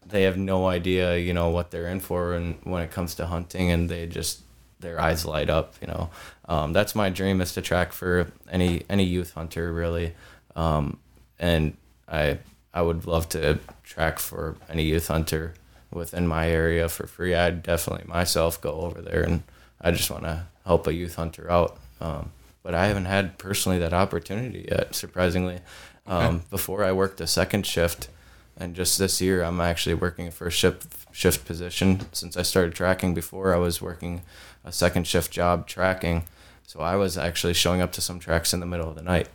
they 0.05 0.24
have 0.24 0.38
no 0.38 0.68
idea 0.68 1.18
you 1.18 1.34
know 1.34 1.49
what 1.49 1.72
they're 1.72 1.88
in 1.88 1.99
for 1.99 2.34
and 2.34 2.57
when 2.64 2.82
it 2.82 2.91
comes 2.91 3.16
to 3.16 3.26
hunting 3.28 3.70
and 3.72 3.89
they 3.89 4.07
just 4.07 4.41
their 4.80 4.99
eyes 4.99 5.26
light 5.26 5.49
up 5.49 5.76
you 5.80 5.88
know 5.88 6.09
um, 6.49 6.74
that's 6.74 6.95
my 6.95 7.09
dream 7.09 7.39
is 7.39 7.53
to 7.53 7.62
track 7.62 7.93
for 7.93 8.32
any 8.49 8.84
any 8.89 9.03
youth 9.03 9.34
hunter 9.34 9.72
really 9.72 10.14
um, 10.55 10.97
and 11.39 11.78
i 12.09 12.38
i 12.74 12.82
would 12.82 13.05
love 13.05 13.28
to 13.30 13.59
track 13.84 14.19
for 14.19 14.55
any 14.69 14.84
youth 14.84 15.07
hunter 15.07 15.53
within 15.91 16.26
my 16.26 16.49
area 16.49 16.88
for 16.88 17.05
free. 17.05 17.36
I'd 17.36 17.63
definitely 17.63 18.07
myself 18.07 18.61
go 18.61 18.72
over 18.82 19.01
there 19.01 19.24
and 19.24 19.43
i 19.80 19.91
just 19.91 20.09
want 20.09 20.24
to 20.24 20.45
help 20.65 20.88
a 20.88 20.93
youth 20.93 21.15
hunter 21.15 21.51
out. 21.51 21.78
Um, 21.99 22.32
but 22.63 22.74
i 22.74 22.88
haven't 22.88 23.05
had 23.05 23.38
personally 23.38 23.80
that 23.80 23.93
opportunity 23.93 24.67
yet 24.69 24.95
surprisingly. 24.95 25.59
Um, 26.07 26.43
before 26.49 26.84
i 26.84 26.91
worked 26.91 27.22
a 27.22 27.28
second 27.28 27.65
shift 27.65 28.09
and 28.57 28.76
just 28.76 28.97
this 28.97 29.22
year 29.22 29.43
i'm 29.43 29.61
actually 29.61 29.95
working 29.95 30.28
a 30.28 30.32
first 30.32 30.57
shift 30.57 30.88
shift 31.11 31.45
position. 31.45 32.01
Since 32.11 32.38
i 32.38 32.41
started 32.41 32.74
tracking 32.74 33.13
before 33.13 33.53
i 33.53 33.57
was 33.57 33.82
working 33.82 34.22
a 34.63 34.72
second 34.72 35.07
shift 35.07 35.32
job 35.32 35.67
tracking. 35.67 36.24
So 36.65 36.80
i 36.80 36.95
was 36.95 37.17
actually 37.17 37.53
showing 37.53 37.82
up 37.82 37.91
to 37.93 38.01
some 38.01 38.19
tracks 38.19 38.53
in 38.53 38.61
the 38.61 38.65
middle 38.65 38.88
of 38.89 38.95
the 38.95 39.01
night. 39.03 39.28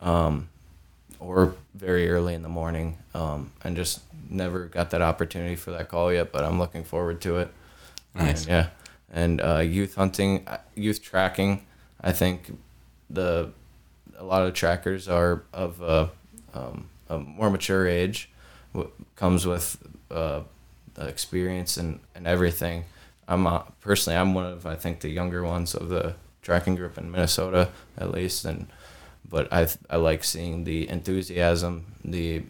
Um, 0.00 0.48
or 1.20 1.54
very 1.74 2.10
early 2.10 2.34
in 2.34 2.42
the 2.42 2.48
morning 2.48 2.98
um, 3.14 3.52
and 3.62 3.76
just 3.76 4.00
never 4.28 4.64
got 4.66 4.90
that 4.90 5.02
opportunity 5.02 5.54
for 5.56 5.70
that 5.70 5.88
call 5.88 6.12
yet 6.12 6.32
but 6.32 6.44
i'm 6.44 6.58
looking 6.58 6.82
forward 6.84 7.20
to 7.20 7.36
it 7.38 7.52
Nice. 8.14 8.40
And, 8.42 8.48
yeah 8.48 8.66
and 9.12 9.40
uh, 9.40 9.58
youth 9.58 9.94
hunting 9.94 10.44
uh, 10.48 10.58
youth 10.74 11.02
tracking 11.02 11.64
i 12.00 12.10
think 12.12 12.56
the 13.08 13.50
a 14.18 14.24
lot 14.24 14.42
of 14.42 14.52
trackers 14.54 15.08
are 15.08 15.42
of 15.52 15.82
uh, 15.82 16.06
um, 16.54 16.88
a 17.08 17.18
more 17.18 17.50
mature 17.50 17.86
age 17.88 18.30
w- 18.74 18.90
comes 19.16 19.46
with 19.46 19.78
uh, 20.10 20.40
experience 20.98 21.76
and, 21.76 22.00
and 22.14 22.26
everything. 22.26 22.84
I'm 23.26 23.46
uh, 23.46 23.60
personally 23.80 24.18
I'm 24.18 24.34
one 24.34 24.44
of 24.44 24.66
I 24.66 24.74
think 24.74 25.00
the 25.00 25.08
younger 25.08 25.42
ones 25.42 25.74
of 25.74 25.88
the 25.88 26.14
tracking 26.42 26.74
group 26.76 26.98
in 26.98 27.10
Minnesota 27.10 27.70
at 27.96 28.10
least, 28.10 28.44
and 28.44 28.66
but 29.30 29.52
I 29.52 29.68
I 29.88 29.96
like 29.96 30.24
seeing 30.24 30.64
the 30.64 30.88
enthusiasm, 30.88 31.86
the, 32.04 32.42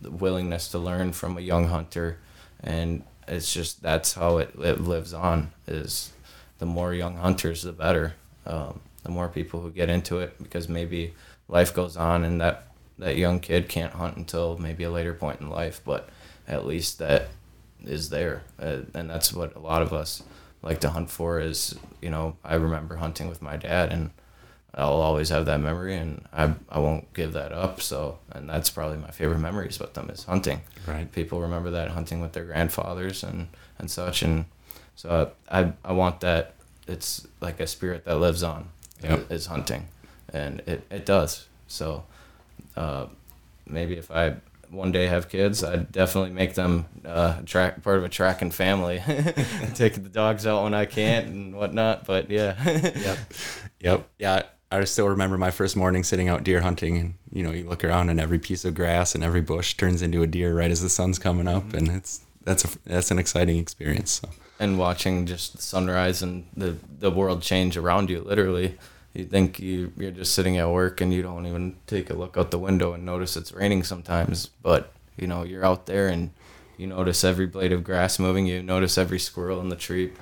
the 0.00 0.10
willingness 0.10 0.68
to 0.68 0.78
learn 0.78 1.12
from 1.12 1.38
a 1.38 1.40
young 1.40 1.68
hunter, 1.68 2.18
and 2.62 3.04
it's 3.26 3.52
just 3.52 3.82
that's 3.82 4.14
how 4.14 4.38
it, 4.38 4.54
it 4.58 4.80
lives 4.80 5.14
on. 5.14 5.52
Is 5.66 6.12
the 6.58 6.66
more 6.66 6.92
young 6.92 7.16
hunters, 7.16 7.62
the 7.62 7.72
better. 7.72 8.14
Um, 8.46 8.80
the 9.02 9.10
more 9.10 9.28
people 9.28 9.60
who 9.60 9.70
get 9.70 9.88
into 9.88 10.18
it 10.18 10.42
because 10.42 10.68
maybe 10.68 11.14
life 11.48 11.72
goes 11.72 11.96
on 11.96 12.24
and 12.24 12.40
that 12.40 12.68
that 12.98 13.16
young 13.16 13.38
kid 13.40 13.68
can't 13.68 13.92
hunt 13.92 14.16
until 14.16 14.58
maybe 14.58 14.84
a 14.84 14.90
later 14.90 15.14
point 15.14 15.40
in 15.40 15.48
life, 15.48 15.80
but 15.84 16.08
at 16.48 16.66
least 16.66 16.98
that 16.98 17.28
is 17.84 18.10
there, 18.10 18.42
uh, 18.60 18.78
and 18.94 19.08
that's 19.08 19.32
what 19.32 19.54
a 19.54 19.60
lot 19.60 19.82
of 19.82 19.92
us 19.92 20.22
like 20.62 20.80
to 20.80 20.90
hunt 20.90 21.10
for. 21.10 21.38
Is 21.38 21.78
you 22.02 22.10
know 22.10 22.36
I 22.44 22.54
remember 22.54 22.96
hunting 22.96 23.28
with 23.28 23.40
my 23.40 23.56
dad, 23.56 23.92
and 23.92 24.10
I'll 24.78 25.02
always 25.02 25.28
have 25.30 25.46
that 25.46 25.60
memory, 25.60 25.96
and 25.96 26.24
I 26.32 26.54
I 26.70 26.78
won't 26.78 27.12
give 27.12 27.32
that 27.32 27.52
up. 27.52 27.82
So, 27.82 28.18
and 28.30 28.48
that's 28.48 28.70
probably 28.70 28.96
my 28.98 29.10
favorite 29.10 29.40
memories 29.40 29.80
with 29.80 29.94
them 29.94 30.08
is 30.08 30.24
hunting. 30.24 30.60
Right. 30.86 31.10
People 31.12 31.40
remember 31.40 31.70
that 31.70 31.88
hunting 31.90 32.20
with 32.20 32.32
their 32.32 32.44
grandfathers 32.44 33.24
and 33.24 33.48
and 33.78 33.90
such, 33.90 34.22
and 34.22 34.44
so 34.94 35.32
I 35.50 35.72
I 35.84 35.92
want 35.92 36.20
that. 36.20 36.54
It's 36.86 37.26
like 37.40 37.60
a 37.60 37.66
spirit 37.66 38.04
that 38.06 38.16
lives 38.16 38.42
on. 38.42 38.68
Yep. 39.02 39.30
Is 39.30 39.46
hunting, 39.46 39.88
and 40.32 40.60
it 40.66 40.86
it 40.90 41.04
does. 41.04 41.46
So 41.66 42.04
uh, 42.76 43.06
maybe 43.66 43.96
if 43.96 44.10
I 44.10 44.36
one 44.70 44.92
day 44.92 45.06
have 45.06 45.28
kids, 45.28 45.64
I'd 45.64 45.90
definitely 45.92 46.30
make 46.30 46.54
them 46.54 46.86
uh, 47.04 47.40
track 47.46 47.82
part 47.82 47.98
of 47.98 48.04
a 48.04 48.08
tracking 48.08 48.50
family, 48.50 49.02
taking 49.74 50.02
the 50.02 50.08
dogs 50.08 50.46
out 50.46 50.62
when 50.64 50.74
I 50.74 50.84
can't 50.84 51.26
and 51.26 51.54
whatnot. 51.56 52.06
But 52.06 52.30
yeah, 52.30 52.54
Yep. 52.64 53.18
Yep. 53.80 54.08
Yeah. 54.18 54.42
I 54.70 54.84
still 54.84 55.08
remember 55.08 55.38
my 55.38 55.50
first 55.50 55.76
morning 55.76 56.04
sitting 56.04 56.28
out 56.28 56.44
deer 56.44 56.60
hunting, 56.60 56.98
and 56.98 57.14
you 57.32 57.42
know, 57.42 57.52
you 57.52 57.68
look 57.68 57.84
around 57.84 58.10
and 58.10 58.20
every 58.20 58.38
piece 58.38 58.64
of 58.64 58.74
grass 58.74 59.14
and 59.14 59.24
every 59.24 59.40
bush 59.40 59.74
turns 59.74 60.02
into 60.02 60.22
a 60.22 60.26
deer 60.26 60.54
right 60.54 60.70
as 60.70 60.82
the 60.82 60.90
sun's 60.90 61.18
coming 61.18 61.48
up, 61.48 61.64
mm-hmm. 61.64 61.78
and 61.78 61.88
it's 61.88 62.20
that's 62.44 62.64
a 62.64 62.78
that's 62.84 63.10
an 63.10 63.18
exciting 63.18 63.58
experience. 63.58 64.20
So. 64.22 64.28
and 64.60 64.78
watching 64.78 65.24
just 65.26 65.56
the 65.56 65.62
sunrise 65.62 66.22
and 66.22 66.46
the 66.56 66.76
the 66.98 67.10
world 67.10 67.42
change 67.42 67.76
around 67.76 68.10
you, 68.10 68.20
literally. 68.20 68.76
You 69.14 69.24
think 69.24 69.58
you 69.58 69.92
you're 69.96 70.10
just 70.10 70.34
sitting 70.34 70.58
at 70.58 70.68
work 70.68 71.00
and 71.00 71.12
you 71.12 71.22
don't 71.22 71.46
even 71.46 71.76
take 71.86 72.10
a 72.10 72.14
look 72.14 72.36
out 72.36 72.50
the 72.50 72.58
window 72.58 72.92
and 72.92 73.06
notice 73.06 73.36
it's 73.36 73.52
raining 73.52 73.82
sometimes, 73.84 74.48
but 74.62 74.92
you 75.16 75.26
know 75.26 75.44
you're 75.44 75.64
out 75.64 75.86
there 75.86 76.08
and 76.08 76.30
you 76.76 76.86
notice 76.86 77.24
every 77.24 77.46
blade 77.46 77.72
of 77.72 77.82
grass 77.82 78.18
moving. 78.18 78.46
You 78.46 78.62
notice 78.62 78.98
every 78.98 79.18
squirrel 79.18 79.60
in 79.60 79.70
the 79.70 79.76
tree, 79.76 80.12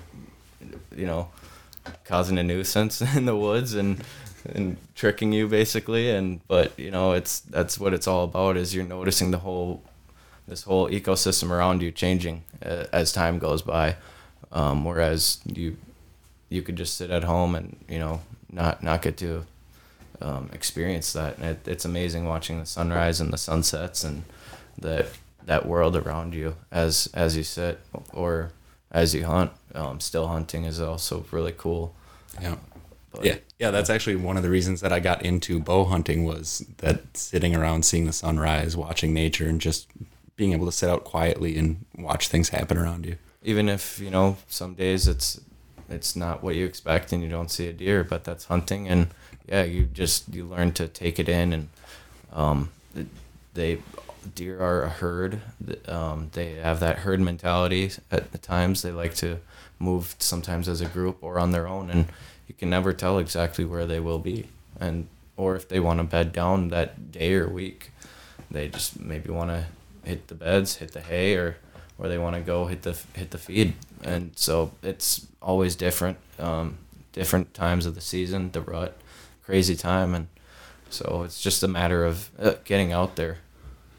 you 0.97 1.05
know, 1.05 1.28
causing 2.05 2.38
a 2.38 2.42
nuisance 2.44 3.03
in 3.16 3.26
the 3.26 3.36
woods 3.36 3.74
and 3.74 4.03
and 4.55 4.76
tricking 4.94 5.32
you 5.32 5.49
basically. 5.49 6.11
And 6.11 6.40
but 6.47 6.78
you 6.78 6.90
know 6.90 7.12
it's 7.12 7.40
that's 7.40 7.78
what 7.78 7.94
it's 7.94 8.07
all 8.07 8.24
about 8.24 8.57
is 8.57 8.74
you're 8.74 8.84
noticing 8.84 9.30
the 9.30 9.38
whole 9.38 9.82
this 10.47 10.62
whole 10.62 10.88
ecosystem 10.90 11.51
around 11.51 11.82
you 11.82 11.90
changing 11.90 12.44
uh, 12.64 12.84
as 12.92 13.12
time 13.12 13.38
goes 13.38 13.62
by. 13.62 13.97
Um, 14.53 14.84
whereas 14.84 15.40
you 15.44 15.76
you 16.49 16.62
could 16.62 16.76
just 16.76 16.97
sit 16.97 17.11
at 17.11 17.24
home 17.24 17.55
and 17.55 17.76
you 17.88 17.99
know 17.99 18.20
not 18.51 18.82
not 18.82 19.03
get 19.03 19.16
to 19.18 19.44
um, 20.20 20.51
experience 20.53 21.12
that. 21.12 21.38
It, 21.38 21.66
it's 21.66 21.84
amazing 21.84 22.26
watching 22.26 22.61
the 22.61 22.66
sunrise 22.66 23.20
and 23.20 23.32
the 23.32 23.38
sunsets 23.38 24.05
and 24.05 24.24
that 24.78 25.07
that 25.44 25.66
world 25.66 25.97
around 25.97 26.34
you 26.34 26.57
as 26.70 27.09
as 27.14 27.36
you 27.36 27.42
sit 27.42 27.80
or 28.12 28.53
as 28.90 29.14
you 29.14 29.24
hunt. 29.24 29.51
Um, 29.74 30.01
still 30.01 30.28
hunting 30.28 30.64
is 30.64 30.80
also 30.80 31.26
really 31.30 31.55
cool. 31.57 31.94
Yeah. 32.40 32.57
But 33.17 33.25
Yeah, 33.25 33.37
yeah, 33.59 33.71
that's 33.71 33.91
actually 33.91 34.17
one 34.17 34.37
of 34.37 34.43
the 34.43 34.51
reasons 34.51 34.81
that 34.83 34.93
I 34.93 35.01
got 35.01 35.23
into 35.25 35.59
bow 35.59 35.85
hunting 35.85 36.25
was 36.25 36.64
that 36.79 37.17
sitting 37.17 37.57
around 37.57 37.85
seeing 37.85 38.07
the 38.07 38.12
sunrise, 38.12 38.77
watching 38.77 39.12
nature 39.12 39.49
and 39.49 39.61
just 39.61 39.89
being 40.37 40.53
able 40.53 40.67
to 40.67 40.73
sit 40.73 40.89
out 40.91 41.05
quietly 41.05 41.57
and 41.59 41.85
watch 41.99 42.29
things 42.29 42.51
happen 42.51 42.77
around 42.77 43.07
you. 43.07 43.17
even 43.43 43.69
if 43.69 43.99
you 43.99 44.11
know 44.11 44.37
some 44.49 44.75
days 44.75 45.09
it's 45.09 45.41
it's 45.89 46.14
not 46.17 46.43
what 46.43 46.55
you 46.57 46.67
expect 46.67 47.12
and 47.12 47.23
you 47.23 47.29
don't 47.29 47.51
see 47.51 47.69
a 47.69 47.73
deer 47.73 48.03
but 48.05 48.25
that's 48.25 48.47
hunting 48.47 48.89
and 48.89 49.07
yeah 49.49 49.62
you 49.62 49.85
just 49.87 50.29
you 50.35 50.45
learn 50.45 50.73
to 50.73 50.89
take 50.89 51.19
it 51.19 51.29
in 51.29 51.53
and 51.53 51.69
um 52.33 52.71
they 53.55 53.79
deer 54.35 54.61
are 54.61 54.83
a 54.83 54.89
herd. 54.89 55.41
Um 55.89 56.31
they 56.33 56.55
have 56.55 56.81
that 56.81 56.99
herd 56.99 57.21
mentality 57.21 57.93
at 58.11 58.33
the 58.33 58.39
times. 58.39 58.83
They 58.83 58.91
like 58.93 59.14
to 59.17 59.39
move 59.79 60.17
sometimes 60.19 60.69
as 60.69 60.81
a 60.81 60.87
group 60.87 61.19
or 61.23 61.39
on 61.39 61.53
their 61.53 61.67
own 61.69 61.89
and 61.91 62.07
you 62.47 62.55
can 62.55 62.70
never 62.70 62.92
tell 62.92 63.18
exactly 63.18 63.64
where 63.64 63.86
they 63.86 64.01
will 64.01 64.18
be 64.18 64.49
and 64.80 65.07
or 65.36 65.55
if 65.55 65.68
they 65.68 65.80
want 65.80 65.99
to 65.99 66.05
bed 66.05 66.32
down 66.32 66.68
that 66.68 67.12
day 67.12 67.34
or 67.34 67.49
week 67.49 67.90
they 68.51 68.68
just 68.68 69.01
maybe 69.01 69.30
want 69.30 69.51
to 69.51 69.66
hit 70.05 70.28
the 70.28 70.34
beds, 70.34 70.76
hit 70.76 70.92
the 70.92 71.01
hay, 71.01 71.34
or 71.34 71.57
where 71.97 72.09
they 72.09 72.18
want 72.18 72.36
to 72.36 72.42
go 72.42 72.66
hit 72.66 72.82
the 72.82 72.99
hit 73.14 73.30
the 73.30 73.38
feed. 73.38 73.74
And 74.03 74.32
so 74.36 74.72
it's 74.82 75.26
always 75.42 75.76
different, 75.76 76.18
um, 76.38 76.78
different 77.12 77.55
times 77.55 77.86
of 77.86 77.94
the 77.94 78.01
season, 78.01 78.53
the 78.53 78.61
rut, 78.61 78.97
crazy 79.44 79.74
time, 79.74 80.14
and 80.14 80.28
so 80.90 81.22
it's 81.24 81.40
just 81.40 81.62
a 81.62 81.68
matter 81.68 82.05
of 82.05 82.30
uh, 82.38 82.55
getting 82.64 82.92
out 82.92 83.16
there. 83.16 83.38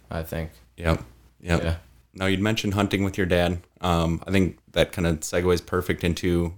I 0.09 0.23
think. 0.23 0.51
Yep. 0.77 1.03
Yep. 1.41 1.63
Yeah. 1.63 1.75
Now 2.18 2.26
you'd 2.26 2.39
mentioned 2.39 2.74
hunting 2.74 3.03
with 3.03 3.15
your 3.15 3.28
dad. 3.28 3.59
Um, 3.80 4.24
I 4.26 4.32
think 4.32 4.57
that 4.72 4.91
kind 4.91 5.05
of 5.05 5.20
segues 5.20 5.63
perfect 5.63 6.03
into 6.03 6.53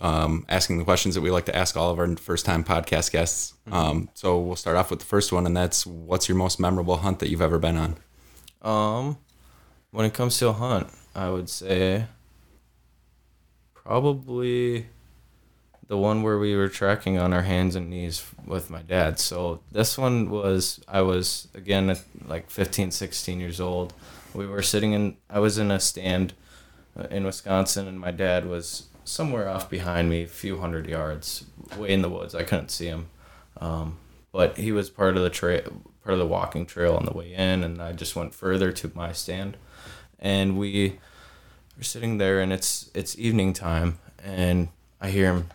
um, 0.00 0.44
asking 0.48 0.78
the 0.78 0.84
questions 0.84 1.14
that 1.14 1.20
we 1.20 1.30
like 1.30 1.46
to 1.46 1.54
ask 1.56 1.76
all 1.76 1.90
of 1.92 2.00
our 2.00 2.16
first-time 2.16 2.64
podcast 2.64 3.12
guests. 3.12 3.54
Um, 3.70 4.08
so 4.14 4.40
we'll 4.40 4.56
start 4.56 4.76
off 4.76 4.90
with 4.90 4.98
the 4.98 5.04
first 5.04 5.32
one, 5.32 5.46
and 5.46 5.56
that's 5.56 5.86
what's 5.86 6.28
your 6.28 6.36
most 6.36 6.58
memorable 6.58 6.96
hunt 6.96 7.20
that 7.20 7.30
you've 7.30 7.40
ever 7.40 7.60
been 7.60 7.76
on? 7.76 7.96
Um, 8.62 9.18
when 9.92 10.04
it 10.04 10.14
comes 10.14 10.36
to 10.38 10.48
a 10.48 10.52
hunt, 10.52 10.88
I 11.14 11.30
would 11.30 11.48
say 11.48 12.06
probably 13.72 14.86
the 15.86 15.96
one 15.96 16.22
where 16.22 16.38
we 16.38 16.56
were 16.56 16.68
tracking 16.68 17.18
on 17.18 17.32
our 17.32 17.42
hands 17.42 17.76
and 17.76 17.88
knees 17.88 18.24
with 18.46 18.68
my 18.70 18.82
dad. 18.82 19.20
So 19.20 19.60
this 19.70 19.96
one 19.96 20.30
was 20.30 20.80
I 20.88 21.02
was 21.02 21.46
again 21.54 21.96
like 22.26 22.50
15, 22.50 22.90
16 22.90 23.38
years 23.38 23.60
old. 23.60 23.92
We 24.34 24.46
were 24.46 24.62
sitting 24.62 24.92
in 24.92 25.16
I 25.30 25.38
was 25.38 25.58
in 25.58 25.70
a 25.70 25.80
stand 25.80 26.34
uh, 26.98 27.06
in 27.10 27.24
Wisconsin 27.24 27.86
and 27.86 27.98
my 27.98 28.10
dad 28.10 28.46
was 28.46 28.88
somewhere 29.04 29.48
off 29.48 29.68
behind 29.68 30.08
me, 30.08 30.22
a 30.22 30.28
few 30.28 30.58
hundred 30.58 30.86
yards, 30.86 31.44
way 31.76 31.90
in 31.90 32.02
the 32.02 32.08
woods. 32.08 32.34
I 32.34 32.42
couldn't 32.42 32.70
see 32.70 32.86
him. 32.86 33.06
Um, 33.58 33.98
but 34.32 34.56
he 34.56 34.72
was 34.72 34.90
part 34.90 35.16
of 35.16 35.22
the 35.22 35.30
trail 35.30 35.62
part 36.02 36.12
of 36.12 36.18
the 36.18 36.26
walking 36.26 36.66
trail 36.66 36.96
on 36.96 37.06
the 37.06 37.12
way 37.12 37.32
in 37.32 37.64
and 37.64 37.80
I 37.80 37.92
just 37.92 38.14
went 38.14 38.34
further 38.34 38.72
to 38.72 38.90
my 38.94 39.12
stand 39.12 39.56
and 40.18 40.58
we 40.58 40.98
were 41.76 41.84
sitting 41.84 42.18
there 42.18 42.40
and 42.40 42.52
it's 42.52 42.90
it's 42.94 43.18
evening 43.18 43.52
time 43.52 43.98
and 44.22 44.68
I 45.00 45.10
hear 45.10 45.32
him 45.32 45.48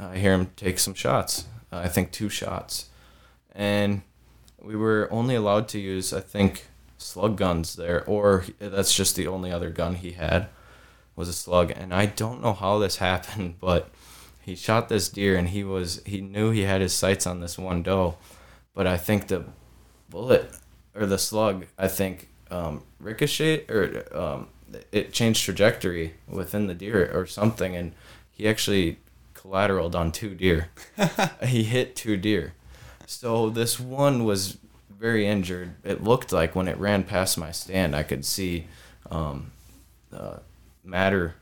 I 0.00 0.16
hear 0.16 0.32
him 0.32 0.50
take 0.56 0.78
some 0.78 0.94
shots. 0.94 1.44
I 1.70 1.88
think 1.88 2.10
two 2.10 2.30
shots. 2.30 2.88
And 3.54 4.02
we 4.60 4.74
were 4.74 5.08
only 5.10 5.34
allowed 5.34 5.68
to 5.68 5.78
use 5.78 6.12
I 6.12 6.20
think 6.20 6.66
slug 7.00 7.36
guns 7.36 7.76
there 7.76 8.04
or 8.04 8.44
that's 8.58 8.94
just 8.94 9.16
the 9.16 9.26
only 9.26 9.50
other 9.50 9.70
gun 9.70 9.94
he 9.94 10.12
had 10.12 10.48
was 11.16 11.28
a 11.28 11.32
slug. 11.32 11.70
And 11.70 11.92
I 11.94 12.06
don't 12.06 12.42
know 12.42 12.52
how 12.52 12.78
this 12.78 12.96
happened 13.08 13.56
but 13.60 13.90
he 14.40 14.54
shot 14.54 14.88
this 14.88 15.08
deer 15.08 15.36
and 15.36 15.48
he 15.48 15.64
was 15.64 16.02
he 16.04 16.20
knew 16.20 16.50
he 16.50 16.62
had 16.62 16.80
his 16.80 16.92
sights 16.92 17.26
on 17.26 17.40
this 17.40 17.58
one 17.58 17.82
doe. 17.82 18.16
But 18.74 18.86
I 18.86 18.96
think 18.96 19.28
the 19.28 19.44
bullet 20.08 20.50
or 20.94 21.06
the 21.06 21.18
slug 21.18 21.66
I 21.78 21.88
think 21.88 22.28
um, 22.50 22.82
ricochet 22.98 23.66
or 23.68 24.04
um, 24.16 24.48
it 24.92 25.12
changed 25.12 25.44
trajectory 25.44 26.14
within 26.28 26.66
the 26.66 26.74
deer 26.74 27.10
or 27.12 27.26
something. 27.26 27.74
And 27.74 27.92
he 28.30 28.48
actually 28.48 28.98
collateraled 29.34 29.94
on 29.94 30.12
two 30.12 30.34
deer. 30.34 30.68
He 31.44 31.64
hit 31.64 31.96
two 31.96 32.16
deer. 32.16 32.54
So 33.06 33.50
this 33.50 33.80
one 33.80 34.24
was 34.24 34.58
very 35.00 35.26
injured. 35.26 35.74
It 35.82 36.04
looked 36.04 36.30
like 36.30 36.54
when 36.54 36.68
it 36.68 36.76
ran 36.76 37.04
past 37.04 37.38
my 37.38 37.52
stand 37.52 37.96
I 37.96 38.02
could 38.02 38.24
see 38.24 38.66
um, 39.10 39.50
uh, 40.12 40.36
matter 40.84 41.34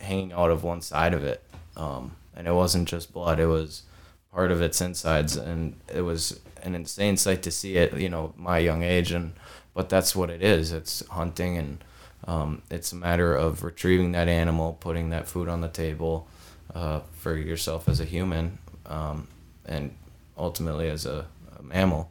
hanging 0.00 0.32
out 0.32 0.50
of 0.50 0.64
one 0.64 0.82
side 0.82 1.14
of 1.14 1.24
it. 1.24 1.42
Um, 1.76 2.16
and 2.34 2.48
it 2.48 2.52
wasn't 2.52 2.88
just 2.88 3.12
blood. 3.12 3.38
It 3.38 3.46
was 3.46 3.84
part 4.32 4.50
of 4.50 4.60
its 4.60 4.80
insides 4.80 5.36
and 5.36 5.76
it 5.88 6.00
was 6.02 6.40
an 6.64 6.74
insane 6.74 7.16
sight 7.16 7.42
to 7.44 7.50
see 7.50 7.76
it 7.76 7.96
you 7.96 8.08
know 8.08 8.34
my 8.36 8.58
young 8.58 8.82
age. 8.82 9.12
And 9.12 9.34
but 9.72 9.88
that's 9.88 10.16
what 10.16 10.28
it 10.28 10.42
is. 10.42 10.72
It's 10.72 11.06
hunting 11.06 11.56
and 11.56 11.84
um, 12.26 12.62
it's 12.70 12.90
a 12.90 12.96
matter 12.96 13.36
of 13.36 13.62
retrieving 13.62 14.12
that 14.12 14.26
animal 14.26 14.78
putting 14.80 15.10
that 15.10 15.28
food 15.28 15.48
on 15.48 15.60
the 15.60 15.68
table 15.68 16.26
uh, 16.74 17.00
for 17.18 17.36
yourself 17.36 17.88
as 17.88 18.00
a 18.00 18.04
human 18.04 18.58
um, 18.84 19.28
and 19.64 19.94
ultimately 20.36 20.90
as 20.90 21.06
a, 21.06 21.26
a 21.56 21.62
mammal 21.62 22.10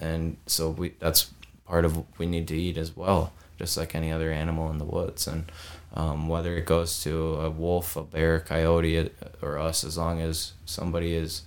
and 0.00 0.36
so 0.46 0.70
we 0.70 0.94
that's 0.98 1.30
part 1.66 1.84
of 1.84 1.96
what 1.96 2.06
we 2.18 2.26
need 2.26 2.48
to 2.48 2.56
eat 2.56 2.76
as 2.76 2.96
well 2.96 3.32
just 3.58 3.76
like 3.76 3.94
any 3.94 4.10
other 4.10 4.32
animal 4.32 4.70
in 4.70 4.78
the 4.78 4.84
woods 4.84 5.26
and 5.26 5.52
um, 5.94 6.28
whether 6.28 6.56
it 6.56 6.66
goes 6.66 7.02
to 7.02 7.34
a 7.34 7.50
wolf, 7.50 7.96
a 7.96 8.02
bear, 8.02 8.40
coyote, 8.40 9.10
or 9.42 9.58
us, 9.58 9.82
as 9.82 9.98
long 9.98 10.20
as 10.20 10.52
somebody 10.64 11.14
is 11.14 11.42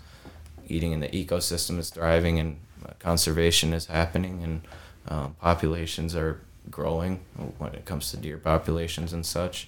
eating 0.68 0.94
and 0.94 1.02
the 1.02 1.08
ecosystem 1.10 1.80
is 1.80 1.90
thriving 1.90 2.40
and 2.40 2.58
conservation 3.00 3.74
is 3.74 3.86
happening 3.86 4.44
and 4.44 4.62
um, 5.08 5.36
populations 5.42 6.16
are 6.16 6.42
growing 6.70 7.20
when 7.58 7.74
it 7.74 7.86
comes 7.86 8.12
to 8.12 8.18
deer 8.18 8.38
populations 8.38 9.14
and 9.14 9.26
such. 9.26 9.68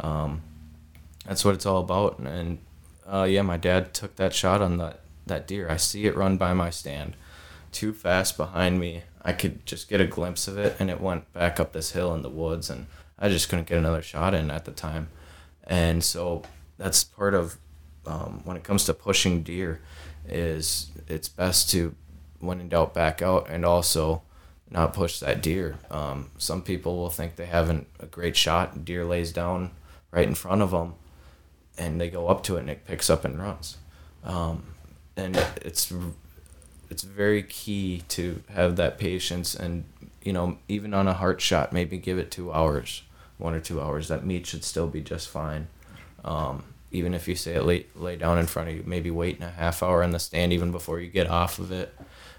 Um, 0.00 0.42
that's 1.26 1.44
what 1.44 1.54
it's 1.54 1.66
all 1.66 1.80
about. 1.80 2.18
And 2.18 2.58
uh, 3.06 3.26
yeah, 3.28 3.42
my 3.42 3.56
dad 3.56 3.94
took 3.94 4.16
that 4.16 4.34
shot 4.34 4.62
on 4.62 4.78
that 4.78 5.00
that 5.24 5.46
deer. 5.46 5.70
I 5.70 5.76
see 5.76 6.06
it 6.06 6.16
run 6.16 6.36
by 6.36 6.52
my 6.52 6.70
stand, 6.70 7.14
too 7.72 7.92
fast 7.92 8.36
behind 8.36 8.78
me. 8.78 9.02
I 9.24 9.32
could 9.32 9.64
just 9.66 9.88
get 9.88 10.00
a 10.00 10.06
glimpse 10.06 10.48
of 10.48 10.58
it, 10.58 10.76
and 10.78 10.90
it 10.90 11.00
went 11.00 11.32
back 11.32 11.58
up 11.60 11.72
this 11.72 11.92
hill 11.92 12.14
in 12.14 12.22
the 12.22 12.28
woods, 12.28 12.70
and 12.70 12.86
I 13.18 13.28
just 13.28 13.48
couldn't 13.48 13.68
get 13.68 13.78
another 13.78 14.02
shot 14.02 14.34
in 14.34 14.50
at 14.50 14.64
the 14.64 14.72
time. 14.72 15.08
And 15.64 16.02
so 16.02 16.42
that's 16.76 17.04
part 17.04 17.34
of 17.34 17.56
um, 18.06 18.40
when 18.44 18.56
it 18.56 18.64
comes 18.64 18.84
to 18.86 18.94
pushing 18.94 19.42
deer 19.42 19.80
is 20.28 20.90
it's 21.08 21.28
best 21.28 21.70
to 21.70 21.94
when 22.40 22.60
in 22.60 22.68
doubt 22.68 22.92
back 22.94 23.22
out 23.22 23.48
and 23.48 23.64
also 23.64 24.22
not 24.70 24.92
push 24.92 25.20
that 25.20 25.42
deer. 25.42 25.78
Um, 25.90 26.30
some 26.38 26.62
people 26.62 26.96
will 26.96 27.10
think 27.10 27.36
they 27.36 27.46
have 27.46 27.70
an, 27.70 27.86
a 28.00 28.06
great 28.06 28.36
shot, 28.36 28.84
deer 28.84 29.04
lays 29.04 29.32
down 29.32 29.70
right 30.10 30.26
in 30.26 30.34
front 30.34 30.62
of 30.62 30.72
them, 30.72 30.94
and 31.78 32.00
they 32.00 32.10
go 32.10 32.28
up 32.28 32.42
to 32.44 32.56
it 32.56 32.60
and 32.60 32.70
it 32.70 32.84
picks 32.84 33.08
up 33.08 33.24
and 33.24 33.38
runs. 33.38 33.76
Um, 34.24 34.64
and 35.16 35.36
it's 35.62 35.92
it's 36.92 37.02
very 37.02 37.42
key 37.42 38.02
to 38.08 38.42
have 38.50 38.76
that 38.76 38.98
patience 38.98 39.54
and 39.54 39.84
you 40.22 40.32
know 40.32 40.58
even 40.68 40.92
on 40.92 41.08
a 41.08 41.14
heart 41.14 41.40
shot 41.40 41.72
maybe 41.72 41.96
give 41.96 42.18
it 42.18 42.30
two 42.30 42.52
hours 42.52 43.02
one 43.38 43.54
or 43.54 43.60
two 43.60 43.80
hours 43.80 44.08
that 44.08 44.24
meat 44.24 44.46
should 44.46 44.62
still 44.62 44.86
be 44.86 45.00
just 45.00 45.28
fine. 45.28 45.66
Um, 46.24 46.64
even 46.92 47.14
if 47.14 47.26
you 47.26 47.34
say 47.34 47.54
it 47.54 47.64
lay, 47.64 47.86
lay 47.96 48.16
down 48.16 48.38
in 48.38 48.46
front 48.46 48.68
of 48.68 48.76
you 48.76 48.84
maybe 48.86 49.10
waiting 49.10 49.42
a 49.42 49.50
half 49.50 49.82
hour 49.82 50.02
in 50.02 50.10
the 50.10 50.18
stand 50.18 50.52
even 50.52 50.70
before 50.70 51.00
you 51.00 51.08
get 51.08 51.28
off 51.28 51.58
of 51.58 51.72
it 51.72 51.94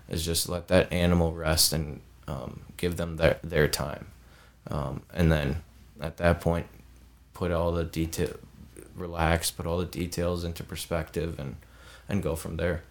is 0.07 0.23
just 0.23 0.47
let 0.47 0.67
that 0.67 0.93
animal 0.93 1.33
rest 1.33 1.73
and 1.73 1.99
um, 2.27 2.61
give 2.77 2.95
them 2.97 3.17
their, 3.17 3.39
their 3.43 3.67
time. 3.67 4.07
Um, 4.67 5.01
and 5.11 5.31
then 5.31 5.63
at 5.99 6.17
that 6.17 6.39
point 6.39 6.67
put 7.33 7.51
all 7.51 7.71
the 7.71 7.83
detail 7.83 8.35
relax 8.95 9.49
put 9.49 9.65
all 9.65 9.79
the 9.79 9.85
details 9.85 10.43
into 10.43 10.63
perspective 10.63 11.39
and 11.39 11.55
and 12.07 12.21
go 12.21 12.35
from 12.35 12.57
there 12.57 12.83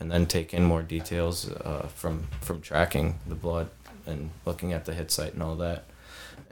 and 0.00 0.10
then 0.10 0.26
take 0.26 0.52
in 0.52 0.64
more 0.64 0.82
details 0.82 1.50
uh, 1.50 1.88
from 1.94 2.26
from 2.40 2.60
tracking 2.60 3.20
the 3.26 3.34
blood 3.34 3.68
and 4.06 4.30
looking 4.44 4.72
at 4.72 4.86
the 4.86 4.94
hit 4.94 5.10
site 5.10 5.34
and 5.34 5.42
all 5.42 5.56
that. 5.56 5.84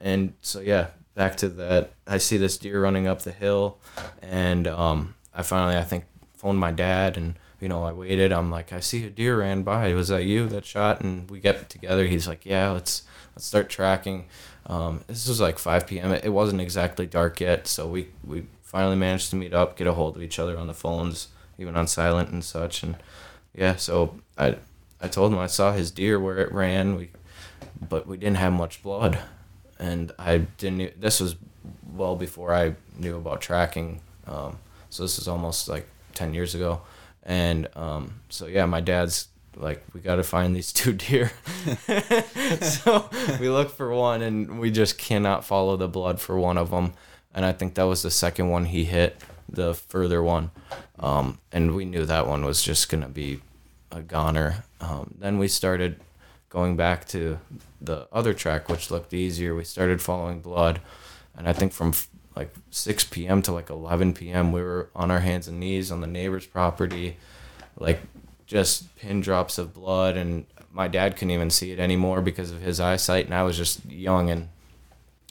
And 0.01 0.34
so 0.42 0.61
yeah, 0.61 0.88
back 1.14 1.36
to 1.38 1.49
that. 1.49 1.92
I 2.07 2.18
see 2.18 2.36
this 2.36 2.59
deer 2.59 2.80
running 2.80 3.07
up 3.07 3.22
the 3.22 3.32
hill, 3.32 3.78
and 4.22 4.68
um, 4.68 5.14
I 5.34 5.42
finally 5.42 5.76
I 5.76 5.84
think 5.84 6.05
phoned 6.36 6.59
my 6.59 6.70
dad, 6.70 7.16
and 7.16 7.34
you 7.61 7.68
know 7.68 7.82
I 7.82 7.92
waited. 7.92 8.32
I'm 8.32 8.51
like, 8.51 8.72
I 8.72 8.80
see 8.80 9.05
a 9.07 9.11
deer 9.11 9.38
ran 9.38 9.62
by. 9.62 9.92
Was 9.94 10.09
that 10.09 10.24
you 10.24 10.46
that 10.49 10.64
shot? 10.64 11.01
And 11.01 11.28
we 11.30 11.40
get 11.40 11.68
together. 11.68 12.07
He's 12.07 12.28
like, 12.28 12.44
Yeah, 12.44 12.70
let's 12.70 13.03
let's 13.34 13.46
start 13.46 13.68
tracking. 13.68 14.26
Um, 14.66 15.03
this 15.07 15.26
was 15.26 15.40
like 15.40 15.59
5 15.59 15.86
p.m. 15.86 16.12
It, 16.12 16.28
wasn't 16.28 16.61
exactly 16.61 17.07
dark 17.07 17.40
yet, 17.40 17.66
so 17.66 17.88
we 17.88 18.09
we 18.22 18.44
finally 18.62 18.96
managed 18.96 19.30
to 19.30 19.36
meet 19.36 19.55
up, 19.55 19.78
get 19.78 19.86
a 19.86 19.94
hold 19.94 20.14
of 20.14 20.22
each 20.22 20.38
other 20.38 20.59
on 20.59 20.66
the 20.66 20.74
phones 20.74 21.28
even 21.59 21.76
on 21.76 21.86
silent 21.86 22.30
and 22.30 22.44
such. 22.44 22.82
And 22.82 22.96
yeah, 23.59 23.76
so 23.76 24.14
I 24.38 24.56
I 25.00 25.09
told 25.09 25.32
him 25.32 25.38
I 25.38 25.48
saw 25.48 25.72
his 25.72 25.90
deer 25.90 26.18
where 26.20 26.38
it 26.38 26.52
ran. 26.52 26.96
We 26.96 27.11
but 27.88 28.06
we 28.06 28.16
didn't 28.16 28.36
have 28.36 28.52
much 28.52 28.82
blood, 28.82 29.18
and 29.78 30.12
I 30.18 30.38
didn't. 30.38 31.00
This 31.00 31.20
was 31.20 31.36
well 31.92 32.14
before 32.14 32.54
I 32.54 32.76
knew 32.96 33.16
about 33.16 33.40
tracking. 33.40 34.00
Um, 34.26 34.59
so 34.90 35.02
this 35.02 35.18
is 35.18 35.26
almost 35.26 35.68
like 35.68 35.88
ten 36.14 36.34
years 36.34 36.54
ago, 36.54 36.82
and 37.24 37.68
um, 37.76 38.20
so 38.28 38.46
yeah, 38.46 38.64
my 38.66 38.80
dad's 38.80 39.28
like, 39.56 39.82
we 39.92 40.00
got 40.00 40.16
to 40.16 40.22
find 40.22 40.54
these 40.54 40.72
two 40.72 40.92
deer. 40.92 41.32
so 42.61 43.11
we 43.40 43.48
look 43.48 43.70
for 43.70 43.92
one, 43.92 44.22
and 44.22 44.61
we 44.61 44.70
just 44.70 44.98
cannot 44.98 45.44
follow 45.44 45.76
the 45.76 45.88
blood 45.88 46.20
for 46.20 46.38
one 46.38 46.59
of 46.59 46.70
them. 46.70 46.92
And 47.34 47.44
I 47.44 47.52
think 47.52 47.74
that 47.74 47.82
was 47.82 48.02
the 48.02 48.11
second 48.11 48.50
one 48.50 48.66
he 48.66 48.84
hit, 48.84 49.20
the 49.48 49.74
further 49.74 50.22
one, 50.22 50.50
um, 50.98 51.38
and 51.52 51.74
we 51.74 51.84
knew 51.84 52.04
that 52.04 52.26
one 52.26 52.44
was 52.44 52.62
just 52.62 52.88
gonna 52.88 53.09
be 53.09 53.40
a 53.91 54.03
goner. 54.03 54.64
Um, 54.80 55.14
then 55.18 55.39
we 55.39 55.49
started 55.49 56.01
going 56.49 56.76
back 56.76 57.07
to 57.09 57.39
the 57.80 58.09
other 58.12 58.34
track, 58.34 58.68
which 58.68 58.91
looked 58.91 59.12
easier. 59.12 59.55
We 59.55 59.64
started 59.64 60.01
following 60.01 60.41
blood, 60.41 60.80
and 61.36 61.49
I 61.49 61.53
think 61.53 61.72
from 61.72 61.91
f- 61.91 62.09
like 62.34 62.55
6 62.70 63.05
p.m. 63.05 63.43
to 63.43 63.53
like 63.53 63.70
11 63.70 64.14
p.m. 64.14 64.53
we 64.53 64.62
were 64.62 64.91
on 64.95 65.11
our 65.11 65.20
hands 65.20 65.49
and 65.49 65.61
knees 65.61 65.91
on 65.91 66.01
the 66.01 66.07
neighbor's 66.07 66.47
property, 66.47 67.16
like 67.78 68.01
just 68.47 68.95
pin 68.97 69.20
drops 69.20 69.59
of 69.59 69.74
blood. 69.74 70.16
And 70.16 70.47
my 70.72 70.89
dad 70.89 71.16
couldn't 71.16 71.32
even 71.32 71.51
see 71.51 71.72
it 71.72 71.78
anymore 71.78 72.22
because 72.22 72.51
of 72.51 72.61
his 72.61 72.80
eyesight, 72.80 73.26
and 73.26 73.34
I 73.34 73.43
was 73.43 73.57
just 73.57 73.84
young 73.86 74.30
and 74.30 74.49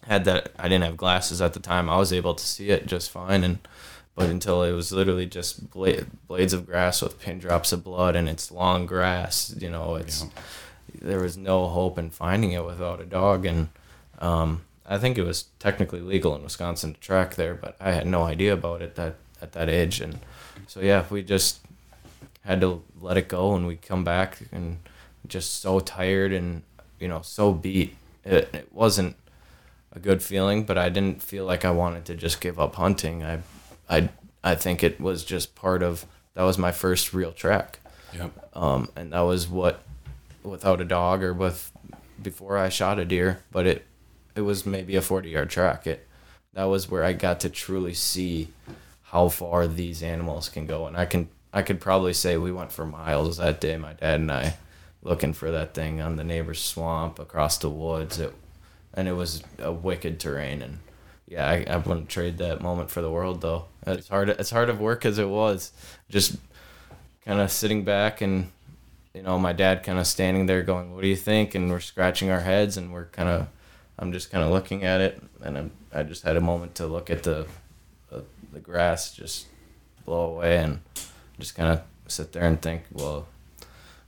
had 0.04 0.26
that. 0.26 0.52
I 0.58 0.68
didn't 0.68 0.84
have 0.84 0.98
glasses 0.98 1.42
at 1.42 1.54
the 1.54 1.60
time. 1.60 1.90
I 1.90 1.98
was 1.98 2.14
able 2.14 2.36
to 2.36 2.46
see 2.46 2.70
it 2.70 2.86
just 2.86 3.10
fine, 3.10 3.44
and 3.44 3.60
but 4.18 4.32
until 4.32 4.64
it 4.64 4.72
was 4.72 4.92
literally 4.92 5.28
just 5.28 5.70
bla- 5.70 6.04
blades 6.28 6.52
of 6.52 6.66
grass 6.66 7.04
with 7.04 7.20
pin 7.20 7.38
drops 7.38 7.72
of 7.72 7.84
blood, 7.84 8.16
and 8.16 8.28
it's 8.28 8.52
long 8.52 8.88
grass. 8.88 9.54
You 9.60 9.70
know, 9.70 9.94
it's 9.96 10.26
there 11.00 11.20
was 11.20 11.38
no 11.38 11.68
hope 11.68 12.00
in 12.00 12.10
finding 12.10 12.52
it 12.52 12.66
without 12.66 13.00
a 13.00 13.06
dog, 13.06 13.46
and 13.46 13.70
um, 14.18 14.64
I 14.88 14.98
think 14.98 15.20
it 15.20 15.24
was 15.24 15.46
technically 15.60 16.02
legal 16.02 16.36
in 16.36 16.42
Wisconsin 16.42 16.96
to 16.96 17.00
track 17.00 17.36
there, 17.36 17.54
but 17.54 17.76
I 17.80 17.92
had 17.92 18.08
no 18.08 18.24
idea 18.24 18.54
about 18.54 18.82
it 18.82 18.96
that 18.96 19.18
at 19.40 19.52
that 19.52 19.70
age, 19.70 20.02
and 20.02 20.18
so 20.66 20.80
yeah, 20.80 21.06
we 21.12 21.22
just 21.22 21.60
had 22.44 22.60
to 22.62 22.82
let 23.00 23.18
it 23.18 23.28
go, 23.28 23.54
and 23.54 23.68
we 23.68 23.76
come 23.76 24.04
back 24.04 24.40
and 24.52 24.80
just 25.28 25.62
so 25.62 25.80
tired 25.80 26.34
and 26.34 26.64
you 27.00 27.08
know 27.08 27.22
so 27.22 27.54
beat. 27.54 27.96
It, 28.26 28.50
it 28.52 28.74
wasn't 28.74 29.16
a 29.94 30.00
good 30.00 30.24
feeling, 30.24 30.64
but 30.64 30.76
I 30.76 30.90
didn't 30.90 31.22
feel 31.22 31.46
like 31.46 31.64
I 31.64 31.70
wanted 31.70 32.06
to 32.06 32.16
just 32.16 32.42
give 32.42 32.60
up 32.60 32.78
hunting. 32.78 33.24
I, 33.24 33.42
I, 33.90 34.10
I 34.44 34.56
think 34.56 34.84
it 34.84 35.00
was 35.00 35.24
just 35.24 35.56
part 35.56 35.82
of 35.82 36.06
that 36.34 36.44
was 36.44 36.58
my 36.58 36.72
first 36.72 37.14
real 37.14 37.32
track. 37.32 37.80
Yep. 38.14 38.50
Um, 38.54 38.90
and 38.96 39.12
that 39.14 39.22
was 39.22 39.48
what, 39.48 39.84
without 40.44 40.82
a 40.82 40.86
dog 40.86 41.24
or 41.24 41.34
with, 41.34 41.72
before 42.22 42.58
I 42.58 42.70
shot 42.70 43.00
a 43.00 43.06
deer, 43.06 43.44
but 43.52 43.66
it, 43.66 43.86
it 44.36 44.42
was 44.42 44.66
maybe 44.66 44.96
a 44.96 45.02
forty 45.02 45.30
yard 45.30 45.50
track. 45.50 45.88
It, 45.88 46.08
that 46.54 46.66
was 46.66 46.90
where 46.90 47.04
I 47.04 47.14
got 47.14 47.40
to 47.42 47.50
truly 47.50 47.94
see 47.94 48.50
how 49.04 49.30
far 49.30 49.68
these 49.68 50.04
animals 50.04 50.50
can 50.50 50.68
go, 50.68 50.86
and 50.88 50.98
I 50.98 51.06
can, 51.06 51.30
I 51.54 51.62
could 51.62 51.80
probably 51.80 52.14
say 52.14 52.38
we 52.38 52.52
went 52.52 52.72
for 52.72 52.86
miles 52.86 53.38
that 53.38 53.62
day. 53.62 53.78
My 53.78 53.94
dad 53.94 54.20
and 54.20 54.32
I, 54.32 54.56
looking 55.02 55.34
for 55.34 55.52
that 55.52 55.74
thing 55.74 56.02
on 56.02 56.16
the 56.16 56.24
neighbor's 56.24 56.62
swamp 56.62 57.20
across 57.20 57.58
the 57.58 57.70
woods. 57.70 58.20
It, 58.20 58.34
and 58.94 59.08
it 59.08 59.14
was 59.14 59.44
a 59.60 59.72
wicked 59.72 60.20
terrain 60.20 60.62
and 60.62 60.80
yeah 61.28 61.48
I, 61.48 61.66
I 61.68 61.78
wouldn't 61.78 62.10
trade 62.10 62.38
that 62.38 62.62
moment 62.62 62.90
for 62.90 63.02
the 63.02 63.12
world 63.12 63.42
though 63.42 63.66
it's 63.86 64.08
hard 64.08 64.30
it's 64.30 64.50
hard 64.50 64.70
of 64.70 64.80
work 64.80 65.06
as 65.06 65.18
it 65.18 65.28
was 65.28 65.72
just 66.10 66.38
kind 67.26 67.40
of 67.40 67.52
sitting 67.52 67.84
back 67.84 68.22
and 68.22 68.52
you 69.14 69.22
know 69.22 69.38
my 69.38 69.54
dad 69.54 69.84
kind 69.84 70.00
of 70.00 70.08
standing 70.08 70.46
there 70.46 70.64
going 70.64 70.94
what 70.94 71.02
do 71.02 71.08
you 71.08 71.16
think 71.16 71.56
and 71.56 71.70
we're 71.70 71.80
scratching 71.80 72.30
our 72.30 72.42
heads 72.42 72.78
and 72.78 72.94
we're 72.94 73.06
kind 73.06 73.30
of 73.30 73.48
i'm 74.00 74.12
just 74.12 74.32
kind 74.32 74.44
of 74.44 74.52
looking 74.52 74.84
at 74.84 75.02
it 75.02 75.22
and 75.42 75.58
I'm, 75.58 75.72
i 75.94 76.04
just 76.04 76.24
had 76.24 76.38
a 76.38 76.42
moment 76.42 76.76
to 76.76 76.88
look 76.88 77.10
at 77.10 77.24
the 77.24 77.48
the, 78.10 78.24
the 78.54 78.60
grass 78.60 79.14
just 79.14 79.48
blow 80.06 80.32
away 80.32 80.58
and 80.58 80.80
just 81.40 81.56
kind 81.56 81.72
of 81.72 81.82
sit 82.08 82.32
there 82.32 82.44
and 82.44 82.62
think 82.62 82.84
well 82.94 83.28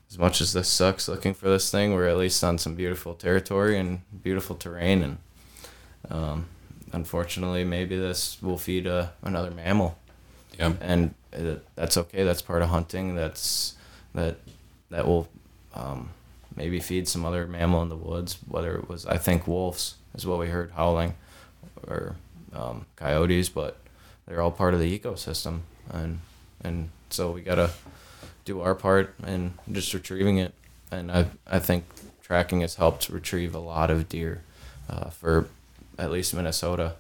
as 0.10 0.18
much 0.18 0.42
as 0.42 0.54
this 0.54 0.68
sucks 0.68 1.08
looking 1.08 1.34
for 1.34 1.50
this 1.50 1.70
thing, 1.70 1.94
we're 1.94 2.08
at 2.08 2.18
least 2.18 2.44
on 2.44 2.58
some 2.58 2.74
beautiful 2.74 3.14
territory 3.14 3.78
and 3.78 4.02
beautiful 4.24 4.56
terrain. 4.56 5.04
And 5.04 5.18
um, 6.10 6.48
unfortunately, 6.92 7.64
maybe 7.64 7.98
this 7.98 8.42
will 8.42 8.58
feed 8.58 8.88
a, 8.88 9.14
another 9.22 9.52
mammal. 9.52 9.98
Yeah. 10.58 10.74
And 10.82 11.14
uh, 11.34 11.56
that's 11.76 11.98
okay. 11.98 12.24
That's 12.24 12.42
part 12.42 12.62
of 12.62 12.70
hunting. 12.70 13.16
That's 13.16 13.76
that 14.14 14.38
that 14.90 15.06
will 15.08 15.30
um, 15.74 16.10
maybe 16.56 16.80
feed 16.80 17.08
some 17.08 17.26
other 17.26 17.48
mammal 17.48 17.82
in 17.82 17.90
the 17.90 17.96
woods. 17.96 18.38
Whether 18.48 18.76
it 18.76 18.90
was, 18.90 19.06
I 19.06 19.18
think, 19.18 19.48
wolves 19.48 19.96
is 20.16 20.26
what 20.26 20.40
we 20.40 20.48
heard 20.48 20.72
howling, 20.72 21.16
or 21.88 22.16
um, 22.54 22.86
coyotes, 22.96 23.50
but 23.50 23.78
they're 24.26 24.42
all 24.42 24.52
part 24.52 24.74
of 24.74 24.80
the 24.80 25.00
ecosystem, 25.00 25.62
and 25.90 26.20
and 26.64 26.90
so 27.10 27.32
we 27.32 27.42
gotta 27.42 27.72
do 28.46 28.62
our 28.62 28.76
part 28.76 29.16
in 29.26 29.54
just 29.72 29.94
retrieving 29.94 30.38
it. 30.38 30.54
And 30.92 31.12
I 31.12 31.28
I 31.48 31.60
think 31.60 31.86
tracking 32.22 32.62
has 32.62 32.76
helped 32.76 33.10
retrieve 33.10 33.56
a 33.56 33.60
lot 33.60 33.90
of 33.90 34.10
deer 34.10 34.42
uh, 34.90 35.10
for 35.10 35.48
at 36.00 36.10
least 36.12 36.34
Minnesota. 36.34 36.96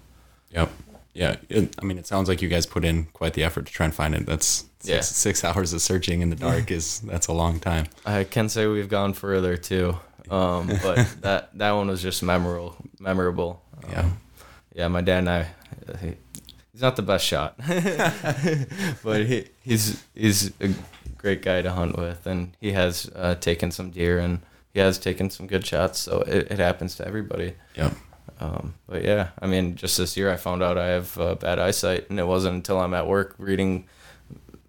Yep. 0.51 0.69
Yeah. 1.13 1.35
It, 1.49 1.75
I 1.81 1.85
mean, 1.85 1.97
it 1.97 2.05
sounds 2.07 2.29
like 2.29 2.41
you 2.41 2.49
guys 2.49 2.65
put 2.65 2.85
in 2.85 3.05
quite 3.13 3.33
the 3.33 3.43
effort 3.43 3.65
to 3.65 3.71
try 3.73 3.85
and 3.85 3.93
find 3.95 4.13
it. 4.13 4.25
That's 4.25 4.65
six, 4.79 4.87
Yeah. 4.87 5.01
six 5.01 5.43
hours 5.43 5.73
of 5.73 5.81
searching 5.81 6.21
in 6.21 6.29
the 6.29 6.35
dark 6.35 6.69
is 6.79 6.99
that's 7.01 7.27
a 7.27 7.33
long 7.33 7.59
time. 7.59 7.87
I 8.05 8.23
can 8.25 8.47
say 8.49 8.67
we've 8.67 8.89
gone 8.89 9.13
further 9.13 9.57
too, 9.57 9.97
um, 10.29 10.67
but 10.83 11.07
that 11.21 11.57
that 11.57 11.71
one 11.71 11.87
was 11.87 12.01
just 12.01 12.21
memorable. 12.23 12.75
Memorable. 12.99 13.61
Um, 13.83 13.89
Yeah. 13.91 14.09
Yeah, 14.75 14.87
my 14.87 15.01
dad 15.01 15.19
and 15.19 15.29
I. 15.29 15.41
uh, 15.87 15.97
He, 15.97 16.13
he's 16.71 16.81
not 16.81 16.95
the 16.95 17.01
best 17.01 17.25
shot, 17.25 17.55
but 19.03 19.25
he, 19.25 19.47
he's 19.61 20.03
he's 20.13 20.51
a 20.61 20.69
great 21.17 21.41
guy 21.41 21.61
to 21.61 21.71
hunt 21.71 21.97
with, 21.97 22.25
and 22.25 22.55
he 22.61 22.71
has 22.73 23.09
uh, 23.15 23.35
taken 23.35 23.71
some 23.71 23.89
deer 23.91 24.19
and 24.19 24.39
he 24.73 24.79
has 24.79 24.97
taken 24.99 25.29
some 25.29 25.47
good 25.47 25.65
shots. 25.65 25.99
So 25.99 26.21
it, 26.21 26.51
it 26.51 26.59
happens 26.59 26.95
to 26.95 27.07
everybody. 27.07 27.55
Yep. 27.75 27.93
Um, 28.39 28.75
but 28.87 29.03
yeah, 29.03 29.29
I 29.41 29.47
mean, 29.47 29.75
just 29.75 29.97
this 29.97 30.15
year 30.15 30.31
I 30.31 30.37
found 30.37 30.63
out 30.63 30.77
I 30.77 30.87
have 30.87 31.17
uh, 31.17 31.35
bad 31.35 31.59
eyesight, 31.59 32.09
and 32.09 32.19
it 32.19 32.27
wasn't 32.27 32.55
until 32.55 32.79
I'm 32.79 32.93
at 32.93 33.07
work 33.07 33.35
reading 33.37 33.85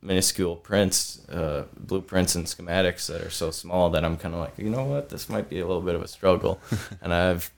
minuscule 0.03 0.57
prints, 0.57 1.29
uh, 1.29 1.65
blueprints, 1.77 2.35
and 2.35 2.47
schematics 2.47 3.07
that 3.07 3.21
are 3.21 3.31
so 3.31 3.51
small 3.51 3.91
that 3.91 4.05
I'm 4.05 4.17
kind 4.17 4.35
of 4.35 4.41
like, 4.41 4.55
you 4.59 4.71
know 4.71 4.85
what, 4.85 5.11
this 5.11 5.29
might 5.29 5.49
be 5.49 5.61
a 5.61 5.67
little 5.67 5.83
bit 5.83 5.95
of 5.95 6.03
a 6.03 6.09
struggle. 6.09 6.61
and 7.03 7.13
I've, 7.13 7.51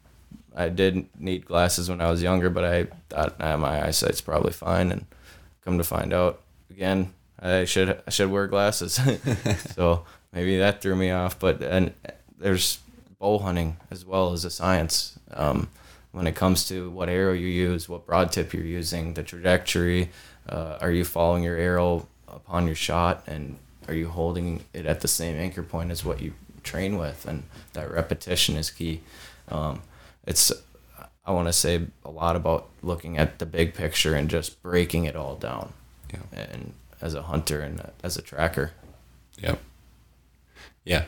I 0.55 0.69
did 0.69 1.07
need 1.19 1.47
glasses 1.47 1.89
when 1.89 2.01
I 2.01 2.11
was 2.11 2.23
younger, 2.23 2.51
but 2.51 2.65
I 2.65 2.87
thought 3.09 3.39
nah, 3.39 3.57
my 3.57 3.87
eyesight's 3.87 4.21
probably 4.21 4.53
fine, 4.53 4.93
and 4.93 5.07
come 5.65 5.79
to 5.79 5.85
find 5.85 6.13
out, 6.13 6.43
again, 6.71 7.15
I 7.41 7.65
should 7.65 8.01
I 8.07 8.11
should 8.11 8.31
wear 8.31 8.47
glasses. 8.47 9.01
so 9.75 10.05
maybe 10.33 10.59
that 10.59 10.81
threw 10.81 10.95
me 10.95 11.11
off. 11.11 11.39
But 11.39 11.61
and 11.63 11.93
there's 12.39 12.79
bow 13.19 13.39
hunting 13.39 13.79
as 13.91 14.05
well 14.05 14.33
as 14.33 14.45
a 14.45 14.51
science. 14.51 15.19
Um, 15.33 15.69
when 16.13 16.27
it 16.27 16.35
comes 16.35 16.69
to 16.69 16.91
what 16.91 17.09
arrow 17.09 17.33
you 17.33 17.47
use, 17.47 17.89
what 17.89 18.07
broad 18.07 18.33
tip 18.33 18.53
you're 18.53 18.65
using, 18.65 19.15
the 19.15 19.23
trajectory, 19.23 20.11
uh, 20.49 20.79
are 20.81 20.91
you 20.91 21.05
following 21.05 21.43
your 21.43 21.57
arrow 21.57 22.07
upon 22.29 22.67
your 22.67 22.75
shot, 22.75 23.23
and 23.27 23.59
are 23.89 23.95
you 23.95 24.09
holding 24.09 24.65
it 24.73 24.87
at 24.87 25.01
the 25.01 25.09
same 25.09 25.37
anchor 25.37 25.63
point 25.63 25.91
as 25.91 26.05
what 26.05 26.21
you 26.21 26.35
train 26.63 26.99
with, 26.99 27.27
and 27.27 27.45
that 27.73 27.91
repetition 27.91 28.57
is 28.57 28.71
key. 28.71 29.01
Um, 29.49 29.83
it's 30.27 30.53
I 31.25 31.31
want 31.33 31.49
to 31.49 31.53
say 31.53 31.87
a 32.05 32.11
lot 32.11 32.37
about 32.37 32.69
looking 32.83 33.17
at 33.17 33.39
the 33.39 33.47
big 33.47 33.75
picture 33.75 34.15
and 34.15 34.29
just 34.29 34.63
breaking 34.63 35.05
it 35.05 35.15
all 35.15 35.37
down. 35.37 35.73
Yeah. 36.13 36.21
And 36.33 36.75
as 37.01 37.15
a 37.15 37.23
hunter 37.23 37.61
and 37.61 37.91
as 38.03 38.17
a 38.17 38.23
tracker. 38.23 38.73
Yep. 39.39 39.61
Yeah. 40.85 41.05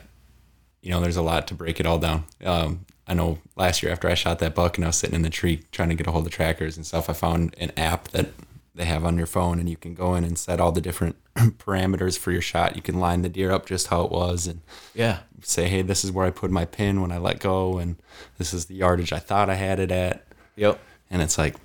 You 0.83 0.91
know, 0.91 1.01
there's 1.01 1.17
a 1.17 1.23
lot 1.23 1.49
to 1.49 1.55
break 1.55 1.81
it 1.81 1.87
all 1.87 1.99
down. 1.99 2.25
Um, 2.45 2.85
I 3.07 3.15
know 3.15 3.39
last 3.57 3.83
year 3.83 3.93
after 3.93 4.09
I 4.09 4.15
shot 4.15 4.39
that 4.39 4.55
buck 4.55 4.77
and 4.79 4.85
I 4.85 4.89
was 4.89 4.97
sitting 4.97 5.15
in 5.17 5.23
the 5.23 5.31
tree 5.31 5.63
trying 5.73 5.91
to 5.91 5.95
get 5.95 6.07
a 6.07 6.11
hold 6.11 6.27
of 6.27 6.33
trackers 6.33 6.77
and 6.77 6.87
stuff, 6.87 7.11
I 7.11 7.13
found 7.13 7.55
an 7.59 7.71
app 7.77 8.09
that 8.09 8.29
they 8.75 8.87
have 8.87 9.05
on 9.05 9.17
your 9.19 9.27
phone 9.27 9.59
and 9.61 9.69
you 9.69 9.77
can 9.77 9.95
go 9.95 10.15
in 10.15 10.25
and 10.25 10.37
set 10.39 10.59
all 10.61 10.73
the 10.73 10.81
different 10.81 11.17
parameters 11.37 12.19
for 12.19 12.33
your 12.33 12.41
shot. 12.41 12.75
You 12.77 12.83
can 12.83 12.99
line 12.99 13.23
the 13.23 13.29
deer 13.29 13.53
up 13.53 13.67
just 13.67 13.89
how 13.89 14.03
it 14.05 14.11
was 14.11 14.47
and 14.47 14.63
Yeah. 14.95 15.19
say, 15.43 15.69
hey, 15.69 15.83
this 15.83 16.03
is 16.03 16.11
where 16.11 16.27
I 16.27 16.31
put 16.31 16.51
my 16.51 16.65
pin 16.65 17.01
when 17.03 17.13
I 17.13 17.19
let 17.19 17.39
go 17.41 17.79
and 17.79 17.97
this 18.39 18.55
is 18.55 18.65
the 18.67 18.75
yardage 18.75 19.13
I 19.13 19.19
thought 19.19 19.51
I 19.51 19.55
had 19.55 19.79
it 19.79 19.93
at. 19.93 20.25
Yep. 20.57 20.81
And 21.11 21.21
it's 21.23 21.37
like, 21.39 21.57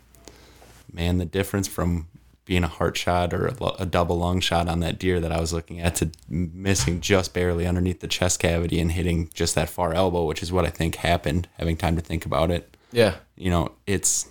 man, 0.92 1.18
the 1.20 1.26
difference 1.26 1.68
from 1.68 2.09
being 2.50 2.64
a 2.64 2.68
heart 2.68 2.98
shot 2.98 3.32
or 3.32 3.46
a, 3.46 3.56
a 3.78 3.86
double 3.86 4.18
lung 4.18 4.40
shot 4.40 4.68
on 4.68 4.80
that 4.80 4.98
deer 4.98 5.20
that 5.20 5.32
I 5.32 5.40
was 5.40 5.54
looking 5.54 5.80
at 5.80 5.94
to 5.98 6.10
missing 6.28 7.00
just 7.00 7.32
barely 7.32 7.68
underneath 7.68 8.00
the 8.00 8.08
chest 8.08 8.40
cavity 8.40 8.80
and 8.80 8.92
hitting 8.92 9.30
just 9.36 9.54
that 9.54 9.70
far 9.70 9.94
elbow, 9.94 10.26
which 10.26 10.42
is 10.42 10.52
what 10.52 10.66
I 10.66 10.72
think 10.72 10.96
happened, 10.96 11.48
having 11.60 11.78
time 11.78 11.96
to 11.96 12.02
think 12.02 12.26
about 12.26 12.50
it. 12.50 12.76
Yeah. 12.92 13.18
You 13.38 13.52
know, 13.52 13.74
it's 13.86 14.28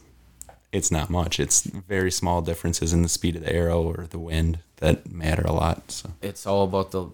it's 0.72 0.90
not 0.90 1.10
much. 1.10 1.38
It's 1.38 1.62
very 1.62 2.10
small 2.10 2.42
differences 2.42 2.92
in 2.92 3.02
the 3.02 3.08
speed 3.08 3.36
of 3.36 3.44
the 3.44 3.52
arrow 3.52 3.82
or 3.84 4.08
the 4.10 4.18
wind 4.18 4.58
that 4.78 5.08
matter 5.08 5.42
a 5.42 5.52
lot. 5.52 5.92
So 5.92 6.10
it's 6.20 6.44
all 6.44 6.64
about 6.64 6.90
the 6.90 7.06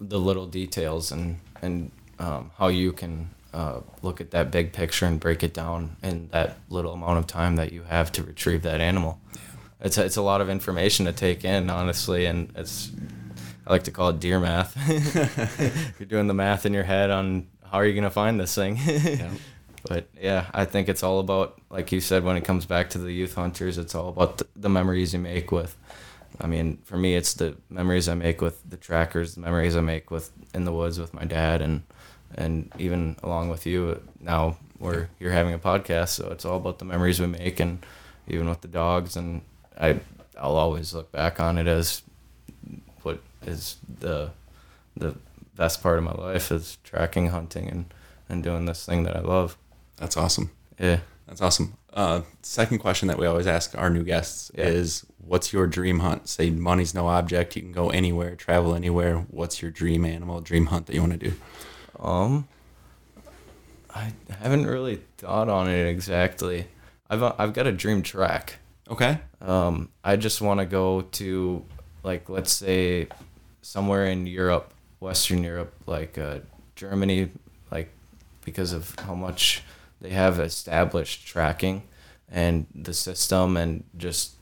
the 0.00 0.18
little 0.18 0.46
details 0.46 1.12
and 1.12 1.38
and 1.60 1.90
um, 2.18 2.50
how 2.56 2.68
you 2.68 2.94
can 2.94 3.28
uh, 3.52 3.80
look 4.00 4.22
at 4.22 4.30
that 4.30 4.50
big 4.50 4.72
picture 4.72 5.04
and 5.04 5.20
break 5.20 5.42
it 5.42 5.52
down 5.52 5.96
in 6.02 6.28
that 6.32 6.56
little 6.70 6.94
amount 6.94 7.18
of 7.18 7.26
time 7.26 7.56
that 7.56 7.72
you 7.72 7.82
have 7.82 8.10
to 8.12 8.22
retrieve 8.22 8.62
that 8.62 8.80
animal. 8.80 9.20
Yeah. 9.34 9.40
It's 9.84 9.98
a, 9.98 10.04
it's 10.04 10.16
a 10.16 10.22
lot 10.22 10.40
of 10.40 10.48
information 10.48 11.06
to 11.06 11.12
take 11.12 11.44
in, 11.44 11.70
honestly, 11.70 12.26
and 12.26 12.50
it's 12.56 12.90
I 13.66 13.70
like 13.72 13.84
to 13.84 13.90
call 13.90 14.08
it 14.08 14.20
deer 14.20 14.40
math. 14.40 14.76
You're 16.00 16.06
doing 16.06 16.26
the 16.26 16.34
math 16.34 16.66
in 16.66 16.74
your 16.74 16.84
head 16.84 17.10
on 17.10 17.46
how 17.64 17.78
are 17.78 17.86
you 17.86 17.92
going 17.92 18.04
to 18.04 18.10
find 18.10 18.38
this 18.38 18.54
thing. 18.54 18.78
yeah. 18.86 19.30
But 19.86 20.08
yeah, 20.18 20.46
I 20.52 20.64
think 20.64 20.88
it's 20.88 21.02
all 21.02 21.18
about, 21.18 21.60
like 21.70 21.92
you 21.92 22.00
said, 22.00 22.24
when 22.24 22.36
it 22.36 22.44
comes 22.44 22.66
back 22.66 22.90
to 22.90 22.98
the 22.98 23.12
youth 23.12 23.34
hunters, 23.34 23.76
it's 23.76 23.94
all 23.94 24.08
about 24.08 24.38
the, 24.38 24.46
the 24.56 24.68
memories 24.68 25.12
you 25.12 25.18
make 25.18 25.52
with. 25.52 25.76
I 26.40 26.46
mean, 26.46 26.78
for 26.84 26.96
me, 26.96 27.14
it's 27.14 27.34
the 27.34 27.56
memories 27.68 28.08
I 28.08 28.14
make 28.14 28.40
with 28.40 28.68
the 28.68 28.76
trackers, 28.76 29.34
the 29.34 29.42
memories 29.42 29.76
I 29.76 29.80
make 29.82 30.10
with 30.10 30.30
in 30.54 30.64
the 30.64 30.72
woods 30.72 30.98
with 30.98 31.14
my 31.14 31.24
dad, 31.24 31.62
and 31.62 31.82
and 32.34 32.72
even 32.78 33.16
along 33.22 33.50
with 33.50 33.66
you 33.66 34.00
uh, 34.00 34.10
now, 34.20 34.56
where 34.78 35.10
you're 35.20 35.30
having 35.30 35.54
a 35.54 35.58
podcast. 35.58 36.08
So 36.08 36.30
it's 36.30 36.44
all 36.44 36.56
about 36.56 36.80
the 36.80 36.84
memories 36.84 37.20
we 37.20 37.28
make, 37.28 37.60
and 37.60 37.84
even 38.26 38.48
with 38.48 38.62
the 38.62 38.68
dogs, 38.68 39.16
and 39.16 39.42
I 39.78 40.00
I'll 40.38 40.56
always 40.56 40.94
look 40.94 41.12
back 41.12 41.40
on 41.40 41.58
it 41.58 41.66
as 41.66 42.02
what 43.02 43.20
is 43.46 43.76
the 44.00 44.30
the 44.96 45.16
best 45.56 45.82
part 45.82 45.98
of 45.98 46.04
my 46.04 46.12
life 46.12 46.50
is 46.50 46.78
tracking, 46.84 47.28
hunting, 47.28 47.68
and 47.68 47.94
and 48.28 48.42
doing 48.42 48.66
this 48.66 48.84
thing 48.84 49.04
that 49.04 49.16
I 49.16 49.20
love. 49.20 49.56
That's 49.96 50.16
awesome. 50.16 50.50
Yeah. 50.78 51.00
That's 51.26 51.40
awesome. 51.40 51.74
Uh, 51.92 52.22
second 52.42 52.78
question 52.78 53.08
that 53.08 53.18
we 53.18 53.26
always 53.26 53.46
ask 53.46 53.76
our 53.78 53.88
new 53.88 54.02
guests 54.02 54.50
yeah. 54.54 54.66
is 54.66 55.06
what's 55.18 55.52
your 55.52 55.66
dream 55.66 56.00
hunt? 56.00 56.28
Say 56.28 56.50
money's 56.50 56.94
no 56.94 57.06
object. 57.08 57.56
You 57.56 57.62
can 57.62 57.72
go 57.72 57.90
anywhere, 57.90 58.34
travel 58.34 58.74
anywhere. 58.74 59.18
What's 59.30 59.62
your 59.62 59.70
dream 59.70 60.04
animal, 60.04 60.40
dream 60.40 60.66
hunt 60.66 60.86
that 60.86 60.94
you 60.94 61.00
want 61.00 61.18
to 61.18 61.30
do? 61.30 61.36
Um, 61.98 62.48
I 63.94 64.12
haven't 64.40 64.66
really 64.66 65.00
thought 65.16 65.48
on 65.48 65.68
it 65.68 65.86
exactly. 65.86 66.66
I've 67.08 67.22
I've 67.22 67.52
got 67.52 67.66
a 67.66 67.72
dream 67.72 68.02
track. 68.02 68.56
Okay. 68.90 69.18
Um, 69.40 69.90
I 70.02 70.16
just 70.16 70.40
want 70.40 70.60
to 70.60 70.66
go 70.66 71.02
to 71.02 71.64
like 72.02 72.28
let's 72.28 72.52
say 72.52 73.08
somewhere 73.62 74.06
in 74.06 74.26
Europe, 74.26 74.72
Western 75.00 75.42
Europe, 75.42 75.74
like 75.86 76.18
uh, 76.18 76.40
Germany, 76.76 77.30
like 77.70 77.90
because 78.44 78.72
of 78.72 78.94
how 78.98 79.14
much 79.14 79.62
they 80.00 80.10
have 80.10 80.38
established 80.38 81.26
tracking 81.26 81.82
and 82.30 82.66
the 82.74 82.92
system 82.92 83.56
and 83.56 83.84
just 83.96 84.36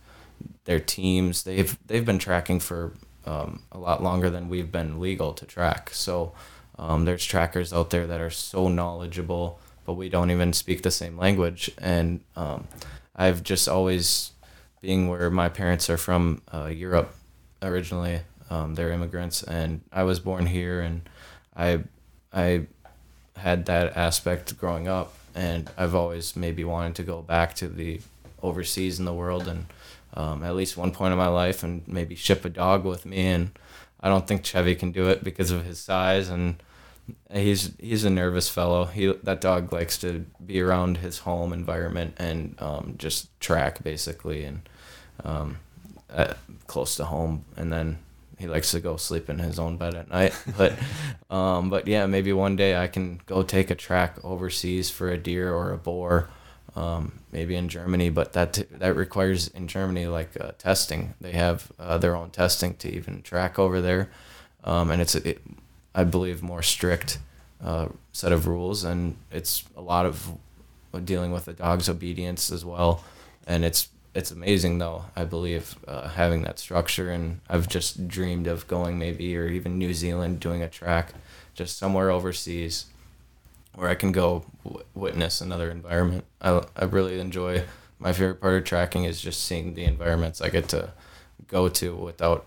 their 0.65 0.81
teams. 0.81 1.45
They've 1.45 1.79
they've 1.87 2.05
been 2.05 2.19
tracking 2.19 2.59
for 2.59 2.95
um, 3.25 3.63
a 3.71 3.79
lot 3.79 4.03
longer 4.03 4.29
than 4.29 4.49
we've 4.49 4.73
been 4.73 4.99
legal 4.99 5.33
to 5.35 5.47
track. 5.47 5.91
So 5.93 6.33
um, 6.79 7.05
there's 7.05 7.25
trackers 7.25 7.73
out 7.73 7.91
there 7.91 8.07
that 8.07 8.21
are 8.21 8.31
so 8.31 8.69
knowledgeable, 8.69 9.61
but 9.85 9.95
we 9.95 10.09
don't 10.09 10.31
even 10.31 10.53
speak 10.53 10.83
the 10.83 10.91
same 10.91 11.17
language. 11.17 11.71
And 11.79 12.21
um, 12.35 12.67
I've 13.15 13.43
just 13.43 13.69
always, 13.69 14.33
being 14.81 15.09
where 15.09 15.31
my 15.31 15.49
parents 15.49 15.89
are 15.91 15.99
from 15.99 16.43
uh, 16.53 16.67
Europe 16.67 17.15
originally, 17.63 18.21
um, 18.51 18.75
they're 18.75 18.93
immigrants, 18.93 19.43
and 19.43 19.81
I 19.93 20.03
was 20.03 20.21
born 20.21 20.47
here, 20.47 20.81
and 20.81 21.09
I 21.57 21.81
I 22.33 22.67
had 23.37 23.67
that 23.67 23.97
aspect 23.97 24.59
growing 24.59 24.89
up, 24.89 25.15
and 25.35 25.71
I've 25.77 25.95
always 25.95 26.37
maybe 26.37 26.65
wanted 26.65 26.95
to 26.97 27.03
go 27.03 27.23
back 27.23 27.55
to 27.57 27.69
the 27.69 28.01
overseas 28.43 28.99
in 28.99 29.05
the 29.05 29.15
world 29.15 29.49
and 29.49 29.67
um, 30.15 30.43
at 30.43 30.55
least 30.55 30.77
one 30.77 30.91
point 30.91 31.13
in 31.13 31.19
my 31.19 31.29
life 31.29 31.63
and 31.63 31.87
maybe 31.87 32.15
ship 32.15 32.45
a 32.45 32.51
dog 32.51 32.85
with 32.85 33.07
me 33.07 33.19
and 33.19 33.51
I 34.01 34.09
don't 34.09 34.27
think 34.27 34.45
Chevy 34.45 34.75
can 34.75 34.93
do 34.93 35.09
it 35.09 35.23
because 35.23 35.51
of 35.51 35.65
his 35.65 35.79
size 35.79 36.29
and 36.29 36.57
he's 37.31 37.73
he's 37.79 38.05
a 38.05 38.11
nervous 38.11 38.49
fellow. 38.49 38.85
He 38.85 39.13
that 39.13 39.41
dog 39.41 39.73
likes 39.73 39.99
to 39.99 40.25
be 40.45 40.61
around 40.61 40.99
his 40.99 41.19
home 41.19 41.53
environment 41.53 42.15
and 42.19 42.55
um, 42.61 42.95
just 42.99 43.29
track 43.41 43.83
basically 43.83 44.45
and 44.45 44.69
um, 45.25 45.59
uh, 46.11 46.35
close 46.67 46.97
to 46.97 47.05
home 47.05 47.45
and 47.57 47.73
then 47.73 47.99
he 48.43 48.49
likes 48.49 48.73
to 48.73 48.81
go 48.81 48.97
sleep 48.97 49.31
in 49.31 49.39
his 49.39 49.59
own 49.59 49.77
bed 49.77 49.95
at 49.95 50.11
night. 50.11 50.35
But 50.57 50.75
um, 51.31 51.71
but 51.71 51.87
yeah, 51.87 52.07
maybe 52.07 52.33
one 52.33 52.57
day 52.57 52.77
I 52.77 52.89
can 52.89 53.21
go 53.27 53.43
take 53.43 53.71
a 53.71 53.75
track 53.75 54.19
overseas 54.25 54.91
for 54.91 55.09
a 55.09 55.17
deer 55.17 55.55
or 55.55 55.73
a 55.73 55.79
boar, 55.79 56.29
um, 56.75 57.21
maybe 57.31 57.55
in 57.55 57.69
Germany. 57.69 58.11
But 58.11 58.33
that 58.33 58.53
t- 58.55 58.65
that 58.73 58.97
requires 58.97 59.49
in 59.49 59.69
Germany 59.69 60.07
like 60.07 60.39
uh, 60.41 60.53
testing. 60.59 61.15
They 61.21 61.33
have 61.33 61.71
uh, 61.79 61.99
their 61.99 62.17
own 62.17 62.31
testing 62.31 62.75
to 62.77 62.93
even 62.93 63.23
track 63.23 63.59
over 63.59 63.81
there, 63.81 64.11
um, 64.65 64.91
and 64.91 65.01
it's 65.01 65.15
it, 65.15 65.41
I 65.95 66.05
believe 66.05 66.43
more 66.43 66.63
strict 66.63 67.19
uh, 67.63 67.89
set 68.13 68.33
of 68.33 68.47
rules, 68.47 68.85
and 68.85 69.17
it's 69.31 69.65
a 69.77 69.81
lot 69.81 70.07
of 70.07 70.33
dealing 71.05 71.33
with 71.33 71.47
the 71.47 71.53
dog's 71.53 71.89
obedience 71.89 72.51
as 72.51 72.65
well, 72.65 73.05
and 73.47 73.65
it's 73.65 73.89
it's 74.15 74.31
amazing 74.31 74.79
though. 74.79 75.05
I 75.17 75.25
believe 75.25 75.77
uh, 75.89 76.09
having 76.09 76.43
that 76.43 76.59
structure, 76.59 77.11
and 77.11 77.41
I've 77.49 77.69
just 77.69 78.09
dreamed 78.09 78.47
of 78.47 78.67
going 78.69 78.99
maybe 78.99 79.37
or 79.37 79.47
even 79.47 79.79
New 79.79 79.95
Zealand 79.95 80.41
doing 80.41 80.63
a 80.63 80.69
track, 80.69 81.13
just 81.55 81.79
somewhere 81.79 82.11
overseas, 82.11 82.87
where 83.75 83.89
I 83.89 83.95
can 83.95 84.13
go 84.13 84.45
w- 84.65 84.85
witness 84.95 85.41
another 85.41 85.71
environment. 85.71 86.25
I 86.41 86.63
I 86.77 86.85
really 86.85 87.21
enjoy. 87.21 87.65
My 87.99 88.13
favorite 88.13 88.41
part 88.41 88.55
of 88.55 88.65
tracking 88.65 89.05
is 89.05 89.21
just 89.21 89.45
seeing 89.45 89.75
the 89.75 89.85
environments 89.85 90.41
I 90.41 90.49
get 90.49 90.69
to 90.71 90.91
go 91.47 91.69
to 91.69 91.95
without. 91.95 92.47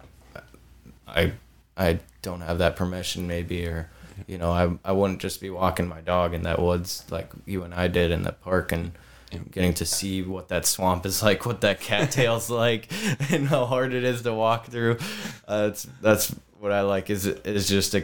I 1.07 1.33
I 1.77 1.99
don't 2.26 2.41
have 2.41 2.57
that 2.57 2.76
permission 2.76 3.26
maybe 3.28 3.65
or 3.65 3.89
you 4.28 4.38
know 4.38 4.51
I 4.51 4.78
I 4.84 4.91
wouldn't 4.91 5.21
just 5.21 5.39
be 5.39 5.49
walking 5.49 5.88
my 5.88 6.01
dog 6.01 6.34
in 6.34 6.43
that 6.43 6.61
woods 6.61 7.05
like 7.09 7.32
you 7.45 7.63
and 7.63 7.73
I 7.73 7.88
did 7.88 8.11
in 8.11 8.23
the 8.23 8.34
park 8.34 8.71
and 8.73 8.91
getting 9.51 9.73
to 9.76 9.86
see 9.86 10.21
what 10.21 10.49
that 10.49 10.65
swamp 10.65 11.05
is 11.05 11.23
like, 11.30 11.45
what 11.45 11.61
that 11.61 11.82
cattail's 11.82 12.49
like, 12.63 12.91
and 13.32 13.47
how 13.47 13.65
hard 13.65 13.93
it 13.93 14.03
is 14.03 14.21
to 14.23 14.34
walk 14.34 14.67
through. 14.67 14.97
Uh, 15.47 15.67
that's 15.67 15.88
that's 16.01 16.36
what 16.59 16.71
I 16.71 16.82
like 16.82 17.09
is 17.09 17.26
is 17.26 17.67
just 17.67 17.93
a, 17.95 18.03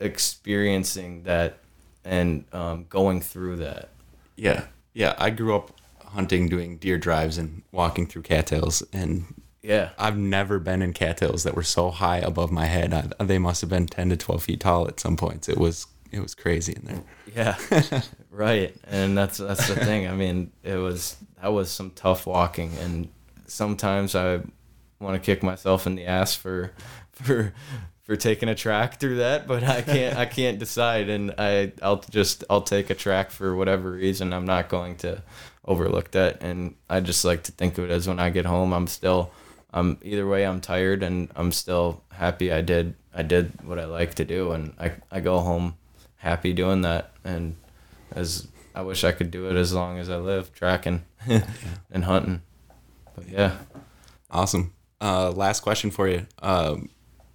experiencing 0.00 1.24
that 1.24 1.58
and 2.04 2.44
um, 2.52 2.86
going 2.88 3.20
through 3.20 3.56
that. 3.56 3.90
Yeah, 4.36 4.64
yeah. 4.94 5.14
I 5.18 5.30
grew 5.30 5.54
up 5.56 5.72
hunting, 6.06 6.48
doing 6.48 6.78
deer 6.78 6.98
drives, 6.98 7.38
and 7.38 7.62
walking 7.72 8.06
through 8.06 8.22
cattails, 8.22 8.82
and 8.92 9.42
yeah, 9.62 9.90
I've 9.98 10.16
never 10.16 10.58
been 10.58 10.82
in 10.82 10.92
cattails 10.92 11.42
that 11.44 11.54
were 11.54 11.62
so 11.62 11.90
high 11.90 12.18
above 12.18 12.50
my 12.50 12.66
head. 12.66 12.94
I, 12.94 13.24
they 13.24 13.38
must 13.38 13.60
have 13.60 13.70
been 13.70 13.86
ten 13.86 14.08
to 14.10 14.16
twelve 14.16 14.42
feet 14.42 14.60
tall 14.60 14.86
at 14.88 15.00
some 15.00 15.16
points. 15.16 15.48
It 15.48 15.58
was 15.58 15.86
it 16.10 16.20
was 16.20 16.34
crazy 16.34 16.76
in 16.76 16.84
there. 16.84 17.02
Yeah, 17.34 18.02
right. 18.30 18.74
And 18.84 19.16
that's 19.16 19.38
that's 19.38 19.68
the 19.68 19.76
thing. 19.76 20.06
I 20.06 20.12
mean, 20.12 20.52
it 20.62 20.76
was 20.76 21.16
that 21.42 21.48
was 21.48 21.70
some 21.70 21.90
tough 21.90 22.26
walking, 22.26 22.72
and 22.80 23.08
sometimes 23.46 24.14
I 24.14 24.40
want 25.00 25.14
to 25.14 25.20
kick 25.20 25.42
myself 25.42 25.86
in 25.86 25.96
the 25.96 26.06
ass 26.06 26.34
for 26.34 26.72
for 27.12 27.52
for 28.02 28.16
taking 28.16 28.48
a 28.48 28.54
track 28.54 28.98
through 28.98 29.16
that, 29.16 29.46
but 29.46 29.62
I 29.62 29.82
can't 29.82 30.16
I 30.16 30.24
can't 30.26 30.58
decide, 30.58 31.08
and 31.08 31.34
I 31.36 31.72
I'll 31.82 32.00
just 32.10 32.44
I'll 32.48 32.62
take 32.62 32.90
a 32.90 32.94
track 32.94 33.30
for 33.30 33.54
whatever 33.54 33.90
reason. 33.92 34.32
I'm 34.32 34.46
not 34.46 34.68
going 34.68 34.96
to 34.98 35.22
overlook 35.64 36.12
that, 36.12 36.42
and 36.42 36.74
I 36.88 37.00
just 37.00 37.24
like 37.24 37.42
to 37.44 37.52
think 37.52 37.76
of 37.76 37.84
it 37.84 37.90
as 37.90 38.08
when 38.08 38.18
I 38.18 38.30
get 38.30 38.46
home, 38.46 38.72
I'm 38.72 38.86
still. 38.86 39.30
I'm 39.72 39.98
either 40.02 40.26
way. 40.26 40.46
I'm 40.46 40.60
tired, 40.60 41.02
and 41.02 41.30
I'm 41.36 41.52
still 41.52 42.02
happy. 42.12 42.52
I 42.52 42.60
did. 42.62 42.94
I 43.14 43.22
did 43.22 43.52
what 43.64 43.78
I 43.78 43.84
like 43.84 44.14
to 44.14 44.24
do, 44.24 44.52
and 44.52 44.74
I, 44.78 44.92
I 45.10 45.20
go 45.20 45.40
home 45.40 45.76
happy 46.16 46.52
doing 46.52 46.82
that. 46.82 47.12
And 47.24 47.56
as 48.12 48.48
I 48.74 48.82
wish 48.82 49.04
I 49.04 49.12
could 49.12 49.30
do 49.30 49.48
it 49.48 49.56
as 49.56 49.72
long 49.72 49.98
as 49.98 50.08
I 50.08 50.16
live, 50.16 50.52
tracking 50.52 51.04
and 51.90 52.04
hunting. 52.04 52.42
But 53.14 53.28
yeah. 53.28 53.58
Awesome. 54.30 54.72
Uh, 55.00 55.30
last 55.30 55.60
question 55.60 55.90
for 55.90 56.08
you. 56.08 56.26
Um, 56.42 56.90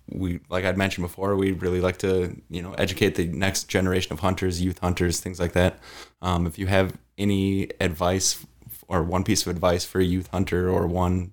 we 0.10 0.42
like 0.50 0.66
I'd 0.66 0.78
mentioned 0.78 1.04
before, 1.04 1.36
we 1.36 1.52
really 1.52 1.82
like 1.82 1.98
to 2.00 2.36
you 2.50 2.62
know 2.62 2.74
educate 2.74 3.16
the 3.16 3.28
next 3.28 3.66
generation 3.66 4.14
of 4.14 4.20
hunters, 4.20 4.62
youth 4.62 4.80
hunters, 4.80 5.20
things 5.20 5.40
like 5.40 5.54
that. 5.54 5.80
Um, 6.22 6.46
if 6.46 6.60
you 6.60 6.68
have 6.68 6.98
any 7.18 7.70
advice 7.80 8.46
or 8.88 9.02
one 9.02 9.24
piece 9.24 9.46
of 9.46 9.48
advice 9.48 9.86
for 9.86 10.00
a 10.00 10.04
youth 10.04 10.28
hunter, 10.28 10.70
or 10.70 10.88
one 10.88 11.32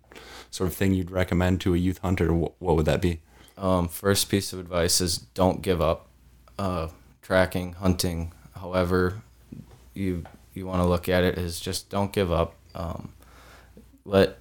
sort 0.51 0.69
of 0.69 0.77
thing 0.77 0.95
you'd 0.95 1.11
recommend 1.11 1.61
to 1.63 1.75
a 1.75 1.79
youth 1.79 1.99
hunter, 1.99 2.33
what, 2.33 2.53
what 2.59 2.77
would 2.77 2.87
that 2.87 3.01
be? 3.01 3.21
Um, 3.57 3.89
first 3.89 4.29
piece 4.29 4.53
of 4.53 4.59
advice 4.59 5.01
is 5.01 5.19
don't 5.19 5.63
give 5.63 5.81
up. 5.81 6.07
Uh, 6.59 6.89
tracking, 7.23 7.75
hunting, 7.75 8.33
however 8.57 9.23
you 9.95 10.25
you 10.53 10.67
want 10.67 10.83
to 10.83 10.89
look 10.89 11.09
at 11.09 11.23
it, 11.25 11.39
is 11.39 11.61
just 11.61 11.89
don't 11.89 12.13
give 12.13 12.33
up. 12.33 12.55
Um, 12.75 13.13
let 14.05 14.39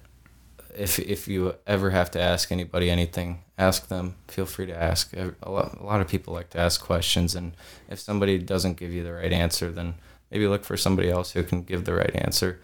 if 0.76 0.98
if 0.98 1.28
you 1.28 1.54
ever 1.66 1.90
have 1.90 2.10
to 2.12 2.20
ask 2.20 2.50
anybody 2.50 2.90
anything, 2.90 3.42
ask 3.58 3.88
them. 3.88 4.16
Feel 4.28 4.46
free 4.46 4.66
to 4.66 4.76
ask. 4.76 5.14
A 5.14 5.50
lot, 5.50 5.78
a 5.78 5.84
lot 5.84 6.00
of 6.00 6.08
people 6.08 6.34
like 6.34 6.50
to 6.50 6.58
ask 6.58 6.80
questions, 6.80 7.34
and 7.34 7.52
if 7.88 7.98
somebody 7.98 8.38
doesn't 8.38 8.76
give 8.76 8.92
you 8.92 9.04
the 9.04 9.12
right 9.12 9.32
answer, 9.32 9.70
then 9.70 9.94
maybe 10.30 10.46
look 10.46 10.64
for 10.64 10.76
somebody 10.76 11.10
else 11.10 11.32
who 11.32 11.42
can 11.42 11.62
give 11.62 11.84
the 11.84 11.94
right 11.94 12.14
answer, 12.16 12.60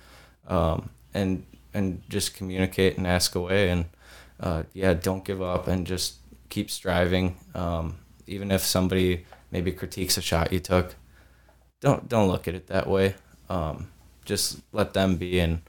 um, 0.49 0.91
and 1.15 1.47
and 1.77 2.03
just 2.09 2.35
communicate 2.35 2.97
and 2.97 3.07
ask 3.07 3.35
away. 3.35 3.69
And 3.69 3.85
uh, 4.41 4.65
yeah, 4.73 4.95
don't 4.95 5.25
give 5.25 5.43
up 5.43 5.69
and 5.69 5.87
just 5.87 6.17
keep 6.49 6.71
striving. 6.71 7.37
Um, 7.55 7.99
even 8.27 8.51
if 8.51 8.63
somebody 8.63 9.27
maybe 9.51 9.73
critiques 9.73 10.17
a 10.17 10.23
shot 10.23 10.53
you 10.53 10.61
took, 10.61 10.97
don't 11.81 12.09
don't 12.09 12.29
look 12.29 12.49
at 12.49 12.55
it 12.55 12.67
that 12.69 12.89
way. 12.89 13.15
Um, 13.49 13.91
just 14.25 14.61
let 14.73 14.95
them 14.95 15.17
be, 15.17 15.39
and 15.39 15.61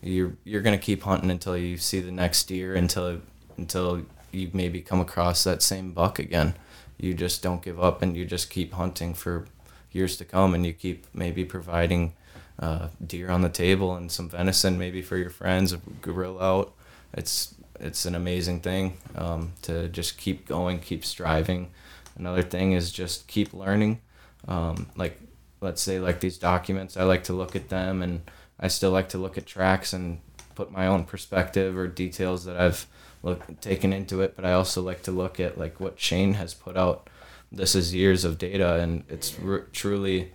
you're 0.00 0.32
you're 0.44 0.62
gonna 0.62 0.78
keep 0.78 1.02
hunting 1.02 1.30
until 1.30 1.56
you 1.56 1.76
see 1.76 2.00
the 2.00 2.12
next 2.12 2.44
deer, 2.44 2.74
until 2.74 3.20
until 3.56 4.02
you 4.30 4.50
maybe 4.52 4.80
come 4.80 5.00
across 5.00 5.44
that 5.44 5.62
same 5.62 5.92
buck 5.92 6.18
again. 6.18 6.54
You 6.96 7.14
just 7.14 7.42
don't 7.42 7.62
give 7.62 7.80
up, 7.80 8.02
and 8.02 8.16
you 8.16 8.24
just 8.24 8.50
keep 8.50 8.72
hunting 8.72 9.14
for 9.14 9.46
years 9.90 10.16
to 10.16 10.24
come, 10.24 10.54
and 10.54 10.64
you 10.64 10.72
keep 10.72 11.06
maybe 11.12 11.44
providing 11.44 12.14
uh, 12.58 12.88
deer 13.04 13.30
on 13.30 13.42
the 13.42 13.48
table 13.48 13.94
and 13.94 14.10
some 14.10 14.28
venison 14.28 14.78
maybe 14.78 15.02
for 15.02 15.16
your 15.16 15.30
friends, 15.30 15.74
grill 16.00 16.40
out. 16.40 16.74
It's 17.12 17.54
it's 17.80 18.04
an 18.06 18.14
amazing 18.14 18.60
thing 18.60 18.98
um, 19.14 19.52
to 19.62 19.88
just 19.88 20.18
keep 20.18 20.46
going, 20.46 20.80
keep 20.80 21.04
striving. 21.04 21.70
Another 22.16 22.42
thing 22.42 22.72
is 22.72 22.90
just 22.90 23.28
keep 23.28 23.54
learning. 23.54 24.00
Um, 24.48 24.88
like 24.96 25.20
let's 25.60 25.80
say 25.80 26.00
like 26.00 26.20
these 26.20 26.38
documents, 26.38 26.96
I 26.96 27.04
like 27.04 27.24
to 27.24 27.32
look 27.32 27.54
at 27.54 27.68
them, 27.68 28.02
and 28.02 28.22
I 28.58 28.68
still 28.68 28.90
like 28.90 29.10
to 29.10 29.18
look 29.18 29.38
at 29.38 29.46
tracks 29.46 29.92
and 29.92 30.20
put 30.54 30.72
my 30.72 30.86
own 30.86 31.04
perspective 31.04 31.76
or 31.76 31.86
details 31.86 32.44
that 32.44 32.56
I've 32.56 32.86
look, 33.22 33.60
taken 33.60 33.92
into 33.92 34.20
it. 34.22 34.34
But 34.34 34.44
I 34.44 34.52
also 34.52 34.82
like 34.82 35.02
to 35.04 35.12
look 35.12 35.38
at 35.38 35.58
like 35.58 35.78
what 35.80 36.00
Shane 36.00 36.34
has 36.34 36.54
put 36.54 36.76
out. 36.76 37.08
This 37.50 37.74
is 37.74 37.94
years 37.94 38.24
of 38.24 38.36
data, 38.36 38.74
and 38.80 39.04
it's 39.08 39.36
truly 39.72 40.32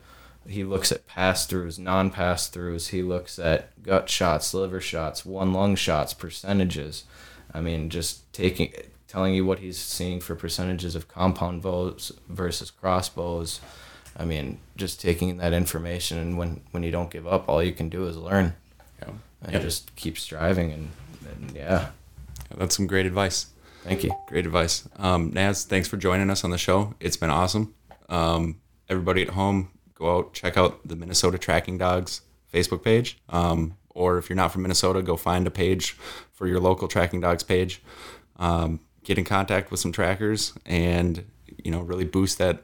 he 0.47 0.63
looks 0.63 0.91
at 0.91 1.07
pass 1.07 1.47
throughs, 1.47 1.79
non 1.79 2.09
pass 2.09 2.49
throughs. 2.49 2.89
He 2.89 3.01
looks 3.01 3.39
at 3.39 3.81
gut 3.83 4.09
shots, 4.09 4.53
liver 4.53 4.81
shots, 4.81 5.25
one 5.25 5.53
lung 5.53 5.75
shots, 5.75 6.13
percentages. 6.13 7.03
I 7.53 7.61
mean, 7.61 7.89
just 7.89 8.31
taking, 8.33 8.73
telling 9.07 9.33
you 9.35 9.45
what 9.45 9.59
he's 9.59 9.77
seeing 9.77 10.19
for 10.19 10.35
percentages 10.35 10.95
of 10.95 11.07
compound 11.07 11.61
bows 11.61 12.11
versus 12.27 12.71
crossbows. 12.71 13.59
I 14.17 14.25
mean, 14.25 14.59
just 14.75 14.99
taking 15.01 15.37
that 15.37 15.53
information, 15.53 16.17
and 16.19 16.37
when 16.37 16.61
when 16.71 16.83
you 16.83 16.91
don't 16.91 17.09
give 17.09 17.25
up, 17.27 17.47
all 17.49 17.63
you 17.63 17.73
can 17.73 17.89
do 17.89 18.05
is 18.07 18.17
learn, 18.17 18.53
Yeah. 19.01 19.09
and 19.43 19.53
Yeah. 19.53 19.59
just 19.59 19.95
keep 19.95 20.17
striving, 20.17 20.71
and, 20.71 20.89
and 21.31 21.55
yeah. 21.55 21.89
That's 22.55 22.75
some 22.75 22.85
great 22.85 23.05
advice. 23.07 23.47
Thank 23.83 24.03
you. 24.03 24.11
Great 24.27 24.45
advice. 24.45 24.87
Um, 24.97 25.31
Naz, 25.33 25.65
thanks 25.65 25.87
for 25.87 25.97
joining 25.97 26.29
us 26.29 26.43
on 26.43 26.51
the 26.51 26.57
show. 26.57 26.93
It's 26.99 27.17
been 27.17 27.31
awesome. 27.31 27.73
Um, 28.07 28.57
everybody 28.87 29.23
at 29.23 29.29
home, 29.29 29.71
go 30.03 30.17
out, 30.17 30.33
check 30.33 30.57
out 30.57 30.85
the 30.85 30.95
Minnesota 30.95 31.37
Tracking 31.37 31.77
Dogs 31.77 32.21
Facebook 32.53 32.83
page. 32.83 33.17
Um, 33.29 33.77
or 33.89 34.17
if 34.17 34.29
you're 34.29 34.35
not 34.35 34.51
from 34.51 34.63
Minnesota, 34.63 35.01
go 35.01 35.15
find 35.15 35.47
a 35.47 35.51
page 35.51 35.91
for 36.31 36.47
your 36.47 36.59
local 36.59 36.87
Tracking 36.87 37.21
Dogs 37.21 37.43
page. 37.43 37.81
Um, 38.37 38.79
get 39.03 39.17
in 39.17 39.23
contact 39.23 39.71
with 39.71 39.79
some 39.79 39.91
trackers 39.91 40.53
and, 40.65 41.25
you 41.63 41.71
know, 41.71 41.81
really 41.81 42.05
boost 42.05 42.37
that 42.37 42.63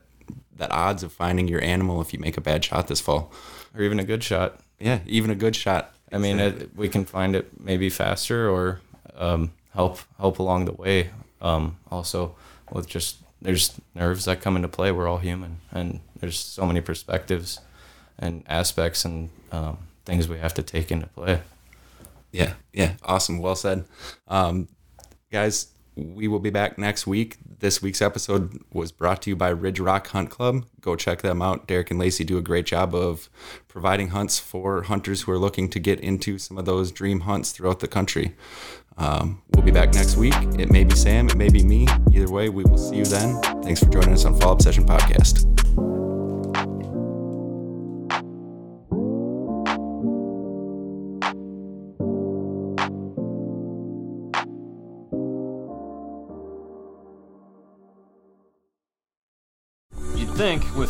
that 0.57 0.71
odds 0.71 1.03
of 1.03 1.13
finding 1.13 1.47
your 1.47 1.63
animal 1.63 2.01
if 2.01 2.11
you 2.11 2.19
make 2.19 2.35
a 2.35 2.41
bad 2.41 2.65
shot 2.65 2.87
this 2.87 2.99
fall. 2.99 3.31
Or 3.73 3.81
even 3.81 3.97
a 3.97 4.03
good 4.03 4.23
shot. 4.23 4.59
Yeah, 4.77 4.99
even 5.05 5.31
a 5.31 5.35
good 5.35 5.55
shot. 5.55 5.95
I 6.11 6.17
mean, 6.17 6.39
it, 6.39 6.75
we 6.75 6.89
can 6.89 7.05
find 7.05 7.33
it 7.33 7.57
maybe 7.57 7.89
faster 7.89 8.49
or 8.49 8.81
um, 9.15 9.51
help 9.73 9.99
help 10.17 10.39
along 10.39 10.65
the 10.65 10.73
way. 10.73 11.11
Um, 11.41 11.77
also, 11.89 12.35
with 12.71 12.89
just 12.89 13.19
there's 13.41 13.79
nerves 13.95 14.25
that 14.25 14.41
come 14.41 14.57
into 14.57 14.67
play. 14.67 14.91
We're 14.91 15.07
all 15.07 15.19
human, 15.19 15.61
and 15.71 16.01
there's 16.19 16.39
so 16.39 16.65
many 16.65 16.81
perspectives 16.81 17.59
and 18.17 18.43
aspects 18.47 19.05
and 19.05 19.29
um, 19.51 19.77
things 20.05 20.27
we 20.27 20.37
have 20.37 20.53
to 20.55 20.63
take 20.63 20.91
into 20.91 21.07
play. 21.07 21.41
Yeah, 22.31 22.53
yeah, 22.73 22.93
awesome. 23.03 23.39
Well 23.39 23.55
said. 23.55 23.85
Um, 24.27 24.67
guys, 25.31 25.67
we 25.95 26.27
will 26.27 26.39
be 26.39 26.49
back 26.49 26.77
next 26.77 27.07
week. 27.07 27.37
This 27.59 27.81
week's 27.81 28.01
episode 28.01 28.63
was 28.71 28.91
brought 28.91 29.21
to 29.23 29.31
you 29.31 29.35
by 29.35 29.49
Ridge 29.49 29.79
Rock 29.79 30.07
Hunt 30.07 30.29
Club. 30.29 30.65
Go 30.79 30.95
check 30.95 31.21
them 31.21 31.41
out. 31.41 31.67
Derek 31.67 31.91
and 31.91 31.99
Lacey 31.99 32.23
do 32.23 32.37
a 32.37 32.41
great 32.41 32.65
job 32.65 32.95
of 32.95 33.29
providing 33.67 34.09
hunts 34.09 34.39
for 34.39 34.83
hunters 34.83 35.23
who 35.23 35.31
are 35.31 35.39
looking 35.39 35.69
to 35.69 35.79
get 35.79 35.99
into 35.99 36.37
some 36.37 36.57
of 36.57 36.65
those 36.65 36.91
dream 36.91 37.21
hunts 37.21 37.51
throughout 37.51 37.79
the 37.79 37.87
country. 37.87 38.35
Um, 38.97 39.41
we'll 39.53 39.65
be 39.65 39.71
back 39.71 39.93
next 39.93 40.17
week. 40.17 40.35
It 40.57 40.71
may 40.71 40.83
be 40.83 40.95
Sam, 40.95 41.27
it 41.29 41.35
may 41.35 41.49
be 41.49 41.63
me. 41.63 41.87
Either 42.13 42.29
way, 42.29 42.49
we 42.49 42.63
will 42.63 42.77
see 42.77 42.97
you 42.97 43.05
then. 43.05 43.41
Thanks 43.63 43.81
for 43.81 43.89
joining 43.89 44.13
us 44.13 44.25
on 44.25 44.39
Fall 44.39 44.53
Up 44.53 44.61
Session 44.61 44.85
Podcast. 44.85 46.08